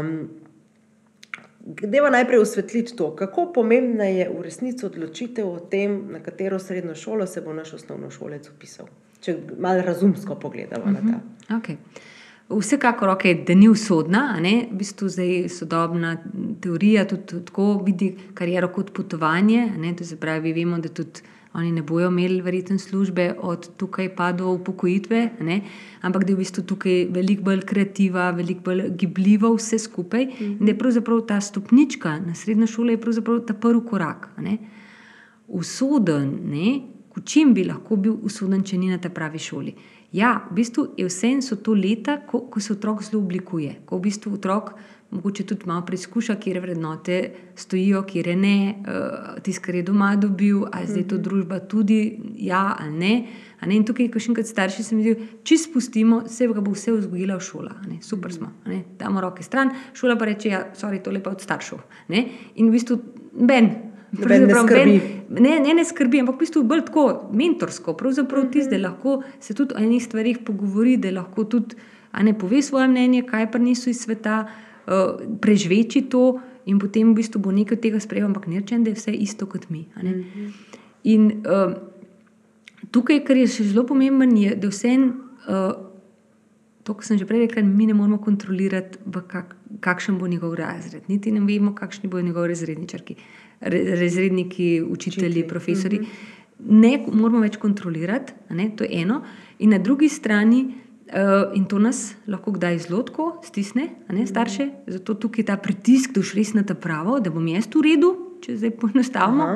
Um, 0.00 0.28
Deva 1.66 2.10
najprej 2.10 2.38
osvetliti 2.38 2.96
to, 2.96 3.16
kako 3.16 3.52
pomembna 3.52 4.04
je 4.04 4.28
v 4.38 4.42
resnici 4.42 4.86
odločitev 4.86 5.48
o 5.48 5.58
tem, 5.58 6.08
na 6.10 6.20
katero 6.20 6.58
srednjo 6.58 6.94
šolo 6.94 7.26
se 7.26 7.40
bo 7.40 7.52
naš 7.52 7.72
osnovnošolec 7.72 8.50
upisal. 8.50 8.86
Če 9.20 9.36
malo 9.58 9.82
razumsko 9.82 10.34
pogledamo 10.34 10.84
uh 10.84 10.90
-huh. 10.90 10.94
na 10.94 11.00
ta. 11.00 11.18
Mhm, 11.54 11.62
okay. 11.62 11.76
Vsekakor, 12.48 13.08
okay, 13.10 13.34
da 13.46 13.54
ni 13.54 13.68
usodna, 13.68 14.36
v 14.38 14.76
bistvu 14.78 15.08
zdaj 15.10 15.48
sodobna 15.50 16.16
teorija 16.62 17.02
tudi 17.10 17.40
tako 17.44 17.80
vidi 17.82 18.12
kariero 18.34 18.68
kot 18.70 18.92
potovanje. 18.94 19.72
Ne? 19.78 19.96
To 19.98 20.04
se 20.04 20.16
pravi, 20.16 20.52
vemo, 20.54 20.78
da 20.78 20.88
tudi 20.88 21.24
oni 21.56 21.72
ne 21.72 21.82
bojo 21.82 22.08
imeli 22.08 22.40
verjetno 22.40 22.78
službe 22.78 23.34
od 23.42 23.66
tukaj 23.76 24.10
pa 24.14 24.32
do 24.32 24.52
upokojitve, 24.52 25.30
ne? 25.40 25.60
ampak 26.00 26.24
da 26.24 26.32
je 26.32 26.36
v 26.36 26.38
bistvu 26.38 26.62
tukaj 26.62 27.06
veliko 27.10 27.42
bolj 27.42 27.64
kreativa, 27.66 28.30
veliko 28.30 28.60
bolj 28.68 28.90
gibljivo 28.94 29.54
vse 29.56 29.78
skupaj. 29.78 30.26
Mm. 30.26 30.50
In 30.60 30.64
da 30.66 30.70
je 30.70 30.78
pravzaprav 30.78 31.24
ta 31.26 31.40
stopnička 31.40 32.18
na 32.20 32.34
srednjo 32.34 32.66
šolo 32.66 32.96
pravzaprav 33.00 33.40
ta 33.48 33.54
prvi 33.54 33.82
korak. 33.90 34.28
Usoden, 35.48 36.30
v 37.16 37.22
čem 37.24 37.54
bi 37.54 37.64
lahko 37.64 37.96
bil 37.96 38.18
usoden, 38.22 38.62
če 38.62 38.78
ni 38.78 38.90
na 38.92 38.98
tej 38.98 39.10
pravi 39.10 39.38
šoli. 39.38 39.74
Ja, 40.16 40.46
v 40.50 40.54
bistvu 40.56 40.86
je 40.96 41.04
vse 41.04 41.28
in 41.28 41.42
so 41.44 41.58
to 41.60 41.74
leta, 41.76 42.16
ko, 42.24 42.46
ko 42.48 42.60
se 42.60 42.72
otrok 42.72 43.02
zelo 43.04 43.20
oblikuje, 43.20 43.74
ko 43.84 43.98
v 43.98 44.08
bistvu 44.08 44.38
otrok 44.38 44.72
mogoče 45.10 45.44
tudi 45.46 45.68
malo 45.68 45.84
preizkuša, 45.86 46.34
kje 46.40 46.60
vrednote 46.60 47.18
stojijo, 47.54 48.02
kje 48.02 48.36
ne, 48.36 48.74
uh, 48.80 49.42
tisto, 49.42 49.62
kar 49.66 49.74
je 49.74 49.82
doma 49.82 50.16
dobil, 50.16 50.64
ali 50.72 50.86
zdaj 50.86 51.04
to 51.08 51.14
mhm. 51.14 51.22
družba 51.22 51.58
tudi, 51.60 52.20
ja 52.36 52.76
ali 52.78 52.92
ne. 52.92 53.14
ne? 53.66 53.76
In 53.76 53.84
tukaj, 53.86 54.08
ko 54.10 54.20
še 54.22 54.32
enkrat 54.32 54.50
starši 54.50 54.82
se 54.82 54.96
mi 54.96 55.04
zdijo, 55.04 55.28
če 55.44 55.58
spustimo, 55.68 56.22
se 56.28 56.48
bo 56.48 56.72
vse 56.72 56.96
vzgojila 56.96 57.38
v 57.38 57.46
šola, 57.46 57.74
ne? 57.86 58.00
super 58.02 58.32
smo, 58.34 58.50
ne? 58.66 58.82
damo 58.98 59.20
roke 59.20 59.44
stran, 59.46 59.74
šola 59.94 60.16
pa 60.18 60.30
reče, 60.32 60.48
ja, 60.48 60.64
sorry, 60.74 61.02
to 61.02 61.14
je 61.14 61.22
pa 61.22 61.36
od 61.36 61.44
staršev. 61.44 61.84
Ne? 62.08 62.24
In 62.56 62.72
v 62.72 62.78
bistvu 62.78 62.98
ben. 63.36 63.85
Ne, 64.24 65.00
ne, 65.40 65.58
ne, 65.60 65.74
ne 65.74 65.84
skrbi, 65.84 66.20
ampak 66.22 66.36
v 66.36 66.44
bistvu 66.44 66.62
bolj 66.64 66.86
tako 66.88 67.06
mentorsko. 67.32 67.96
Pravzaprav 67.98 68.50
ti 68.52 68.62
zdaj 68.62 68.80
lahko 68.80 69.22
se 69.40 69.54
tudi 69.54 69.74
o 69.74 69.82
enih 69.82 70.04
stvarih 70.04 70.38
pogovori, 70.46 70.96
da 70.96 71.10
lahko 71.10 71.44
tudi 71.44 71.76
ne 72.22 72.32
pove 72.38 72.62
svoje 72.62 72.88
mnenje, 72.88 73.26
kaj 73.28 73.50
niso 73.58 73.90
iz 73.90 74.00
sveta. 74.06 74.46
Uh, 74.86 75.18
preživeči 75.42 76.04
to 76.06 76.38
in 76.70 76.78
potem 76.78 77.10
v 77.10 77.18
bistvu 77.18 77.40
bo 77.42 77.50
nekaj 77.50 77.74
od 77.74 77.82
tega 77.82 77.98
sprejel, 77.98 78.28
ampak 78.30 78.46
ne 78.46 78.60
rečem, 78.62 78.84
da 78.86 78.92
je 78.92 78.94
vse 78.94 79.10
isto 79.10 79.46
kot 79.50 79.66
mi. 79.70 79.88
Mm 79.98 80.06
-hmm. 80.06 80.52
In 81.04 81.42
uh, 81.42 81.74
tukaj, 82.90 83.24
kar 83.24 83.36
je 83.36 83.46
še 83.46 83.64
zelo 83.64 83.86
pomembno, 83.86 84.24
je, 84.38 84.54
da 84.54 84.68
vse 84.68 84.88
en. 84.88 85.12
Uh, 85.48 85.86
To, 86.86 86.94
kar 86.94 87.02
sem 87.02 87.18
že 87.18 87.26
prej 87.26 87.50
rekel, 87.50 87.66
mi 87.66 87.86
ne 87.86 87.94
moremo 87.98 88.18
kontrolirati, 88.22 88.98
kak, 89.26 89.56
kakšen 89.80 90.18
bo 90.18 90.28
njegov 90.30 90.54
razred. 90.54 91.02
Niti 91.08 91.32
ne 91.34 91.40
vemo, 91.40 91.74
kakšni 91.74 92.08
bodo 92.08 92.22
njegovi 92.22 92.48
razredničarki, 92.48 93.16
razredniki, 93.60 94.82
učitelji, 94.82 95.30
Učitelj. 95.30 95.48
profesori. 95.48 95.98
Mm 95.98 96.02
-hmm. 96.02 96.36
Ne 96.58 97.04
moramo 97.12 97.40
več 97.40 97.56
kontrolirati, 97.56 98.32
to 98.76 98.84
je 98.84 98.90
eno. 98.92 99.22
In 99.58 99.70
na 99.70 99.78
drugi 99.78 100.08
strani, 100.08 100.74
Uh, 101.06 101.54
in 101.54 101.64
to 101.64 101.78
nas 101.78 102.16
lahko 102.26 102.50
kdaj 102.50 102.78
zelo 102.78 103.04
stisne, 103.42 103.88
ne, 104.10 104.26
starše. 104.26 104.68
Zato 104.86 105.14
tukaj 105.14 105.44
ta 105.44 105.56
pritisk, 105.56 106.10
da 106.14 106.22
šli 106.22 106.44
na 106.54 106.62
ta 106.62 106.74
pravo, 106.74 107.20
da 107.20 107.30
bom 107.30 107.46
jaz 107.46 107.68
v 107.74 107.82
redu, 107.82 108.10
če 108.42 108.56
zdaj 108.56 108.70
poenostavimo. 108.70 109.46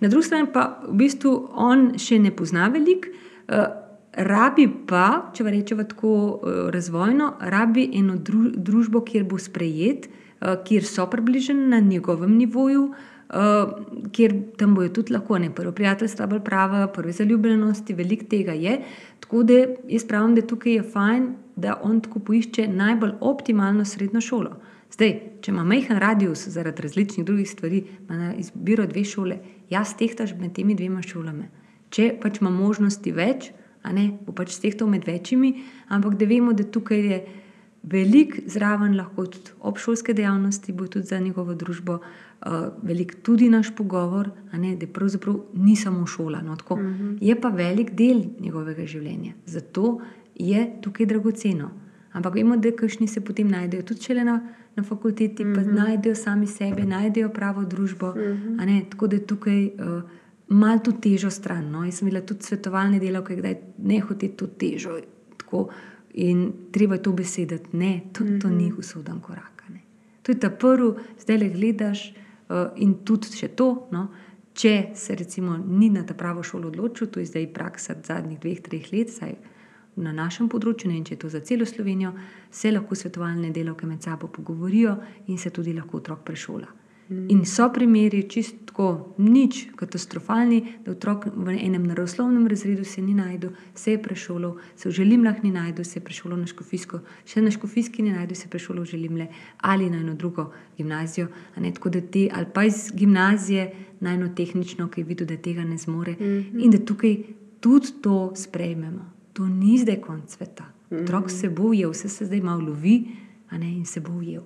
Na 0.00 0.08
drugi 0.08 0.26
strani 0.26 0.46
pa 0.52 0.82
v 0.86 0.94
bistvu 0.94 1.48
on 1.54 1.98
še 1.98 2.18
ne 2.18 2.30
pozna 2.30 2.68
veliko, 2.68 3.10
uh, 3.10 3.81
rabi 4.12 4.66
pa, 4.88 5.32
če 5.34 5.44
rečemo 5.44 5.84
tako 5.88 6.12
uh, 6.12 6.68
razvojno, 6.70 7.34
rabi 7.40 7.88
eno 7.94 8.16
dru 8.16 8.50
družbo, 8.56 9.00
kjer 9.04 9.24
bo 9.24 9.38
sprejet, 9.38 10.08
uh, 10.08 10.58
kjer 10.64 10.84
so 10.84 11.06
približeni 11.10 11.68
na 11.68 11.80
njegovem 11.80 12.36
nivoju. 12.36 12.92
uh, 13.32 14.10
kjer 14.12 14.34
tam 14.56 14.74
bojo 14.74 14.88
tudi 14.88 15.12
lahko 15.12 15.38
ne 15.38 15.50
prvo 15.54 15.72
prijateljstva, 15.72 16.26
bolj 16.26 16.40
prava, 16.44 16.86
prve 16.92 17.12
zaljubljenosti, 17.12 17.94
veliko 17.94 18.28
tega 18.30 18.52
je. 18.52 18.78
Tako 19.20 19.42
da 19.42 19.54
jaz 19.88 20.04
pravim, 20.08 20.34
da 20.34 20.46
tukaj 20.46 20.72
je 20.72 20.82
fajn, 20.82 21.30
da 21.56 21.78
on 21.82 22.00
tako 22.00 22.18
poišče 22.18 22.68
najbolj 22.68 23.14
optimalno 23.20 23.84
srednjo 23.84 24.20
šolo. 24.20 24.56
Zdaj, 24.92 25.12
če 25.40 25.50
ima 25.50 25.64
majhen 25.64 25.98
radius 25.98 26.44
zaradi 26.52 26.82
različnih 26.82 27.26
drugih 27.26 27.50
stvari, 27.50 27.84
ima 28.02 28.16
na 28.16 28.34
izbiro 28.34 28.86
dve 28.86 29.04
šole, 29.04 29.38
jaz 29.70 29.94
tehtaš 29.96 30.34
med 30.40 30.52
temi 30.52 30.76
dvema 30.76 31.02
šolami. 31.02 31.48
Če 31.92 32.12
pač 32.20 32.40
ima 32.40 32.50
možnosti 32.50 33.12
več, 33.12 33.50
bo 34.26 34.32
pač 34.32 34.58
tehtal 34.60 34.88
med 34.88 35.06
večjimi, 35.06 35.62
ampak 35.88 36.14
da 36.14 36.26
vemo, 36.26 36.52
da 36.52 36.64
tukaj 36.64 37.00
je 37.00 37.24
veliko 37.82 38.38
zraven, 38.46 38.96
lahko 38.96 39.26
tudi 39.26 39.50
obšolske 39.60 40.14
dejavnosti, 40.14 40.72
bo 40.72 40.86
tudi 40.86 41.06
za 41.06 41.18
njegovo 41.18 41.54
družbo, 41.54 41.98
uh, 41.98 42.52
velik 42.82 43.16
tudi 43.22 43.50
naš 43.50 43.74
pogovor, 43.76 44.30
ne, 44.52 44.76
da 44.76 44.86
pravzaprav 44.86 45.40
ni 45.54 45.76
samo 45.76 46.06
šola. 46.06 46.42
No, 46.42 46.56
uh 46.70 46.78
Mhm. 46.78 47.02
-huh. 47.02 47.18
Je 47.20 47.40
pa 47.40 47.48
velik 47.48 47.90
del 47.94 48.22
njegovega 48.40 48.86
življenja. 48.86 49.32
Zato 49.46 50.00
je 50.34 50.80
tukaj 50.82 51.06
dragoceno. 51.06 51.70
Ampak 52.12 52.34
vemo, 52.34 52.56
da 52.56 52.70
kakšni 52.70 53.08
se 53.08 53.20
potem 53.20 53.48
najdejo 53.48 53.82
tudi 53.82 54.02
šele 54.02 54.24
na, 54.24 54.40
na 54.76 54.82
fakulteti, 54.82 55.44
pa 55.44 55.60
najdejo 55.60 56.14
sami 56.14 56.46
sebe, 56.46 56.84
najdejo 56.84 57.28
pravo 57.28 57.64
družbo. 57.64 58.14
a 58.58 58.64
Ne, 58.64 58.84
tako 58.90 59.06
da 59.06 59.18
tukaj 59.18 59.66
uh, 59.66 60.02
malo 60.52 60.80
to 60.84 60.92
težo 60.92 61.30
stran. 61.30 61.70
No. 61.70 61.84
Jaz 61.84 62.00
sem 62.00 62.08
bila 62.08 62.20
tudi 62.26 62.46
svetovalna 62.48 62.98
delavka, 62.98 63.34
kdaj 63.34 63.56
ne 63.78 64.00
hoče 64.00 64.28
to 64.36 64.46
težo. 64.58 64.98
Tako, 65.36 65.68
in 66.14 66.52
treba 66.72 66.98
je 66.98 67.02
to 67.02 67.12
besediti. 67.12 67.76
Ne, 67.76 68.00
to, 68.12 68.24
to 68.42 68.50
ni 68.50 68.72
usoden 68.78 69.20
korak. 69.20 69.64
Ne. 69.68 69.80
To 70.22 70.32
je 70.32 70.40
ta 70.40 70.50
prvi, 70.50 70.92
zdaj 71.20 71.38
le 71.38 71.48
gledaš 71.54 72.04
uh, 72.12 72.68
in 72.76 72.98
tudi 73.04 73.32
še 73.36 73.52
to. 73.56 73.88
No, 73.92 74.08
če 74.52 74.92
se 74.94 75.16
recimo 75.16 75.56
ni 75.56 75.90
na 75.90 76.04
ta 76.06 76.14
pravo 76.14 76.42
šolo 76.42 76.68
odločil, 76.68 77.08
to 77.08 77.20
je 77.20 77.30
zdaj 77.30 77.48
praksa 77.54 77.96
zadnjih 78.04 78.40
dveh, 78.40 78.60
treh 78.60 78.92
let, 78.92 79.12
saj 79.12 79.36
na 80.00 80.12
našem 80.12 80.48
področju, 80.48 80.88
ne 80.88 80.96
vem, 80.96 81.04
če 81.04 81.16
je 81.16 81.22
to 81.24 81.30
za 81.32 81.40
celo 81.44 81.66
Slovenijo, 81.68 82.12
se 82.50 82.72
lahko 82.72 82.96
svetovalne 82.96 83.50
delavke 83.52 83.88
med 83.88 84.04
sabo 84.04 84.28
pogovorijo 84.32 84.96
in 85.28 85.38
se 85.38 85.52
tudi 85.52 85.74
lahko 85.76 86.00
otrok 86.00 86.22
prešola. 86.24 86.68
In 87.28 87.44
so 87.46 87.68
primeri 87.72 88.22
čistko 88.28 89.14
nič 89.18 89.66
katastrofalni, 89.76 90.60
da 90.84 90.92
otrok 90.92 91.26
v 91.34 91.56
enem 91.58 91.84
naravoslovnem 91.86 92.46
razredu 92.46 92.84
se 92.84 93.02
ni 93.02 93.14
najdel, 93.14 93.50
se 93.74 93.92
je 93.92 94.02
prešolal, 94.02 94.56
se 94.76 94.88
v 94.88 94.92
želimlah 94.92 95.42
ni 95.44 95.50
najdel, 95.50 95.84
se 95.84 95.98
je 95.98 96.04
prešolal 96.04 96.38
na 96.40 96.46
škofijsko, 96.46 97.00
še 97.24 97.42
na 97.42 97.50
škofijski 97.50 98.02
ni 98.02 98.12
najdel, 98.12 98.36
se 98.36 98.46
je 98.46 98.50
prešolal 98.50 98.84
v 98.84 98.92
želimle 98.94 99.26
ali 99.60 99.90
na 99.90 100.00
eno 100.00 100.14
drugo 100.14 100.50
gimnazijo. 100.76 101.28
Ne, 101.56 101.72
tako 101.74 101.90
da 101.90 102.00
te, 102.00 102.28
ali 102.32 102.46
pa 102.54 102.64
iz 102.64 102.90
gimnazije 102.94 103.72
na 104.00 104.14
eno 104.14 104.28
tehnično, 104.36 104.88
ki 104.88 105.00
je 105.00 105.04
videl, 105.04 105.26
da 105.26 105.36
tega 105.36 105.64
ne 105.64 105.78
zmore. 105.78 106.12
Mm 106.12 106.24
-hmm. 106.24 106.64
In 106.64 106.70
da 106.70 106.78
tukaj 106.78 107.16
tudi 107.60 107.88
to 108.02 108.32
sprejmemo. 108.36 109.10
To 109.32 109.48
ni 109.48 109.78
zdaj 109.78 110.00
konc 110.00 110.30
sveta. 110.36 110.64
Otrok 110.90 111.30
se 111.30 111.48
bo 111.48 111.62
ujel, 111.62 111.90
vse 111.90 112.08
se 112.08 112.24
zdaj 112.26 112.40
malo 112.40 112.60
lovi 112.60 113.04
a 113.52 113.58
ne, 113.58 113.68
in 113.68 113.84
se 113.84 114.00
bo 114.00 114.12
ujel. 114.12 114.42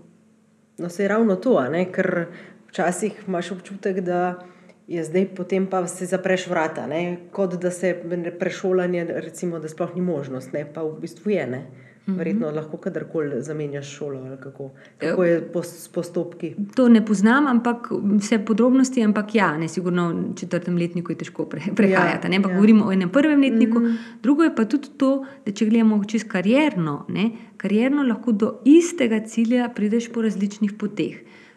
No, 0.78 0.88
se 0.88 1.02
je 1.02 1.08
ravno 1.08 1.36
to, 1.36 1.60
ne? 1.70 1.86
ker 1.92 2.26
včasih 2.68 3.24
imaš 3.28 3.50
občutek, 3.52 4.00
da 4.00 4.38
je 4.86 5.04
zdaj 5.04 5.26
potem 5.36 5.66
pa 5.66 5.86
se 5.86 6.06
zapreš 6.06 6.46
vrata, 6.46 6.86
ne? 6.86 7.16
kot 7.32 7.54
da 7.54 7.70
se 7.70 7.94
prešolanje, 8.38 9.04
recimo, 9.08 9.58
da 9.58 9.68
sploh 9.68 9.94
ni 9.94 10.00
možnost, 10.00 10.52
ne? 10.52 10.66
pa 10.74 10.82
v 10.82 11.00
bistvu 11.00 11.30
je. 11.30 11.46
Ne? 11.46 11.66
Verjetno 12.06 12.50
lahko 12.54 12.76
kadarkoli 12.76 13.42
zamenjaš 13.42 13.88
šolo. 13.96 14.18
ali 14.18 14.36
Kako, 14.40 14.70
kako 14.98 15.24
je 15.24 15.40
po, 15.52 15.62
s 15.62 15.88
postopki? 15.88 16.54
To 16.76 16.88
ne 16.88 17.06
poznam, 17.06 17.46
ampak 17.46 17.88
vse 18.20 18.38
podrobnosti, 18.44 19.02
ampak 19.02 19.34
ja, 19.34 19.58
ne, 19.58 19.68
sigurno 19.68 20.08
v 20.12 20.34
četrtem 20.38 20.76
letniku 20.76 21.12
je 21.12 21.18
težko 21.18 21.48
pre, 21.50 21.60
prehajati. 21.76 22.30
Ampak 22.36 22.50
ja. 22.50 22.54
govorimo 22.54 22.86
o 22.86 22.92
enem 22.92 23.10
prvem 23.10 23.40
letniku. 23.40 23.80
Mm 23.80 23.84
-hmm. 23.84 23.96
Drugo 24.22 24.42
je 24.42 24.54
pa 24.56 24.64
tudi 24.64 24.88
to, 24.96 25.24
da 25.46 25.52
če 25.52 25.66
gledamo 25.66 26.04
čisto 26.04 26.30
karjerno, 26.30 27.04
ne, 27.08 27.30
karjerno 27.56 28.02
lahko 28.02 28.32
do 28.32 28.60
istega 28.64 29.20
cilja 29.26 29.68
prideš 29.74 30.12
po 30.12 30.22
različnih 30.22 30.72
poteh. 30.78 31.16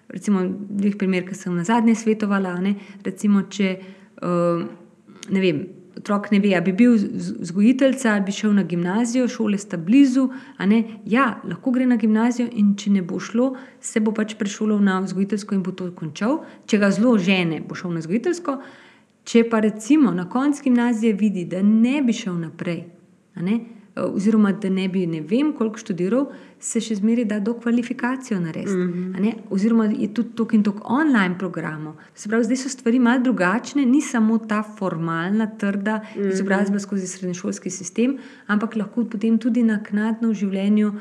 Recimo, 0.09 0.41
dveh 0.49 0.97
primer, 0.97 1.25
ki 1.27 1.35
sem 1.37 1.53
na 1.55 1.63
zadnje 1.63 1.95
svetovala, 1.95 2.55
ne, 2.63 2.75
recimo, 3.05 3.43
če 3.49 3.75
uh, 4.21 4.63
ne 5.29 5.43
vem. 5.43 5.67
Otrok 5.99 6.29
ne 6.31 6.37
ve, 6.39 6.53
ali 6.55 6.71
bi 6.71 6.73
bil 6.79 6.93
vzgojiteljca 6.95 8.13
ali 8.13 8.23
bi 8.23 8.31
šel 8.31 8.53
na 8.55 8.63
gimnazijo, 8.63 9.25
šole 9.27 9.57
sta 9.59 9.75
blizu. 9.77 10.29
Ja, 11.05 11.25
lahko 11.43 11.73
gre 11.75 11.83
na 11.89 11.97
gimnazijo, 11.99 12.47
in 12.55 12.69
če 12.79 12.93
ne 12.93 13.01
bo 13.03 13.19
šlo, 13.19 13.49
se 13.83 13.99
bo 13.99 14.13
pač 14.15 14.37
prešolal 14.39 14.79
na 14.79 15.01
vzgojiteljsko 15.03 15.57
in 15.57 15.65
bo 15.65 15.73
to 15.75 15.89
končal. 15.97 16.37
Če 16.71 16.79
ga 16.79 16.91
zelo 16.95 17.17
žene, 17.19 17.59
bo 17.67 17.75
šel 17.75 17.97
na 17.97 18.03
vzgojiteljsko. 18.05 18.55
Če 19.27 19.43
pa 19.51 19.59
recimo 19.65 20.13
na 20.15 20.29
koncu 20.29 20.69
gimnazije 20.69 21.17
vidi, 21.19 21.43
da 21.51 21.59
ne 21.65 21.99
bi 22.05 22.15
šel 22.15 22.39
naprej, 22.47 22.85
ne, 23.43 23.59
oziroma 23.95 24.51
da 24.51 24.69
ne 24.69 24.87
bi 24.89 25.07
ne 25.07 25.21
vem 25.21 25.53
koliko 25.53 25.77
študiral, 25.77 26.25
se 26.59 26.81
še 26.83 26.95
zmeraj 26.99 27.25
da 27.25 27.39
do 27.39 27.53
kvalifikacijo 27.53 28.39
narediti. 28.39 28.77
Mm 28.77 29.13
-hmm. 29.15 29.33
Oziroma 29.49 29.85
je 29.85 30.13
tudi 30.13 30.29
tok 30.35 30.53
in 30.53 30.63
tok 30.63 30.81
online 30.83 31.37
programov. 31.39 31.93
Se 32.13 32.29
pravi, 32.29 32.43
zdaj 32.43 32.57
so 32.57 32.69
stvari 32.69 32.99
malo 32.99 33.23
drugačne, 33.23 33.85
ni 33.85 34.01
samo 34.01 34.37
ta 34.37 34.63
formalna, 34.77 35.47
trda 35.57 36.01
izobrazba 36.31 36.79
skozi 36.79 37.07
srednješolski 37.07 37.69
sistem, 37.69 38.17
ampak 38.47 38.75
lahko 38.75 39.05
potem 39.05 39.37
tudi 39.37 39.63
naknadno 39.63 40.29
v 40.29 40.33
življenju. 40.33 40.93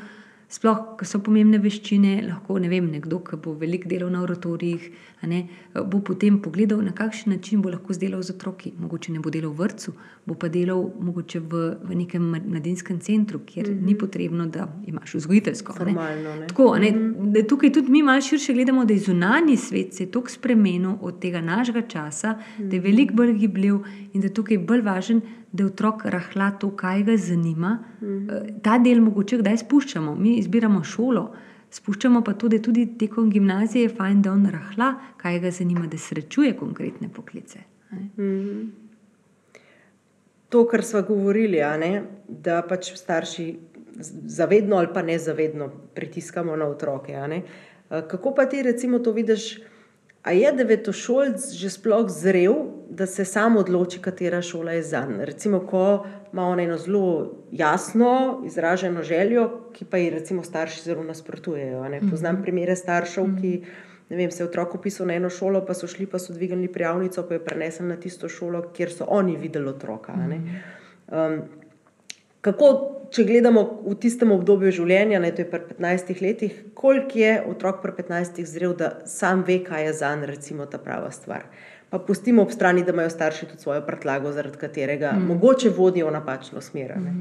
Sploh, 0.49 0.95
ko 0.97 1.05
so 1.05 1.19
pomembne 1.21 1.59
veščine, 1.61 2.23
lahko 2.25 2.55
ne 2.57 2.71
vem, 2.71 2.87
nekdo, 2.89 3.19
ki 3.21 3.37
bo 3.37 3.51
veliko 3.53 3.85
delal 3.91 4.09
na 4.09 4.23
oratorijih, 4.25 4.87
a 5.21 5.27
ne, 5.29 5.43
bo 5.75 5.99
potem 6.01 6.39
pogledal, 6.41 6.79
na 6.81 6.89
kakšen 6.97 7.35
način 7.35 7.61
bo 7.61 7.69
lahko 7.69 7.93
delal 7.93 8.23
z 8.25 8.33
otroki. 8.33 8.71
Mogoče 8.81 9.13
ne 9.13 9.21
bo 9.21 9.29
delal 9.29 9.53
v 9.53 9.67
vrtu, 9.67 9.93
bo 10.25 10.33
pa 10.33 10.49
delal 10.49 10.81
mogoče 11.05 11.43
v, 11.51 11.61
v 11.85 11.97
nekem 11.99 12.25
mladinskem 12.47 12.97
centru, 12.97 13.43
kjer 13.45 13.69
mm 13.69 13.75
-hmm. 13.75 13.85
ni 13.85 13.97
potrebno, 13.97 14.47
da 14.47 14.65
imaš 14.87 15.13
vzgojiteljsko. 15.19 15.73
a 15.79 15.85
ne. 15.85 15.93
Formalno, 15.93 16.35
ne. 16.35 16.47
Tako, 16.47 16.77
ne, 16.77 16.91
da 17.29 17.47
tukaj 17.47 17.73
tudi 17.73 17.91
mi 17.91 18.03
malo 18.03 18.21
širše 18.21 18.53
gledamo, 18.53 18.85
da 18.85 18.93
je 18.93 18.99
zunanji 18.99 19.57
svet 19.57 19.93
se 19.93 20.11
tako 20.11 20.29
spremenil 20.29 20.97
od 21.01 21.19
tega 21.19 21.41
našega 21.41 21.81
časa, 21.81 22.39
da 22.57 22.75
je 22.75 22.81
veliko 22.81 23.13
bolj 23.13 23.33
gibljiv 23.33 23.75
in 24.13 24.21
da 24.21 24.27
je 24.27 24.33
tukaj 24.33 24.57
bolj 24.57 24.81
važen, 24.81 25.21
da 25.51 25.65
otrok 25.65 26.05
rahla 26.05 26.51
to, 26.51 26.71
kaj 26.77 27.03
ga 27.03 27.17
zanima. 27.17 27.77
Eh, 28.01 28.53
Ta 28.63 28.77
del 28.77 29.01
mogoče 29.01 29.37
kdaj 29.41 29.57
spuščamo, 29.57 30.15
mi 30.15 30.37
izbiramo 30.39 30.83
šolo. 30.83 31.29
Spuščamo 31.71 32.23
pa 32.25 32.33
to, 32.33 32.47
da 32.49 32.57
tudi 32.61 32.85
tekom 32.97 33.29
gimnazije 33.29 33.83
je 33.83 33.95
fajn, 33.95 34.21
da 34.21 34.31
on 34.31 34.45
rahla, 34.49 34.93
kaj 35.17 35.39
ga 35.39 35.51
zanima, 35.51 35.87
da 35.87 35.97
srečuje 35.97 36.55
konkretne 36.57 37.09
poklice. 37.13 37.59
ne. 38.17 38.69
To, 40.49 40.63
kar 40.67 40.83
smo 40.83 41.01
govorili, 41.05 41.57
ne, 41.79 42.03
da 42.27 42.61
pač 42.65 42.93
starši 42.97 43.55
zavedno 44.25 44.77
ali 44.77 44.87
pa 44.93 45.01
nezavedno 45.01 45.69
pritiskamo 45.95 46.55
na 46.55 46.65
otroke. 46.65 47.13
Eh, 47.13 47.41
Kako 47.89 48.33
pa 48.35 48.45
ti 48.45 48.61
recimo 48.63 48.99
to 48.99 49.11
vidiš? 49.11 49.59
A 50.23 50.31
je 50.31 50.51
devetošolc 50.51 51.53
že 51.53 51.69
sploh 51.69 52.09
zrel, 52.09 52.53
da 52.89 53.05
se 53.05 53.25
sam 53.25 53.57
odloči, 53.57 54.01
katera 54.01 54.41
šola 54.41 54.71
je 54.71 54.83
za 54.83 55.05
njega? 55.05 55.25
Recimo, 55.25 55.59
ko 55.59 56.05
ima 56.33 56.47
on 56.47 56.59
eno 56.59 56.77
zelo 56.77 57.33
jasno 57.51 58.41
izraženo 58.45 59.03
željo, 59.03 59.49
ki 59.73 59.85
pa 59.85 59.97
ji 59.97 60.09
recimo 60.09 60.43
starši 60.43 60.81
zelo 60.83 61.03
nasprotujejo. 61.03 61.89
ne. 61.89 62.01
Poznam 62.11 62.41
primere 62.41 62.75
staršev, 62.75 63.25
ki 63.41 63.63
ne 64.09 64.17
vem, 64.17 64.31
se 64.31 64.43
je 64.43 64.47
otrok 64.47 64.75
upisal 64.75 65.07
na 65.07 65.13
eno 65.13 65.29
šolo, 65.29 65.65
pa 65.65 65.73
so 65.73 65.87
šli, 65.87 66.05
pa 66.05 66.19
so 66.19 66.33
dvignili 66.33 66.67
prijavnico, 66.73 67.23
pa 67.27 67.33
je 67.33 67.45
prenesel 67.45 67.87
na 67.87 67.95
tisto 67.95 68.29
šolo, 68.29 68.61
kjer 68.73 68.91
so 68.93 69.05
oni 69.07 69.37
videli 69.37 69.69
otroka. 69.69 70.13
ne. 70.27 70.61
Um, 71.07 71.41
kako, 72.41 72.67
če 73.11 73.23
gledamo 73.23 73.63
v 73.85 73.95
tistem 74.01 74.31
obdobju 74.31 74.71
življenja, 74.71 75.19
ne, 75.19 75.31
to 75.35 75.43
je 75.43 75.49
pri 75.49 75.61
15 75.75 76.21
letih, 76.21 76.55
koliko 76.73 77.19
je 77.19 77.33
otrok 77.51 77.81
pri 77.81 77.93
15 78.01 78.41
zrel, 78.45 78.73
da 78.77 78.99
sam 79.05 79.43
ve, 79.47 79.59
kaj 79.63 79.85
je 79.85 79.93
za 79.93 80.15
njega, 80.15 80.31
recimo, 80.33 80.65
ta 80.65 80.77
prava 80.81 81.11
stvar. 81.11 81.45
Pa 81.89 81.99
pustimo 81.99 82.41
ob 82.41 82.51
strani, 82.51 82.83
da 82.83 82.93
imajo 82.93 83.09
starši 83.09 83.45
tudi 83.45 83.61
svojo 83.61 83.81
prtljago, 83.85 84.31
zaradi 84.31 84.57
katerega 84.57 85.11
mm. 85.11 85.25
mogoče 85.27 85.69
vodijo 85.69 86.07
v 86.07 86.11
napačno 86.11 86.61
smer. 86.61 86.91
a 86.91 86.99
ne. 86.99 87.13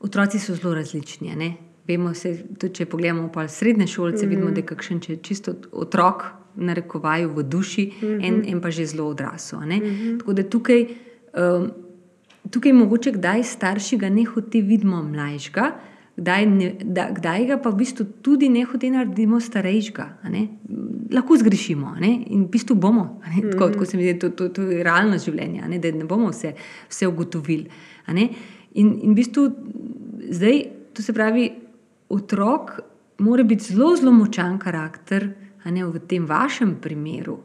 Otroci 0.00 0.38
so 0.38 0.54
zelo 0.54 0.74
različni. 0.74 1.36
ne. 1.36 1.54
Vemo, 1.88 2.14
se, 2.14 2.36
tudi 2.58 2.74
če 2.74 2.86
pogledamo 2.86 3.30
pa 3.32 3.48
srednje 3.48 3.86
šolce, 3.86 4.26
mm. 4.26 4.28
vidimo, 4.28 4.50
da 4.50 4.60
je 4.60 4.66
kakšen 4.66 5.00
če 5.00 5.16
čisto 5.22 5.54
otrok, 5.72 6.24
narekovaju 6.58 7.30
v 7.34 7.42
duši, 7.42 7.84
mm 7.86 8.06
-hmm. 8.06 8.26
en, 8.26 8.42
en 8.48 8.60
pa 8.60 8.70
že 8.70 8.86
zelo 8.86 9.08
odrasel. 9.08 9.60
Mm 9.60 9.70
-hmm. 9.70 10.18
Tako 10.18 10.32
da 10.32 10.42
tukaj, 10.42 10.86
um, 11.38 11.70
tukaj 12.50 12.72
mogoče 12.72 13.12
kdaj 13.12 13.42
starši 13.42 13.96
ga 13.96 14.08
ne 14.08 14.24
hote 14.24 14.60
vidimo 14.60 15.02
mlajšega, 15.02 15.72
kdaj, 16.18 16.46
ne, 16.46 16.68
da, 16.82 17.08
kdaj 17.14 17.46
ga 17.46 17.56
pa 17.62 17.70
v 17.70 17.78
bistvu 17.82 18.06
tudi 18.26 18.48
ne 18.50 18.64
hote 18.66 18.90
naredimo 18.90 19.40
starejšega. 19.40 20.06
Lahko 21.14 21.38
zgrešimo 21.38 21.94
ne, 22.02 22.10
in 22.34 22.44
v 22.46 22.50
bistvu 22.52 22.76
bomo. 22.76 23.20
a 23.24 23.30
ne. 23.30 23.44
Tako, 23.50 23.70
tako 23.74 23.86
se 23.86 23.96
mi 23.96 24.04
zdi, 24.08 24.18
to, 24.18 24.30
to, 24.30 24.48
to 24.48 24.66
je 24.66 24.82
realno 24.84 25.18
življenje, 25.18 25.62
ne, 25.68 25.78
da 25.78 25.92
ne 25.94 26.04
bomo 26.08 26.32
vse, 26.34 26.54
vse 26.90 27.08
ugotovili. 27.08 27.70
In, 28.10 28.28
in 28.74 29.12
v 29.12 29.14
bistvu 29.14 29.46
zdaj, 30.30 30.62
to 30.94 31.02
se 31.02 31.14
pravi, 31.14 31.48
otrok 32.08 32.80
mora 33.18 33.42
biti 33.42 33.72
zelo, 33.72 33.94
zelo 33.96 34.12
močan 34.12 34.58
karakter, 34.58 35.28
a 35.64 35.70
ne 35.70 35.84
v 35.84 36.00
tem 36.08 36.26
vašem 36.26 36.78
primeru, 36.82 37.38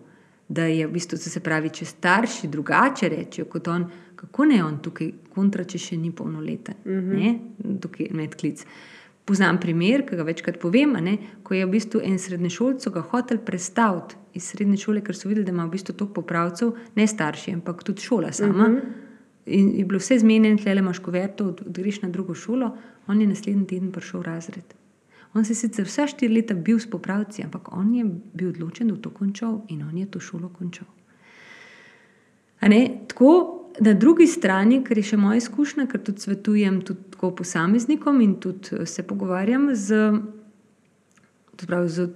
da 0.47 0.65
je 0.65 0.88
v 0.88 0.93
bistvu, 0.93 1.17
se 1.17 1.39
pravi, 1.39 1.69
če 1.74 1.86
starši 1.86 2.49
drugače 2.51 3.09
rečejo 3.09 3.47
kot 3.49 3.67
on, 3.67 3.86
kako 4.15 4.45
ne 4.45 4.63
on 4.63 4.78
tukaj 4.84 5.11
kontra, 5.34 5.63
če 5.63 5.79
še 5.79 5.97
ni 5.97 6.11
polnoleten, 6.11 6.75
uh 6.86 6.91
-huh. 6.91 7.79
tukaj 7.81 8.09
medklic. 8.11 8.65
Poznam 9.25 9.59
primer, 9.59 10.03
ki 10.05 10.15
ga 10.15 10.23
večkrat 10.23 10.59
povem, 10.59 10.97
ne, 10.99 11.17
ko 11.43 11.53
je 11.53 11.65
v 11.65 11.71
bistvu 11.71 12.01
en 12.03 12.19
srednješolc 12.19 12.88
ga 12.91 13.01
hotel 13.01 13.38
predstaviti 13.38 14.15
iz 14.34 14.43
srednje 14.43 14.77
šole, 14.77 15.01
ker 15.01 15.15
so 15.15 15.29
videli, 15.29 15.45
da 15.45 15.51
ima 15.51 15.65
v 15.65 15.71
bistvu 15.71 15.93
toliko 15.93 16.13
popravcev, 16.13 16.73
ne 16.95 17.07
starši, 17.07 17.53
ampak 17.53 17.84
tudi 17.84 18.01
šola 18.01 18.31
sama. 18.31 18.67
Uh 18.67 18.73
-huh. 18.73 18.81
In 19.45 19.79
je 19.79 19.86
bilo 19.86 19.99
vse 19.99 20.19
zmenjeno, 20.19 20.57
tle 20.57 20.75
imaš 20.75 20.99
kuverto, 20.99 21.55
greš 21.65 22.01
na 22.01 22.09
drugo 22.09 22.34
šolo, 22.34 22.77
on 23.07 23.21
je 23.21 23.27
naslednji 23.27 23.67
teden 23.67 23.91
prišel 23.91 24.19
v 24.19 24.23
razred. 24.23 24.73
On 25.34 25.45
se 25.45 25.51
je 25.51 25.55
sicer 25.55 25.86
vse 25.86 26.07
štiri 26.07 26.34
leta 26.34 26.53
bil 26.53 26.79
s 26.79 26.89
popravci, 26.89 27.43
ampak 27.43 27.75
on 27.77 27.95
je 27.95 28.05
bil 28.34 28.49
odločen, 28.49 28.88
da 28.88 28.93
bo 28.93 29.01
to 29.01 29.09
končal 29.09 29.61
in 29.69 29.81
on 29.84 29.97
je 29.97 30.05
to 30.05 30.19
šolo 30.19 30.49
končal. 30.49 30.88
Tako 33.07 33.62
na 33.80 33.93
drugi 33.93 34.28
strani, 34.28 34.82
ker 34.84 34.97
je 34.97 35.13
še 35.13 35.17
moja 35.17 35.41
izkušnja, 35.41 35.88
ker 35.89 36.01
tudi 36.03 36.24
svetujem 36.26 36.82
tudi 36.86 37.17
posameznikom 37.17 38.21
in 38.21 38.38
tudi 38.41 38.78
eh, 38.78 38.86
se 38.86 39.03
pogovarjam 39.07 39.69
z, 39.76 40.11
pravi, 41.63 41.89
z 41.89 42.07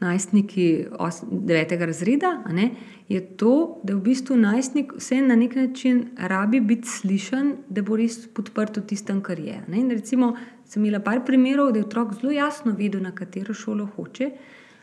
najstniki 0.00 0.66
9. 0.98 1.74
razreda, 1.86 2.32
ne, 2.54 2.70
je 3.08 3.20
to, 3.40 3.80
da 3.84 3.96
v 3.96 4.04
bistvu 4.10 4.36
najstnik 4.36 4.92
vse 4.98 5.20
na 5.24 5.36
nek 5.36 5.56
način 5.56 6.04
rabi 6.16 6.60
biti 6.60 6.88
slišen, 6.88 7.54
da 7.68 7.82
bo 7.82 7.96
res 7.96 8.20
podprt 8.34 8.78
v 8.78 8.86
tistem, 8.90 9.22
kar 9.24 9.40
je. 9.40 9.58
Ne. 9.68 9.80
In 9.80 9.90
recimo, 9.90 10.34
sem 10.68 10.84
imela 10.84 11.00
par 11.04 11.24
primerov, 11.26 11.72
da 11.72 11.80
je 11.80 11.88
otrok 11.88 12.14
zelo 12.20 12.32
jasno 12.36 12.74
videl, 12.76 13.02
na 13.02 13.14
katero 13.16 13.54
šolo 13.54 13.88
hoče, 13.96 14.30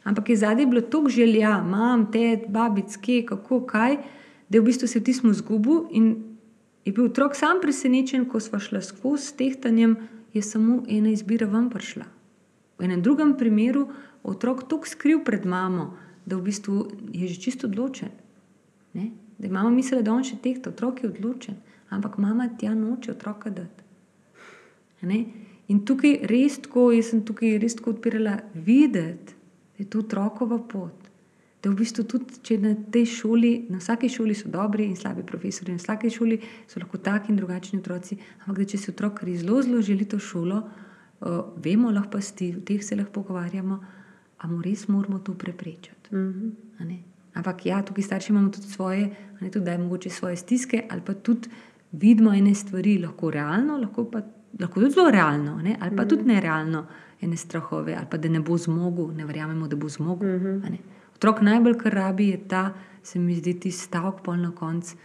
ampak 0.03 0.29
je 0.29 0.37
zadnji 0.41 0.65
bilo 0.65 0.81
toliko 0.81 1.09
želja, 1.09 1.57
imam 1.65 2.09
te 2.11 2.41
babicke, 2.49 3.23
kako 3.29 3.61
kaj 3.69 3.97
da 4.49 4.59
v 4.59 4.65
bistvu 4.65 4.87
se 4.87 4.99
vtisnil 4.99 5.33
v 5.33 5.37
zgubo 5.37 5.75
in 5.91 6.35
je 6.85 6.93
bil 6.93 7.09
otrok 7.09 7.35
sam 7.35 7.61
presenečen, 7.61 8.27
ko 8.29 8.39
smo 8.39 8.59
šli 8.59 8.81
skozi 8.81 9.33
tehtanjem, 9.37 9.97
je 10.33 10.41
samo 10.41 10.83
ena 10.87 11.09
izbira 11.09 11.47
vam 11.47 11.69
prišla. 11.69 12.05
V 12.77 12.83
enem 12.83 13.01
drugem 13.01 13.37
primeru 13.37 13.87
otrok 14.23 14.67
tako 14.69 14.87
skril 14.87 15.23
pred 15.25 15.45
mamo, 15.45 15.95
da 16.25 16.37
v 16.37 16.45
bistvu 16.45 16.87
je 17.13 17.27
že 17.27 17.41
čisto 17.41 17.67
odločen. 17.67 18.09
Ne? 18.93 19.11
Da 19.37 19.47
je 19.47 19.53
mama 19.53 19.69
mislila, 19.69 20.01
da 20.01 20.13
on 20.13 20.23
še 20.23 20.37
tehta, 20.43 20.69
otrok 20.69 21.03
je 21.03 21.09
odločen, 21.09 21.55
ampak 21.89 22.17
mama 22.17 22.49
tja 22.59 22.75
noče 22.75 23.11
otroka 23.11 23.49
dati. 23.49 23.83
Ne? 25.01 25.25
In 25.67 25.85
tukaj 25.85 26.25
res 26.29 26.59
tako, 26.61 26.91
jaz 26.93 27.09
sem 27.13 27.25
tukaj 27.25 27.57
res 27.61 27.75
tako 27.75 27.95
odpirala 27.95 28.39
videti, 28.53 29.33
da 29.77 29.83
je 29.83 29.89
to 29.89 30.05
otrokova 30.05 30.59
pot 30.59 31.04
da 31.65 31.71
v 31.73 31.79
bistvu 31.79 32.03
tudi, 32.05 32.37
če 32.45 32.59
na 32.61 32.75
tej 32.93 33.07
šoli, 33.09 33.51
na 33.73 33.79
vsaki 33.81 34.05
šoli 34.13 34.35
so 34.37 34.51
dobri 34.53 34.85
in 34.85 34.93
slabi 34.95 35.23
profesori, 35.25 35.73
na 35.73 35.81
vsaki 35.81 36.11
šoli 36.13 36.37
so 36.69 36.77
lahko 36.77 36.99
taki 37.01 37.31
in 37.33 37.39
drugačni 37.39 37.79
otroci, 37.81 38.19
ampak 38.45 38.59
da 38.59 38.67
če 38.69 38.77
se 38.77 38.91
otrok 38.93 39.23
res 39.25 39.41
zelo, 39.41 39.63
zelo 39.65 39.81
želi 39.81 40.05
to 40.05 40.19
šolo, 40.21 40.59
uh, 40.61 41.39
vemo, 41.65 41.89
lahko 41.95 42.13
pa 42.13 42.21
sti, 42.21 42.51
v 42.59 42.61
teh 42.69 42.83
se 42.85 42.97
lahko 42.99 43.15
pogovarjamo, 43.17 43.79
a 44.37 44.49
mu 44.51 44.61
res 44.61 44.85
moramo 44.93 45.23
to 45.25 45.33
preprečiti. 45.33 46.13
Mm 46.13 46.53
-hmm. 46.77 46.97
Ampak 47.33 47.65
ja, 47.65 47.81
tukaj 47.81 48.03
starši 48.03 48.31
imamo 48.31 48.49
tudi 48.49 48.67
svoje, 48.67 49.09
ne 49.41 49.49
tudi 49.51 49.65
da 49.65 49.71
je 49.71 49.77
mogoče 49.77 50.09
svoje 50.09 50.35
stiske, 50.35 50.83
ali 50.89 51.01
pa 51.05 51.13
tudi 51.13 51.49
vidimo 51.91 52.33
ene 52.33 52.55
stvari, 52.55 52.97
lahko 52.97 53.31
realno, 53.31 53.77
lahko 53.77 54.05
pa 54.11 54.21
lahko 54.59 54.79
tudi 54.79 54.91
zelo 54.91 55.11
realno, 55.11 55.61
ne? 55.61 55.77
ali 55.79 55.95
pa 55.95 56.03
mm 56.03 56.05
-hmm. 56.05 56.09
tudi 56.09 56.23
nerealno, 56.23 56.85
ene 57.21 57.37
strahove, 57.37 57.95
ali 57.95 58.05
pa 58.11 58.17
da 58.17 58.29
ne 58.29 58.39
bo 58.39 58.57
zmogel, 58.57 59.15
ne 59.15 59.25
verjamemo, 59.25 59.67
da 59.67 59.75
bo 59.75 59.89
zmogel. 59.89 60.39
Mm 60.39 60.43
-hmm. 60.43 60.77
Otrok 61.15 61.41
najbolj, 61.41 61.77
kar 61.77 61.93
rabi, 61.93 62.29
je 62.29 62.39
ta, 62.47 62.73
se 63.03 63.19
mi 63.19 63.35
zdi, 63.35 63.59
ti 63.59 63.71
stavek 63.71 64.23
pol 64.23 64.37
na 64.37 64.51
koncu. 64.55 64.97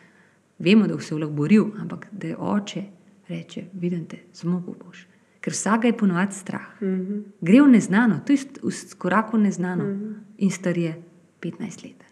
Vemo, 0.58 0.86
da 0.86 0.98
se 1.00 1.14
je 1.14 1.18
lahko 1.18 1.34
boril, 1.34 1.70
ampak 1.80 2.06
da 2.12 2.26
je 2.28 2.36
oče 2.36 2.82
reče: 3.28 3.64
Vidite, 3.72 4.18
zmogel 4.34 4.74
boš. 4.84 5.06
Ker 5.40 5.54
vsega 5.56 5.88
je 5.88 5.96
ponovadi 5.96 6.34
strah. 6.34 6.82
Mm 6.82 6.86
-hmm. 6.86 7.22
Gre 7.40 7.62
v 7.62 7.68
neznano, 7.68 8.20
to 8.26 8.32
je 8.32 8.38
v 8.62 8.98
koraku 8.98 9.38
neznano 9.38 9.84
mm 9.84 9.90
-hmm. 9.90 10.14
in 10.38 10.50
star 10.50 10.78
je 10.78 11.02
15 11.40 11.84
let. 11.84 12.04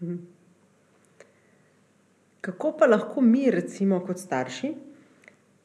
Mm 0.00 0.08
-hmm. 0.08 0.18
Kako 2.40 2.76
pa 2.78 2.86
lahko 2.86 3.20
mi, 3.20 3.50
recimo, 3.50 4.00
kot 4.00 4.18
starši, 4.18 4.74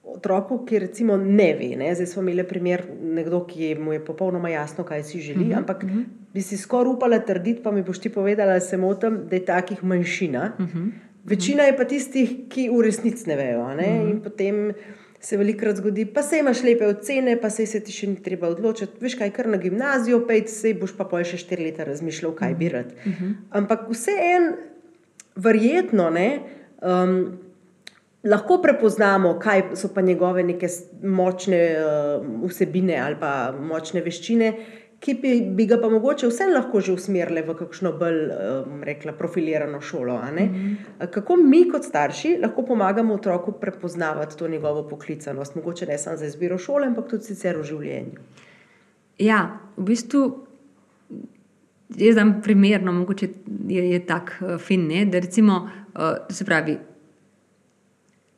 otroku, 0.03 0.65
ki 0.65 0.79
recimo 0.79 1.17
ne 1.17 1.53
ve. 1.53 1.75
Ne? 1.75 1.95
Zdaj 1.95 2.07
smo 2.07 2.21
imeli 2.21 2.47
primer 2.47 2.85
nekdo, 3.01 3.45
ki 3.47 3.75
mu 3.75 3.93
je 3.93 4.05
popolnoma 4.05 4.49
jasno, 4.49 4.83
kaj 4.83 5.03
si 5.03 5.19
želi, 5.19 5.39
mhm, 5.39 5.51
-huh, 5.51 5.57
ampak 5.57 5.83
uh 5.83 5.89
mhm. 5.89 6.01
Bi 6.33 6.41
si 6.41 6.57
skoraj 6.57 6.93
upala 6.93 7.19
trditi, 7.25 7.63
pa 7.63 7.71
mi 7.71 7.83
boš 7.83 7.99
ti 7.99 8.09
povedala, 8.09 8.53
da 8.53 8.59
se 8.59 8.77
motim, 8.77 9.23
da 9.29 9.35
je 9.35 9.45
takih 9.45 9.83
manjšina. 9.83 10.51
Uh 10.59 10.65
mhm, 10.65 10.79
-huh. 10.79 10.91
Večina 11.25 11.63
je 11.63 11.77
pa 11.77 11.83
tistih, 11.85 12.29
ki 12.49 12.69
v 12.69 12.81
resnici 12.81 13.29
ne 13.29 13.35
vejo. 13.35 13.67
Ne? 13.75 13.87
Uh 13.87 14.05
-huh. 14.05 14.11
In 14.11 14.21
potem 14.21 14.73
se 15.19 15.37
velikokrat 15.37 15.75
zgodi, 15.75 16.05
pa 16.05 16.23
se 16.23 16.39
imaš 16.39 16.63
lepe 16.63 16.87
ocene, 16.87 17.41
pa 17.41 17.49
se, 17.49 17.65
se 17.65 17.79
ti 17.79 17.91
še 17.91 18.07
ni 18.07 18.15
treba 18.23 18.47
odločiti. 18.47 18.93
Veš 19.01 19.15
kaj, 19.15 19.31
kar 19.31 19.47
na 19.47 19.57
gimnazijo, 19.57 20.27
pejti 20.27 20.51
se, 20.51 20.73
boš 20.73 20.95
pa 20.97 21.03
pol 21.03 21.23
še 21.23 21.37
štiri 21.37 21.63
leta 21.63 21.83
razmišljal, 21.83 22.31
kaj 22.35 22.55
bi 22.55 22.69
rad. 22.69 22.93
Uh 23.05 23.11
-huh. 23.11 23.33
Ampak 23.49 23.89
vseeno, 23.89 24.53
verjetno 25.35 26.09
ne. 26.09 26.39
Um, 26.81 27.39
lahko 28.23 28.57
prepoznamo, 28.61 29.39
kaj 29.39 29.63
so 29.75 29.89
pa 29.93 30.01
njegove 30.01 30.43
neke 30.43 30.67
močne 31.03 31.75
uh, 31.79 32.49
vsebine 32.49 32.99
ali 32.99 33.15
pa 33.19 33.55
močne 33.61 34.01
veščine, 34.01 34.53
ki 34.99 35.13
bi, 35.21 35.31
bi 35.55 35.65
ga 35.65 35.77
pa 35.81 35.89
mogoče 35.89 36.27
vseeno 36.27 36.53
lahko 36.57 36.81
že 36.83 36.93
usmerile 36.93 37.43
v 37.47 37.55
kakšno 37.61 37.91
bolj 37.99 38.19
um, 38.33 38.81
rekla, 38.83 39.13
profilirano 39.15 39.81
šolo. 39.81 40.17
Mm 40.17 40.37
-hmm. 40.37 41.11
Kako 41.11 41.35
mi, 41.35 41.69
kot 41.71 41.83
starši, 41.83 42.37
lahko 42.41 42.65
pomagamo 42.65 43.13
otroku 43.13 43.51
prepoznavati 43.51 44.37
to 44.37 44.47
njegovo 44.47 44.87
poklicanost, 44.89 45.55
mogoče 45.55 45.85
ne 45.85 45.97
samo 45.97 46.17
za 46.17 46.25
izbiro 46.25 46.57
šole, 46.57 46.87
ampak 46.87 47.09
tudi 47.09 47.23
sicer 47.23 47.57
v 47.57 47.63
življenju. 47.63 48.19
Ja, 49.19 49.59
v 49.77 49.83
bistvu. 49.83 50.45
Jaz 51.97 52.13
znam 52.13 52.41
primerno, 52.41 52.91
mogoče 52.91 53.27
je, 53.67 53.91
je 53.91 54.05
tako 54.05 54.31
uh, 54.41 54.59
fin, 54.61 54.87
ne, 54.87 55.05
da 55.05 55.19
recimo, 55.19 55.69
uh, 55.95 56.01
se 56.29 56.45
pravi, 56.45 56.77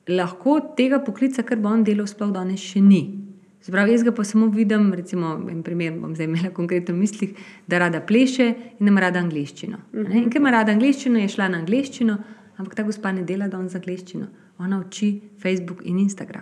lahko 0.07 0.59
tega 0.78 0.99
poklica, 0.99 1.43
kar 1.43 1.57
bo 1.57 1.70
on 1.70 1.84
delal, 1.84 2.07
sploh 2.07 2.32
danes 2.32 2.59
še 2.59 2.82
ni. 2.82 3.31
Zbrav, 3.64 3.89
jaz 3.89 4.03
ga 4.03 4.12
pa 4.12 4.24
samo 4.24 4.47
vidim, 4.47 4.93
recimo, 4.93 5.36
en 5.49 5.62
primer 5.64 5.93
bom 5.99 6.16
zdaj 6.16 6.26
imela 6.26 6.49
konkretno 6.53 6.95
v 6.95 7.03
mislih, 7.03 7.34
da 7.68 7.78
rada 7.80 8.01
pleše 8.01 8.47
in 8.80 8.86
da 8.86 8.89
ima 8.89 9.01
rada 9.01 9.20
angliščino. 9.20 9.78
Uh 9.93 9.99
-huh. 9.99 10.30
Ker 10.32 10.41
ima 10.41 10.51
rada 10.51 10.72
angliščino, 10.72 11.20
je 11.20 11.28
šla 11.28 11.47
na 11.47 11.57
angliščino, 11.57 12.18
ampak 12.57 12.76
ta 12.76 12.84
gospa 12.84 13.12
ne 13.12 13.24
dela 13.24 13.47
danes 13.47 13.72
za 13.72 13.78
angliščino. 13.78 14.28
Ona 14.57 14.80
uči 14.80 15.22
Facebook 15.41 15.82
in 15.84 15.99
Instagram. 15.99 16.41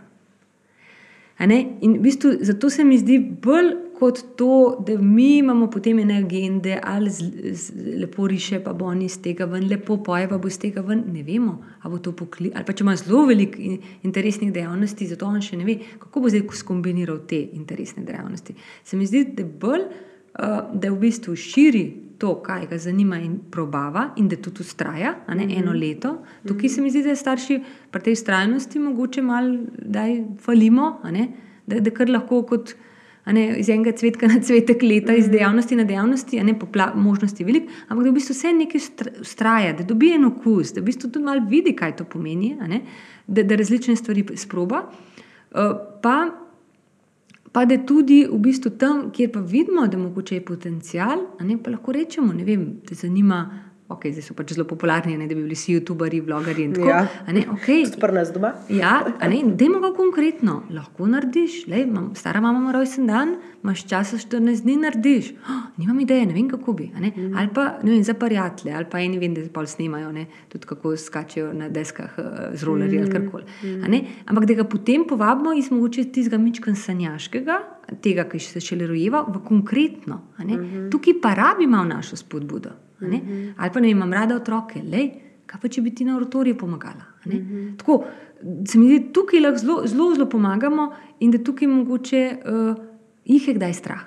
In 1.40 1.94
v 1.94 2.00
bistvu 2.00 2.32
zato 2.42 2.70
se 2.70 2.84
mi 2.84 2.98
zdi 2.98 3.20
bolj 3.20 3.76
kot 4.00 4.22
to, 4.36 4.78
da 4.88 4.98
mi 4.98 5.38
imamo 5.38 5.68
potem 5.70 6.00
ene 6.00 6.18
agende, 6.18 6.80
ali 6.84 7.10
z, 7.10 7.32
z, 7.54 7.74
lepo 8.00 8.28
riše, 8.28 8.60
pa 8.64 8.74
bo 8.74 8.86
oni 8.86 9.06
iz 9.06 9.20
tega 9.22 9.46
ven, 9.46 9.68
lepo 9.70 9.98
poje, 10.04 10.30
pa 10.30 10.38
bo 10.38 10.48
iz 10.48 10.60
tega 10.60 10.82
ven. 10.82 11.04
Ne 11.14 11.24
vemo, 11.24 11.58
ali 11.82 11.92
bo 11.92 12.00
to 12.00 12.16
poklic. 12.16 12.56
Ali 12.56 12.66
pa 12.66 12.74
če 12.74 12.86
ima 12.86 12.96
zelo 12.96 13.26
veliko 13.28 13.60
interesnih 14.08 14.54
dejavnosti, 14.56 15.08
zato 15.12 15.28
on 15.28 15.42
še 15.44 15.60
ne 15.60 15.68
ve, 15.68 15.80
kako 16.00 16.24
bo 16.24 16.32
zdaj 16.32 16.46
skombiniral 16.62 17.24
te 17.28 17.42
interesne 17.60 18.06
dejavnosti. 18.08 18.56
Se 18.84 18.98
mi 18.98 19.08
zdi, 19.10 19.26
da, 19.36 19.44
bolj, 19.44 19.84
uh, 19.84 20.60
da 20.74 20.94
v 20.94 21.02
bistvu 21.04 21.36
širi 21.36 21.86
to, 22.20 22.34
kaj 22.44 22.68
ga 22.72 22.78
zanima 22.80 23.20
in 23.24 23.38
probava, 23.52 24.10
in 24.20 24.28
da 24.32 24.36
tudi 24.36 24.64
ustraja 24.64 25.16
ne, 25.28 25.36
mm 25.36 25.50
-hmm. 25.50 25.60
eno 25.60 25.74
leto. 25.74 26.18
Tukaj 26.48 26.70
se 26.70 26.82
mi 26.82 26.92
zdi, 26.92 27.04
da 27.04 27.10
je 27.10 27.16
starši 27.16 27.62
pri 27.92 28.02
tej 28.02 28.14
ustrajnosti 28.14 28.80
mogoče 28.80 29.22
malo, 29.22 29.58
da 29.78 30.06
jih 30.06 30.26
falimo, 30.40 31.00
da, 31.68 31.80
da 31.80 31.92
kar 31.92 32.10
lahko 32.10 32.44
kot 32.44 32.76
ne, 33.26 33.44
iz 33.60 33.70
enega 33.70 33.92
cvetka 33.98 34.28
na 34.28 34.40
cvetek 34.42 34.84
leta, 34.84 35.14
iz 35.14 35.28
mhm. 35.28 35.36
dejavnosti 35.38 35.76
na 35.76 35.84
dejavnosti, 35.84 36.44
ne 36.44 36.56
popla, 36.60 36.92
možnosti 36.96 37.44
veliko, 37.44 37.72
ampak 37.88 38.04
da 38.04 38.10
v 38.10 38.18
bistvu 38.18 38.36
vse 38.36 38.54
nekaj 38.58 38.86
ustraja, 39.22 39.74
da 39.78 39.86
dobi 39.88 40.14
en 40.16 40.26
okus, 40.32 40.74
da 40.74 40.82
v 40.82 40.90
bistvu 40.90 41.12
tudi 41.12 41.26
malo 41.26 41.46
vidi, 41.50 41.76
kaj 41.78 41.98
to 42.00 42.08
pomeni, 42.10 42.56
ne, 42.68 42.82
da, 43.28 43.44
da 43.44 43.58
različne 43.60 43.96
stvari 43.96 44.26
sproba. 44.38 44.86
Uh, 45.50 45.74
pa, 46.04 46.18
pa 47.52 47.66
da 47.66 47.78
tudi 47.86 48.24
v 48.30 48.42
bistvu 48.44 48.76
tam, 48.82 49.08
kjer 49.14 49.32
pa 49.34 49.42
vidimo, 49.46 49.88
da 49.88 49.98
mogoče 49.98 50.40
je 50.40 50.46
potencial, 50.46 51.26
ne, 51.42 51.58
pa 51.64 51.74
lahko 51.74 51.96
rečemo, 51.96 52.34
ne 52.34 52.46
vem, 52.46 52.70
da 52.90 52.96
zanima 52.96 53.44
ok, 53.90 54.06
zdaj 54.14 54.24
so 54.28 54.36
pač 54.38 54.54
zelo 54.54 54.68
popularni, 54.70 55.16
ne, 55.18 55.26
da 55.28 55.34
bi 55.34 55.42
bili 55.42 55.56
vsi 55.58 55.74
YouTuberi, 55.74 56.22
vlogeri 56.22 56.68
in 56.68 56.74
tako 56.76 56.92
naprej. 56.92 57.42
Ja, 57.42 57.54
okay. 57.56 57.86
Tudi 57.88 58.02
pri 58.04 58.14
nas 58.14 58.32
doma. 58.34 58.52
Ja, 58.70 58.94
dajmo 59.58 59.80
ga 59.82 59.90
konkretno, 59.98 60.60
lahko 60.74 61.08
narediš. 61.10 61.64
Lej, 61.72 61.88
mam, 61.90 62.12
stara 62.18 62.42
mama 62.44 62.62
ima 62.62 62.74
rojsten 62.76 63.08
dan, 63.10 63.34
imaš 63.64 63.88
čas, 63.90 64.12
da 64.14 64.20
14 64.38 64.62
dni 64.68 64.76
narediš. 64.84 65.32
Oh, 65.42 65.64
nimam 65.82 66.00
ideje, 66.06 66.28
ne 66.30 66.36
vem 66.38 66.52
kako 66.52 66.76
bi. 66.78 66.92
Mm. 66.94 67.34
Ali 67.38 67.50
pa 67.54 67.66
vem, 67.82 68.04
za 68.06 68.14
prijatelje, 68.14 68.76
ali 68.78 68.86
pa 68.92 69.02
eni 69.02 69.18
vem, 69.20 69.34
da 69.34 69.44
se 69.44 69.50
pol 69.54 69.66
snimajo, 69.66 70.12
ne, 70.14 70.28
tudi 70.54 70.70
kako 70.70 70.94
skačejo 70.98 71.50
na 71.54 71.70
deskah 71.74 72.14
uh, 72.18 72.28
z 72.54 72.68
rolerji 72.68 73.00
mm. 73.00 73.04
ali 73.04 73.12
karkoli. 73.12 73.44
Mm. 73.64 74.06
Ampak 74.26 74.46
da 74.46 74.60
ga 74.62 74.68
potem 74.70 75.08
povabimo 75.10 75.54
iz 75.58 75.72
mogoče 75.72 76.12
tistega 76.14 76.38
mička 76.38 76.76
sanjaškega, 76.76 77.58
tega, 78.06 78.28
ki 78.30 78.40
se 78.44 78.62
še 78.62 78.78
le 78.78 78.92
rojeva, 78.92 79.24
v 79.26 79.42
konkretno. 79.48 80.22
Mm 80.38 80.46
-hmm. 80.46 80.92
Tukaj 80.92 81.18
pa 81.22 81.34
rabimo 81.34 81.84
našo 81.86 82.16
spodbudo. 82.16 82.89
Mm 83.02 83.12
-hmm. 83.12 83.54
Ali 83.58 83.72
pa 83.74 83.80
ne 83.80 83.90
imam 83.90 84.14
rada 84.14 84.36
otroke, 84.36 84.82
le, 84.82 85.10
kaj 85.46 85.62
pa 85.62 85.68
če 85.68 85.82
bi 85.82 85.96
ti 85.96 86.06
na 86.06 86.16
oratoriju 86.16 86.58
pomagala. 86.58 87.06
Mm 87.26 87.32
-hmm. 87.32 87.78
Tako 87.78 88.06
se 88.66 88.78
mi 88.80 88.88
zdi, 88.88 89.14
tukaj 89.14 89.40
lahko 89.40 89.58
zelo, 89.58 89.82
zelo, 89.88 90.14
zelo 90.16 90.30
pomagamo 90.30 90.92
in 91.20 91.32
da 91.32 91.44
tukaj 91.44 91.68
mogoče 91.68 92.38
uh, 92.46 92.76
jih 93.26 93.48
je 93.48 93.54
kdaj 93.54 93.74
strah. 93.74 94.06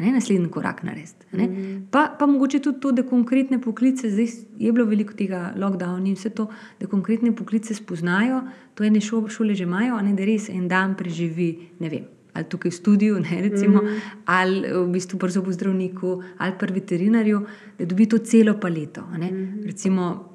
Ne, 0.00 0.12
naslednji 0.12 0.48
korak 0.48 0.82
narediti. 0.82 1.26
Mm 1.32 1.38
-hmm. 1.38 1.82
pa, 1.90 2.16
pa 2.18 2.26
mogoče 2.26 2.58
tudi 2.58 2.80
to, 2.80 2.92
da 2.92 3.02
konkretne 3.02 3.60
poklice, 3.60 4.10
zdaj 4.10 4.26
je 4.58 4.72
bilo 4.72 4.86
veliko 4.86 5.12
tega 5.12 5.52
lockdowna 5.56 6.08
in 6.08 6.14
vse 6.14 6.30
to, 6.30 6.46
da 6.80 6.86
konkretne 6.86 7.36
poklice 7.36 7.74
spoznajo, 7.74 8.42
to 8.74 8.84
ene 8.84 9.00
šole 9.00 9.54
že 9.54 9.62
imajo, 9.62 10.00
ne, 10.00 10.14
da 10.14 10.24
res 10.24 10.48
en 10.48 10.68
dan 10.68 10.96
preživi, 10.96 11.68
ne 11.78 11.88
vem, 11.88 12.04
ali 12.32 12.44
tukaj 12.48 12.70
v 12.70 12.74
studiu, 12.74 13.20
ne, 13.20 13.40
recimo, 13.42 13.82
mm 13.82 13.86
-hmm. 13.86 14.00
ali 14.24 14.72
v 14.72 14.86
bistvu 14.92 15.18
pri 15.18 15.30
zobu 15.30 15.52
zdravniku, 15.52 16.22
ali 16.38 16.52
pri 16.58 16.72
veterinarju, 16.72 17.46
da 17.78 17.84
dobi 17.84 18.06
to 18.06 18.18
celo 18.18 18.54
paleto. 18.60 19.00
Mm 19.00 19.20
-hmm. 19.20 19.66
Recimo, 19.66 20.30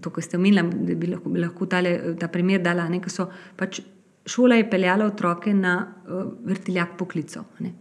to, 0.00 0.10
kar 0.10 0.24
ste 0.24 0.36
omenili, 0.36 0.62
da 0.86 0.94
bi 0.94 1.06
lahko, 1.06 1.28
bi 1.30 1.40
lahko 1.40 1.66
tale, 1.66 2.16
ta 2.18 2.28
primer 2.28 2.62
dala, 2.62 2.88
ne, 2.88 3.00
so 3.06 3.30
pač 3.56 3.80
šola 4.26 4.54
je 4.54 4.70
peljala 4.70 5.06
otroke 5.06 5.54
na 5.54 5.94
uh, 6.08 6.32
vrtiljak 6.44 6.96
poklicov. 6.98 7.44
Ne. 7.58 7.72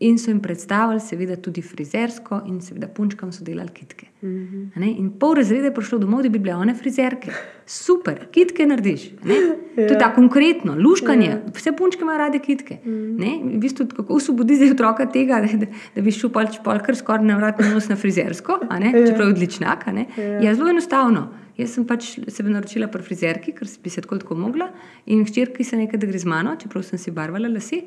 In 0.00 0.18
so 0.18 0.30
jim 0.30 0.38
predstavili, 0.38 1.00
seveda, 1.02 1.34
tudi 1.42 1.62
frizersko, 1.62 2.36
in 2.46 2.60
seveda, 2.62 2.86
punčkam 2.94 3.32
so 3.34 3.42
delali 3.44 3.72
kitke. 3.74 4.06
Mm 4.22 4.28
-hmm. 4.28 4.98
In 4.98 5.10
pol 5.18 5.34
razreda 5.34 5.64
je 5.64 5.74
prišlo 5.74 5.98
domov, 5.98 6.22
da 6.22 6.28
bi 6.28 6.38
bile 6.38 6.54
one 6.54 6.74
frizerke. 6.74 7.32
Super, 7.66 8.28
kitke 8.30 8.66
narediš. 8.66 9.10
Ja. 9.26 9.34
To 9.74 9.94
je 9.94 9.98
tako 9.98 10.14
konkretno, 10.14 10.76
luškanje. 10.78 11.26
Ja. 11.26 11.40
Vse 11.54 11.72
punčke 11.72 12.02
imajo 12.02 12.18
rade 12.18 12.38
kitke. 12.38 12.78
Mm 12.84 12.90
-hmm. 12.90 13.56
V 13.56 13.58
bistvu, 13.58 13.86
kako 13.96 14.14
osvobodi 14.14 14.56
zdaj 14.56 14.70
otroka 14.70 15.06
tega, 15.06 15.40
da, 15.40 15.66
da 15.94 16.02
bi 16.02 16.10
šel 16.10 16.30
pač 16.30 16.58
polkar 16.64 16.96
skoraj 16.96 17.24
na 17.24 17.36
vrat 17.36 17.58
nos 17.58 17.88
na 17.88 17.96
frizersko, 17.96 18.58
ja. 18.70 19.06
čeprav 19.06 19.26
je 19.26 19.32
odličnak. 19.32 19.86
Ja. 20.16 20.40
ja, 20.40 20.54
zelo 20.54 20.70
enostavno. 20.70 21.28
Jaz 21.56 21.70
sem 21.70 21.86
pač 21.86 22.18
se 22.28 22.42
naročila 22.42 22.86
pri 22.86 23.02
frizerki, 23.02 23.52
ker 23.52 23.66
bi 23.84 23.90
se 23.90 24.00
tako, 24.00 24.18
tako 24.18 24.34
mogla, 24.34 24.68
in 25.06 25.24
hčerki 25.24 25.64
se 25.64 25.76
nekaj, 25.76 25.98
da 26.00 26.06
gre 26.06 26.18
z 26.18 26.24
mano, 26.24 26.56
čeprav 26.56 26.82
sem 26.82 26.98
si 26.98 27.10
barvala 27.10 27.48
lase, 27.48 27.82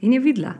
in 0.00 0.12
je 0.12 0.20
videla 0.20 0.54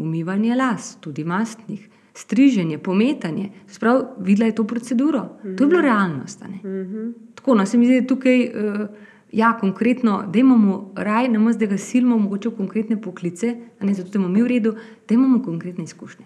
umivanje 0.00 0.56
las, 0.56 0.96
tudi 1.00 1.24
mastnih, 1.24 1.88
striženje, 2.14 2.78
pometanje. 2.78 3.50
Sprav, 3.66 4.02
videla 4.18 4.46
je 4.46 4.54
to 4.54 4.64
proceduro. 4.64 5.20
Mm 5.20 5.48
-hmm. 5.48 5.56
To 5.56 5.64
je 5.64 5.68
bilo 5.68 5.80
realnost. 5.80 6.44
Mm 6.44 6.68
-hmm. 6.68 7.12
Tako, 7.34 7.54
no, 7.54 7.66
se 7.66 7.78
mi 7.78 7.86
zdi, 7.86 8.00
da 8.00 8.06
tukaj, 8.06 8.44
uh, 8.44 8.86
ja, 9.32 9.58
konkretno, 9.60 10.24
da 10.32 10.38
imamo 10.38 10.92
raj, 10.96 11.28
ne 11.28 11.38
moremo, 11.38 11.58
da 11.58 11.66
ga 11.66 11.78
silimo, 11.78 12.18
mogoče 12.18 12.48
v 12.48 12.56
konkretne 12.56 13.02
poklice, 13.02 13.56
ne 13.80 13.94
zato, 13.94 14.10
da 14.10 14.18
imamo 14.18 14.34
mi 14.34 14.42
v 14.42 14.46
redu, 14.46 14.74
da 15.08 15.14
imamo 15.14 15.42
konkretne 15.42 15.84
izkušnje. 15.84 16.24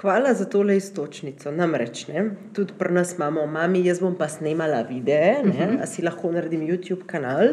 Hvala 0.00 0.34
za 0.34 0.44
tole 0.44 0.76
istočnico. 0.76 1.50
Namreč, 1.50 2.08
ne, 2.08 2.30
tudi 2.52 2.72
pri 2.78 2.94
nas 2.94 3.14
imamo, 3.16 3.46
mami, 3.46 3.86
jaz 3.86 4.00
bom 4.00 4.14
pa 4.18 4.28
snemala 4.28 4.82
videe, 4.82 5.36
uh 5.44 5.50
-huh. 5.50 5.82
a 5.82 5.86
si 5.86 6.02
lahko 6.02 6.32
naredim 6.32 6.60
YouTube 6.60 7.06
kanal, 7.06 7.48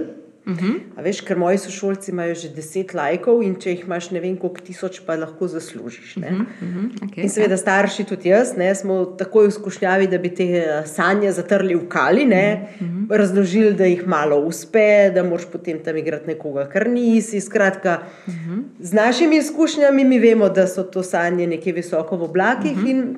Uh 0.45 0.53
mhm. 0.53 0.65
-huh. 0.65 1.03
veš, 1.03 1.21
ker 1.21 1.37
moji 1.37 1.57
sošolci 1.57 2.11
imajo 2.11 2.35
že 2.35 2.49
deset 2.49 2.93
lajkov 2.93 3.43
in 3.43 3.55
če 3.55 3.69
jih 3.69 3.83
imaš 3.85 4.11
ne 4.11 4.19
vem 4.19 4.37
koliko 4.37 4.61
tisoč, 4.61 4.99
pa 5.05 5.15
lahko 5.15 5.47
zaslužiš. 5.47 6.17
Uh 6.17 6.23
-huh, 6.23 6.41
uh 6.41 6.45
-huh, 6.61 7.05
okay, 7.05 7.23
in 7.23 7.29
seveda, 7.29 7.53
ja. 7.53 7.57
starši, 7.57 8.03
tudi 8.03 8.29
jaz, 8.29 8.57
ne, 8.57 8.75
smo 8.75 9.05
tako 9.05 9.43
izkušnjavi, 9.45 10.07
da 10.07 10.17
bi 10.17 10.29
te 10.35 10.43
eh, 10.43 10.83
sanje 10.85 11.31
zatrli 11.31 11.75
v 11.75 11.87
kali, 11.89 12.25
ne, 12.25 12.67
uh 12.75 12.81
mhm, 12.81 12.93
-huh. 12.93 13.01
Mhm. 13.01 13.13
razložili, 13.13 13.73
da 13.73 13.85
jih 13.85 14.07
malo 14.07 14.39
uspe, 14.39 15.11
da 15.13 15.23
moš 15.23 15.45
potem 15.51 15.79
tam 15.83 15.97
igrati 15.97 16.27
nekoga, 16.27 16.69
kar 16.69 16.89
nisi. 16.89 17.41
Skratka, 17.41 17.99
uh 18.27 18.33
-huh. 18.33 18.63
z 18.79 18.93
našimi 18.93 19.37
izkušnjami 19.37 20.05
mi 20.05 20.19
vemo, 20.19 20.49
da 20.49 20.67
so 20.67 20.83
to 20.83 21.03
sanje 21.03 21.47
nekje 21.47 21.73
visoko 21.73 22.17
v 22.17 22.23
oblakih. 22.23 22.71
Uh 22.71 22.83
-huh. 22.83 22.89
in 22.89 23.17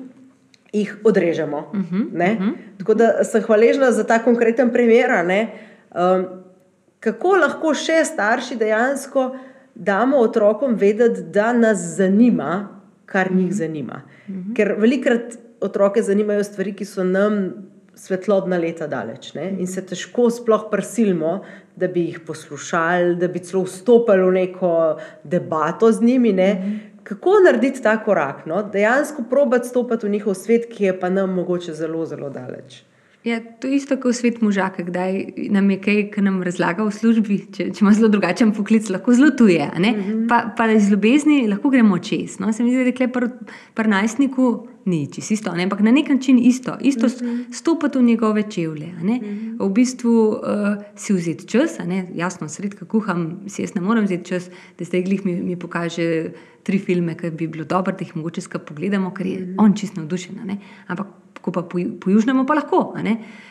Jih 0.74 0.96
odrežemo. 1.04 1.58
Uh 1.58 1.80
-huh, 1.80 2.06
uh 2.06 2.12
-huh. 2.12 2.52
Tako 2.78 2.94
da 2.94 3.24
sem 3.24 3.42
hvaležna 3.42 3.92
za 3.92 4.04
ta 4.04 4.18
konkreten 4.18 4.70
primer. 4.70 5.10
Um, 5.94 6.44
kako 7.04 7.36
lahko 7.42 7.74
še 7.76 8.00
starši 8.08 8.56
dejansko 8.56 9.28
damo 9.74 10.22
otrokom 10.24 10.76
vedeti, 10.78 11.22
da 11.34 11.52
nas 11.52 11.82
zanima, 11.98 12.68
kar 13.06 13.32
njih 13.32 13.46
mhm. 13.46 13.58
zanima. 13.58 14.02
Mhm. 14.28 14.54
Ker 14.56 14.74
velikrat 14.78 15.38
otroke 15.60 16.02
zanimajo 16.02 16.44
stvari, 16.44 16.74
ki 16.76 16.84
so 16.88 17.04
nam 17.04 17.40
svetlobna 17.94 18.58
leta 18.58 18.88
daleč 18.90 19.28
ne? 19.36 19.52
in 19.62 19.68
se 19.70 19.82
težko 19.86 20.26
sploh 20.34 20.66
prisilimo, 20.70 21.36
da 21.76 21.86
bi 21.88 22.08
jih 22.08 22.18
poslušali, 22.26 23.14
da 23.20 23.28
bi 23.30 23.42
celo 23.42 23.62
vstopili 23.68 24.24
v 24.24 24.32
neko 24.38 24.72
debato 25.24 25.92
z 25.92 26.02
njimi. 26.02 26.32
Ne? 26.32 26.50
Mhm. 26.54 26.74
Kako 27.04 27.36
narediti 27.44 27.82
ta 27.82 27.98
korak? 28.04 28.46
No? 28.46 28.62
Dejansko 28.72 29.26
probati 29.30 29.68
stopiti 29.68 30.06
v 30.06 30.10
njihov 30.16 30.34
svet, 30.34 30.66
ki 30.72 30.88
je 30.88 30.98
pa 31.00 31.10
nam 31.12 31.34
mogoče 31.36 31.74
zelo, 31.74 32.06
zelo 32.08 32.30
daleč. 32.30 32.82
Ja, 33.24 33.38
to 33.40 33.66
je 33.66 33.76
isto 33.76 33.96
kot 33.96 34.12
svet 34.14 34.42
možaka, 34.44 34.82
kdaj 34.84 35.14
nam 35.48 35.70
je 35.72 35.78
kaj, 35.80 36.00
kar 36.12 36.24
nam 36.26 36.42
razlaga 36.44 36.84
v 36.84 36.92
službi. 36.92 37.38
Če, 37.56 37.70
če 37.72 37.80
ima 37.80 37.94
zelo 37.96 38.10
drugačen 38.12 38.50
poklic, 38.52 38.90
lahko 38.92 39.14
zelo 39.16 39.30
tuje. 39.32 39.64
Mm 39.64 39.82
-hmm. 39.82 40.26
Pa, 40.28 40.52
pa 40.56 40.66
iz 40.72 40.90
ljubezni 40.90 41.46
lahko 41.48 41.70
gremo 41.70 41.98
čez. 41.98 42.38
No? 42.38 42.52
Se 42.52 42.62
mi 42.62 42.70
zdi, 42.70 42.92
da 42.92 43.04
je 43.04 43.12
pri 43.12 43.28
pr 43.74 43.88
najstniku 43.88 44.68
ni 44.84 45.12
čisto 45.12 45.34
isto, 45.34 45.54
ne? 45.54 45.62
ampak 45.62 45.80
na 45.80 45.90
nek 45.90 46.08
način 46.08 46.38
isto, 46.38 46.76
isto 46.80 47.06
mm 47.06 47.10
-hmm. 47.10 47.52
stopiti 47.52 47.98
v 47.98 48.02
njegove 48.02 48.42
čevlje. 48.50 48.86
Mm 48.86 49.08
-hmm. 49.08 49.66
V 49.66 49.72
bistvu 49.72 50.28
uh, 50.28 50.38
si 50.96 51.12
vzeti 51.12 51.46
čas, 51.46 51.78
jasno, 52.14 52.48
sredka 52.48 52.84
kuham, 52.84 53.40
si 53.46 53.62
jaz 53.62 53.74
ne 53.74 53.80
morem 53.80 54.04
vzeti 54.04 54.24
čas, 54.24 54.50
da 54.78 54.84
zdaj 54.84 55.02
glih 55.02 55.26
mi, 55.26 55.42
mi 55.42 55.56
pokaže 55.56 56.30
tri 56.62 56.78
filme, 56.78 57.16
ki 57.16 57.30
bi 57.30 57.46
bilo 57.46 57.64
dobro, 57.64 57.92
da 57.92 58.04
jih 58.04 58.16
mogoče 58.16 58.40
skupaj 58.40 58.66
pogledamo, 58.66 59.14
ker 59.14 59.26
je 59.26 59.40
mm 59.40 59.44
-hmm. 59.44 59.54
on 59.58 59.74
čisto 59.74 60.00
navdušen. 60.00 60.58
Ampak 60.86 61.06
ko 61.44 61.52
pa 61.52 61.62
po, 61.62 61.82
po 62.00 62.10
južnemu, 62.10 62.46
pa 62.48 62.56
lahko. 62.56 62.94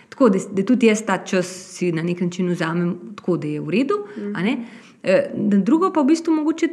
Tako 0.09 0.29
da, 0.33 0.41
da 0.51 0.65
tudi 0.65 0.89
jaz 0.89 1.05
ta 1.05 1.19
čas 1.25 1.49
si 1.77 1.91
na 1.91 2.01
nek 2.03 2.21
način 2.21 2.49
vzamem, 2.49 2.97
tako 3.15 3.37
da 3.37 3.47
je 3.47 3.61
v 3.61 3.69
redu. 3.69 4.01
Mm. 4.17 4.65
E, 5.03 5.31
drugo 5.35 5.91
pa 5.93 6.01
v 6.01 6.13
bistvu 6.13 6.33
mogoče 6.33 6.67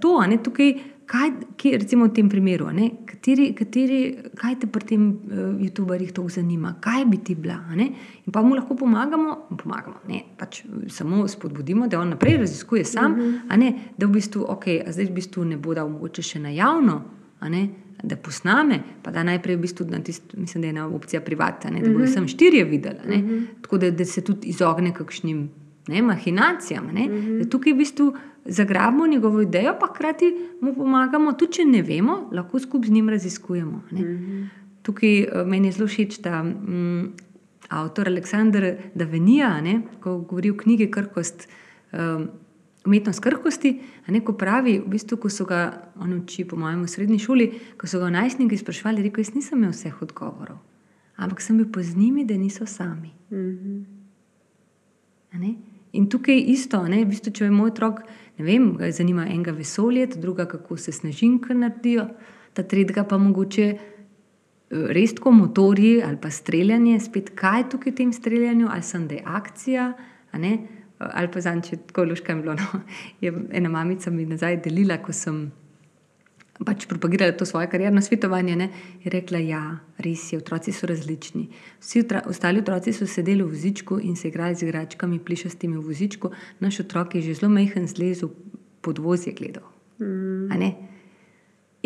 to, 0.00 0.20
ne, 0.26 0.38
tukaj, 0.42 0.74
kaj, 1.06 1.30
kaj, 1.60 1.76
recimo 1.82 2.06
v 2.08 2.14
tem 2.16 2.28
primeru, 2.28 2.70
ne, 2.74 2.88
kateri, 3.06 3.50
kateri, 3.54 3.98
kaj 4.38 4.56
te 4.62 4.70
pri 4.70 4.86
tem 4.88 5.02
uh, 5.12 5.42
YouTuberjih 5.60 6.14
to 6.16 6.24
zanima, 6.32 6.74
kaj 6.82 7.04
bi 7.10 7.20
ti 7.22 7.36
bila. 7.36 7.60
In 7.76 8.32
pa 8.32 8.42
mu 8.42 8.56
lahko 8.56 8.74
pomagamo, 8.74 9.36
pomagamo 9.60 10.02
ne, 10.08 10.22
pač 10.38 10.64
samo 10.88 11.28
spodbudimo, 11.28 11.86
da 11.86 12.00
on 12.00 12.14
naprej 12.16 12.38
raziskuje 12.42 12.84
sam, 12.84 13.12
mm 13.12 13.20
-hmm. 13.20 13.56
ne, 13.56 13.72
da 13.98 14.06
v 14.06 14.10
bistvu, 14.10 14.46
okay, 14.48 14.82
zdaj 14.90 15.06
v 15.06 15.12
bistvu 15.12 15.44
ne 15.44 15.56
bo 15.56 15.74
dal 15.74 15.88
mogoče 15.88 16.22
še 16.22 16.38
na 16.38 16.50
javno. 16.50 17.02
Ne, 17.42 17.68
da 18.02 18.16
posname, 18.16 18.80
pa 19.02 19.10
da 19.10 19.22
najprej 19.22 19.56
v 19.56 19.60
bistvu 19.60 19.86
na 19.90 20.00
tisto, 20.04 20.40
mislim, 20.40 20.62
da 20.62 20.66
je 20.66 20.70
ena 20.70 20.86
opcija 20.88 21.20
privatna, 21.20 21.70
da 21.70 21.88
bodo 21.88 22.04
mhm. 22.04 22.12
samo 22.12 22.28
štirje 22.28 22.64
videli. 22.64 22.98
Uh 23.04 23.10
mhm. 23.10 23.28
-huh. 23.28 23.46
Tako 23.62 23.78
da, 23.78 23.90
da 23.90 24.04
se 24.04 24.24
tudi 24.24 24.48
izogne 24.48 24.94
kakšnim 24.94 25.50
ne, 25.88 26.02
mahinacijam. 26.02 26.86
Ne, 26.92 27.04
uh 27.04 27.10
mhm. 27.10 27.26
-huh. 27.26 27.42
Da 27.42 27.48
tukaj 27.50 27.72
v 27.72 27.76
bistvu 27.76 28.14
zagrabimo 28.44 29.06
njegovo 29.06 29.40
idejo, 29.40 29.74
pa 29.80 29.86
hkrati 29.86 30.34
mu 30.60 30.74
pomagamo, 30.74 31.32
tudi 31.32 31.52
če 31.52 31.64
ne 31.64 31.82
vemo, 31.82 32.30
lahko 32.32 32.58
skupaj 32.58 32.88
z 32.88 32.92
njim 32.92 33.08
raziskujemo. 33.08 33.82
Uh 33.90 33.98
-huh. 33.98 34.46
Tukaj 34.82 35.20
eh, 35.20 35.44
meni 35.46 35.68
je 35.68 35.72
zelo 35.72 35.86
všeč 35.86 36.18
ta 36.18 36.42
um, 36.42 37.12
avtor 37.68 38.08
Aleksandr 38.08 38.74
Davenija, 38.94 39.60
ne, 39.60 39.82
ko 40.00 40.18
govori 40.18 40.50
o 40.50 40.56
knjigi 40.56 40.90
Krkost. 40.90 41.48
Um, 41.92 42.28
umetnost 42.86 43.20
krhkosti. 43.20 43.80
Neko 44.08 44.32
pravi, 44.38 44.78
v 44.78 44.88
bistvu, 44.88 45.18
ko 45.20 45.30
so 45.30 45.44
ga 45.44 45.90
uči, 45.96 46.44
po 46.48 46.56
mojem, 46.56 46.82
v 46.82 46.88
srednji 46.88 47.18
šoli, 47.18 47.50
ko 47.78 47.86
so 47.90 48.00
ga 48.00 48.10
najstniki 48.14 48.56
sprašvali, 48.56 49.02
rekel: 49.02 49.24
Jaz 49.24 49.34
nisem 49.34 49.58
imel 49.58 49.74
vseh 49.74 50.02
odgovorov, 50.02 50.58
ampak 51.16 51.40
sem 51.40 51.58
bil 51.58 51.82
z 51.82 51.96
njimi, 51.96 52.24
da 52.24 52.36
niso 52.36 52.66
sami. 52.66 53.12
Mm 53.30 53.36
-hmm. 53.36 53.84
In 55.92 56.08
tukaj 56.08 56.34
je 56.34 56.40
isto, 56.52 56.88
ne? 56.88 57.04
v 57.04 57.08
bistvu, 57.08 57.32
če 57.32 57.44
je 57.44 57.50
moj 57.50 57.70
otrok, 57.70 58.00
ne 58.38 58.44
vem, 58.44 58.76
ga 58.76 58.90
zanima 58.92 59.26
enega 59.26 59.52
vesolje, 59.52 60.06
druga, 60.16 60.46
kako 60.46 60.76
se 60.76 60.92
snažinke 60.92 61.54
naredijo, 61.54 62.08
ta 62.52 62.62
tretjega 62.62 63.04
pa 63.04 63.18
mogoče. 63.18 63.66
Eh, 64.66 64.86
res 64.90 65.14
tako 65.14 65.30
motorji 65.30 66.02
ali 66.02 66.16
pa 66.20 66.30
streljanje, 66.30 67.00
spet 67.00 67.30
kaj 67.38 67.60
je 67.60 67.68
tukaj 67.70 67.92
v 67.92 67.96
tem 67.96 68.12
streljanju, 68.12 68.68
ali 68.70 68.82
sem 68.82 69.08
da 69.08 69.20
akcija, 69.24 69.92
ali 70.98 71.28
pa 71.32 71.40
zanj, 71.44 71.62
če 71.68 71.76
tako 71.90 72.06
luška 72.10 72.32
je 72.32 72.42
bilo. 72.42 72.56
No. 72.56 72.80
Je 73.20 73.32
ena 73.52 73.68
mamica 73.68 74.10
mi 74.10 74.26
nazaj 74.26 74.60
delila, 74.64 74.98
ko 75.02 75.12
sem 75.12 75.46
pač 76.64 76.86
propagirala 76.88 77.36
to 77.36 77.44
svoje 77.44 77.68
karjerno 77.68 78.00
svetovanje. 78.02 78.56
Ne, 78.56 78.68
je 79.04 79.12
rekla, 79.12 79.38
ja, 79.44 79.62
res 80.00 80.30
je, 80.32 80.40
otroci 80.40 80.72
so 80.72 80.88
različni. 80.88 81.48
Vsi 81.82 82.04
otra, 82.06 82.22
ostali 82.30 82.64
otroci 82.64 82.94
so 82.96 83.06
sedeli 83.06 83.44
v 83.44 83.52
vozičku 83.52 84.00
in 84.02 84.16
se 84.16 84.28
igrali 84.28 84.56
z 84.56 84.68
igračkami, 84.68 85.20
plišastimi 85.20 85.76
v 85.76 85.84
vozičku, 85.84 86.32
naš 86.64 86.80
otrok 86.86 87.14
je 87.14 87.26
že 87.28 87.40
zelo 87.40 87.52
majhen 87.52 87.88
zlezel 87.88 88.32
pod 88.80 88.98
vozje 88.98 89.34
gledal. 89.36 89.68
Mm. 90.00 90.95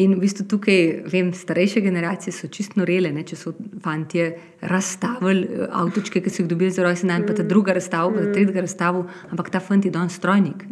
In 0.01 0.15
v 0.17 0.23
bistvu 0.23 0.47
tukaj, 0.49 0.79
vem, 1.13 1.33
starejše 1.37 1.81
generacije 1.85 2.33
so 2.33 2.49
čisto 2.49 2.81
norele, 2.81 3.11
ne? 3.13 3.25
če 3.27 3.37
so 3.37 3.53
fanti 3.85 4.23
razstavili 4.65 5.45
eh, 5.45 5.67
avtočke, 5.77 6.23
ki 6.25 6.33
so 6.33 6.43
jih 6.43 6.49
dobili 6.49 6.73
za 6.73 6.87
rojsten 6.87 7.13
dan, 7.13 7.27
pa 7.29 7.37
ta 7.37 7.45
druga 7.45 7.75
razstavila, 7.77 8.15
pa 8.17 8.29
ta 8.29 8.33
tretja 8.39 8.65
razstavila, 8.65 9.19
ampak 9.29 9.51
ta 9.53 9.61
fant 9.61 9.85
je 9.85 9.93
danes 9.93 10.17
strojnik. 10.17 10.65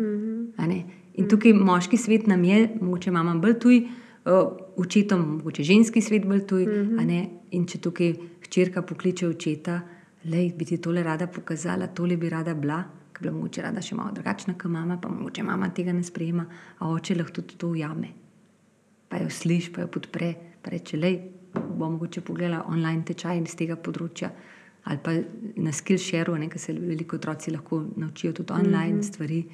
In 1.19 1.27
tukaj 1.27 1.53
moški 1.53 1.99
svet 1.99 2.29
nam 2.31 2.45
je, 2.47 2.61
mogoče 2.81 3.11
imamo 3.11 3.35
bolj 3.43 3.57
tuj, 3.59 3.81
uh, 3.83 4.53
očetom, 4.79 5.25
mogoče 5.41 5.67
ženski 5.67 6.01
svet 6.01 6.25
bolj 6.29 6.45
tuj. 6.47 6.67
Mm. 6.67 7.19
In 7.59 7.67
če 7.67 7.81
tukaj 7.83 8.15
hčerka 8.47 8.85
pokliče 8.87 9.27
očeta, 9.27 9.81
da 10.23 10.45
bi 10.55 10.69
ti 10.69 10.79
tole 10.79 11.03
rada 11.03 11.27
pokazala, 11.27 11.91
tole 11.91 12.17
bi 12.17 12.31
rada 12.31 12.55
bila, 12.55 12.85
ki 13.13 13.19
bi 13.19 13.27
bila 13.27 13.35
mogoče 13.41 13.67
rada 13.67 13.83
še 13.83 13.99
malo 13.99 14.15
drugačna, 14.15 14.55
kot 14.55 14.71
mama, 14.71 15.01
pa 15.03 15.11
mogoče 15.11 15.43
mama 15.43 15.73
tega 15.75 15.93
ne 15.93 16.07
sprejema, 16.07 16.47
a 16.79 16.95
oče 16.95 17.19
lahko 17.19 17.41
tudi 17.41 17.59
to 17.59 17.75
ujame. 17.75 18.28
Pa 19.09 19.17
jo 19.23 19.31
sliši, 19.31 19.73
pa 19.73 19.81
jo 19.81 19.89
podpre, 19.89 20.35
pa 20.63 20.71
reče, 20.71 20.97
le 20.97 21.13
bom 21.55 21.93
mogoče 21.93 22.21
pogledala 22.21 22.65
online 22.69 23.05
tečaj 23.05 23.41
iz 23.41 23.57
tega 23.57 23.77
področja. 23.77 24.31
Ali 24.89 25.01
pa 25.05 25.15
na 25.57 25.73
Skillshareu, 25.73 26.37
ker 26.49 26.61
se 26.61 26.73
veliko 26.73 27.17
otroci 27.17 27.51
lahko 27.51 27.83
naučijo 27.97 28.33
tudi 28.33 28.53
online 28.53 28.95
mm 28.95 29.01
-hmm. 29.01 29.09
stvari 29.13 29.45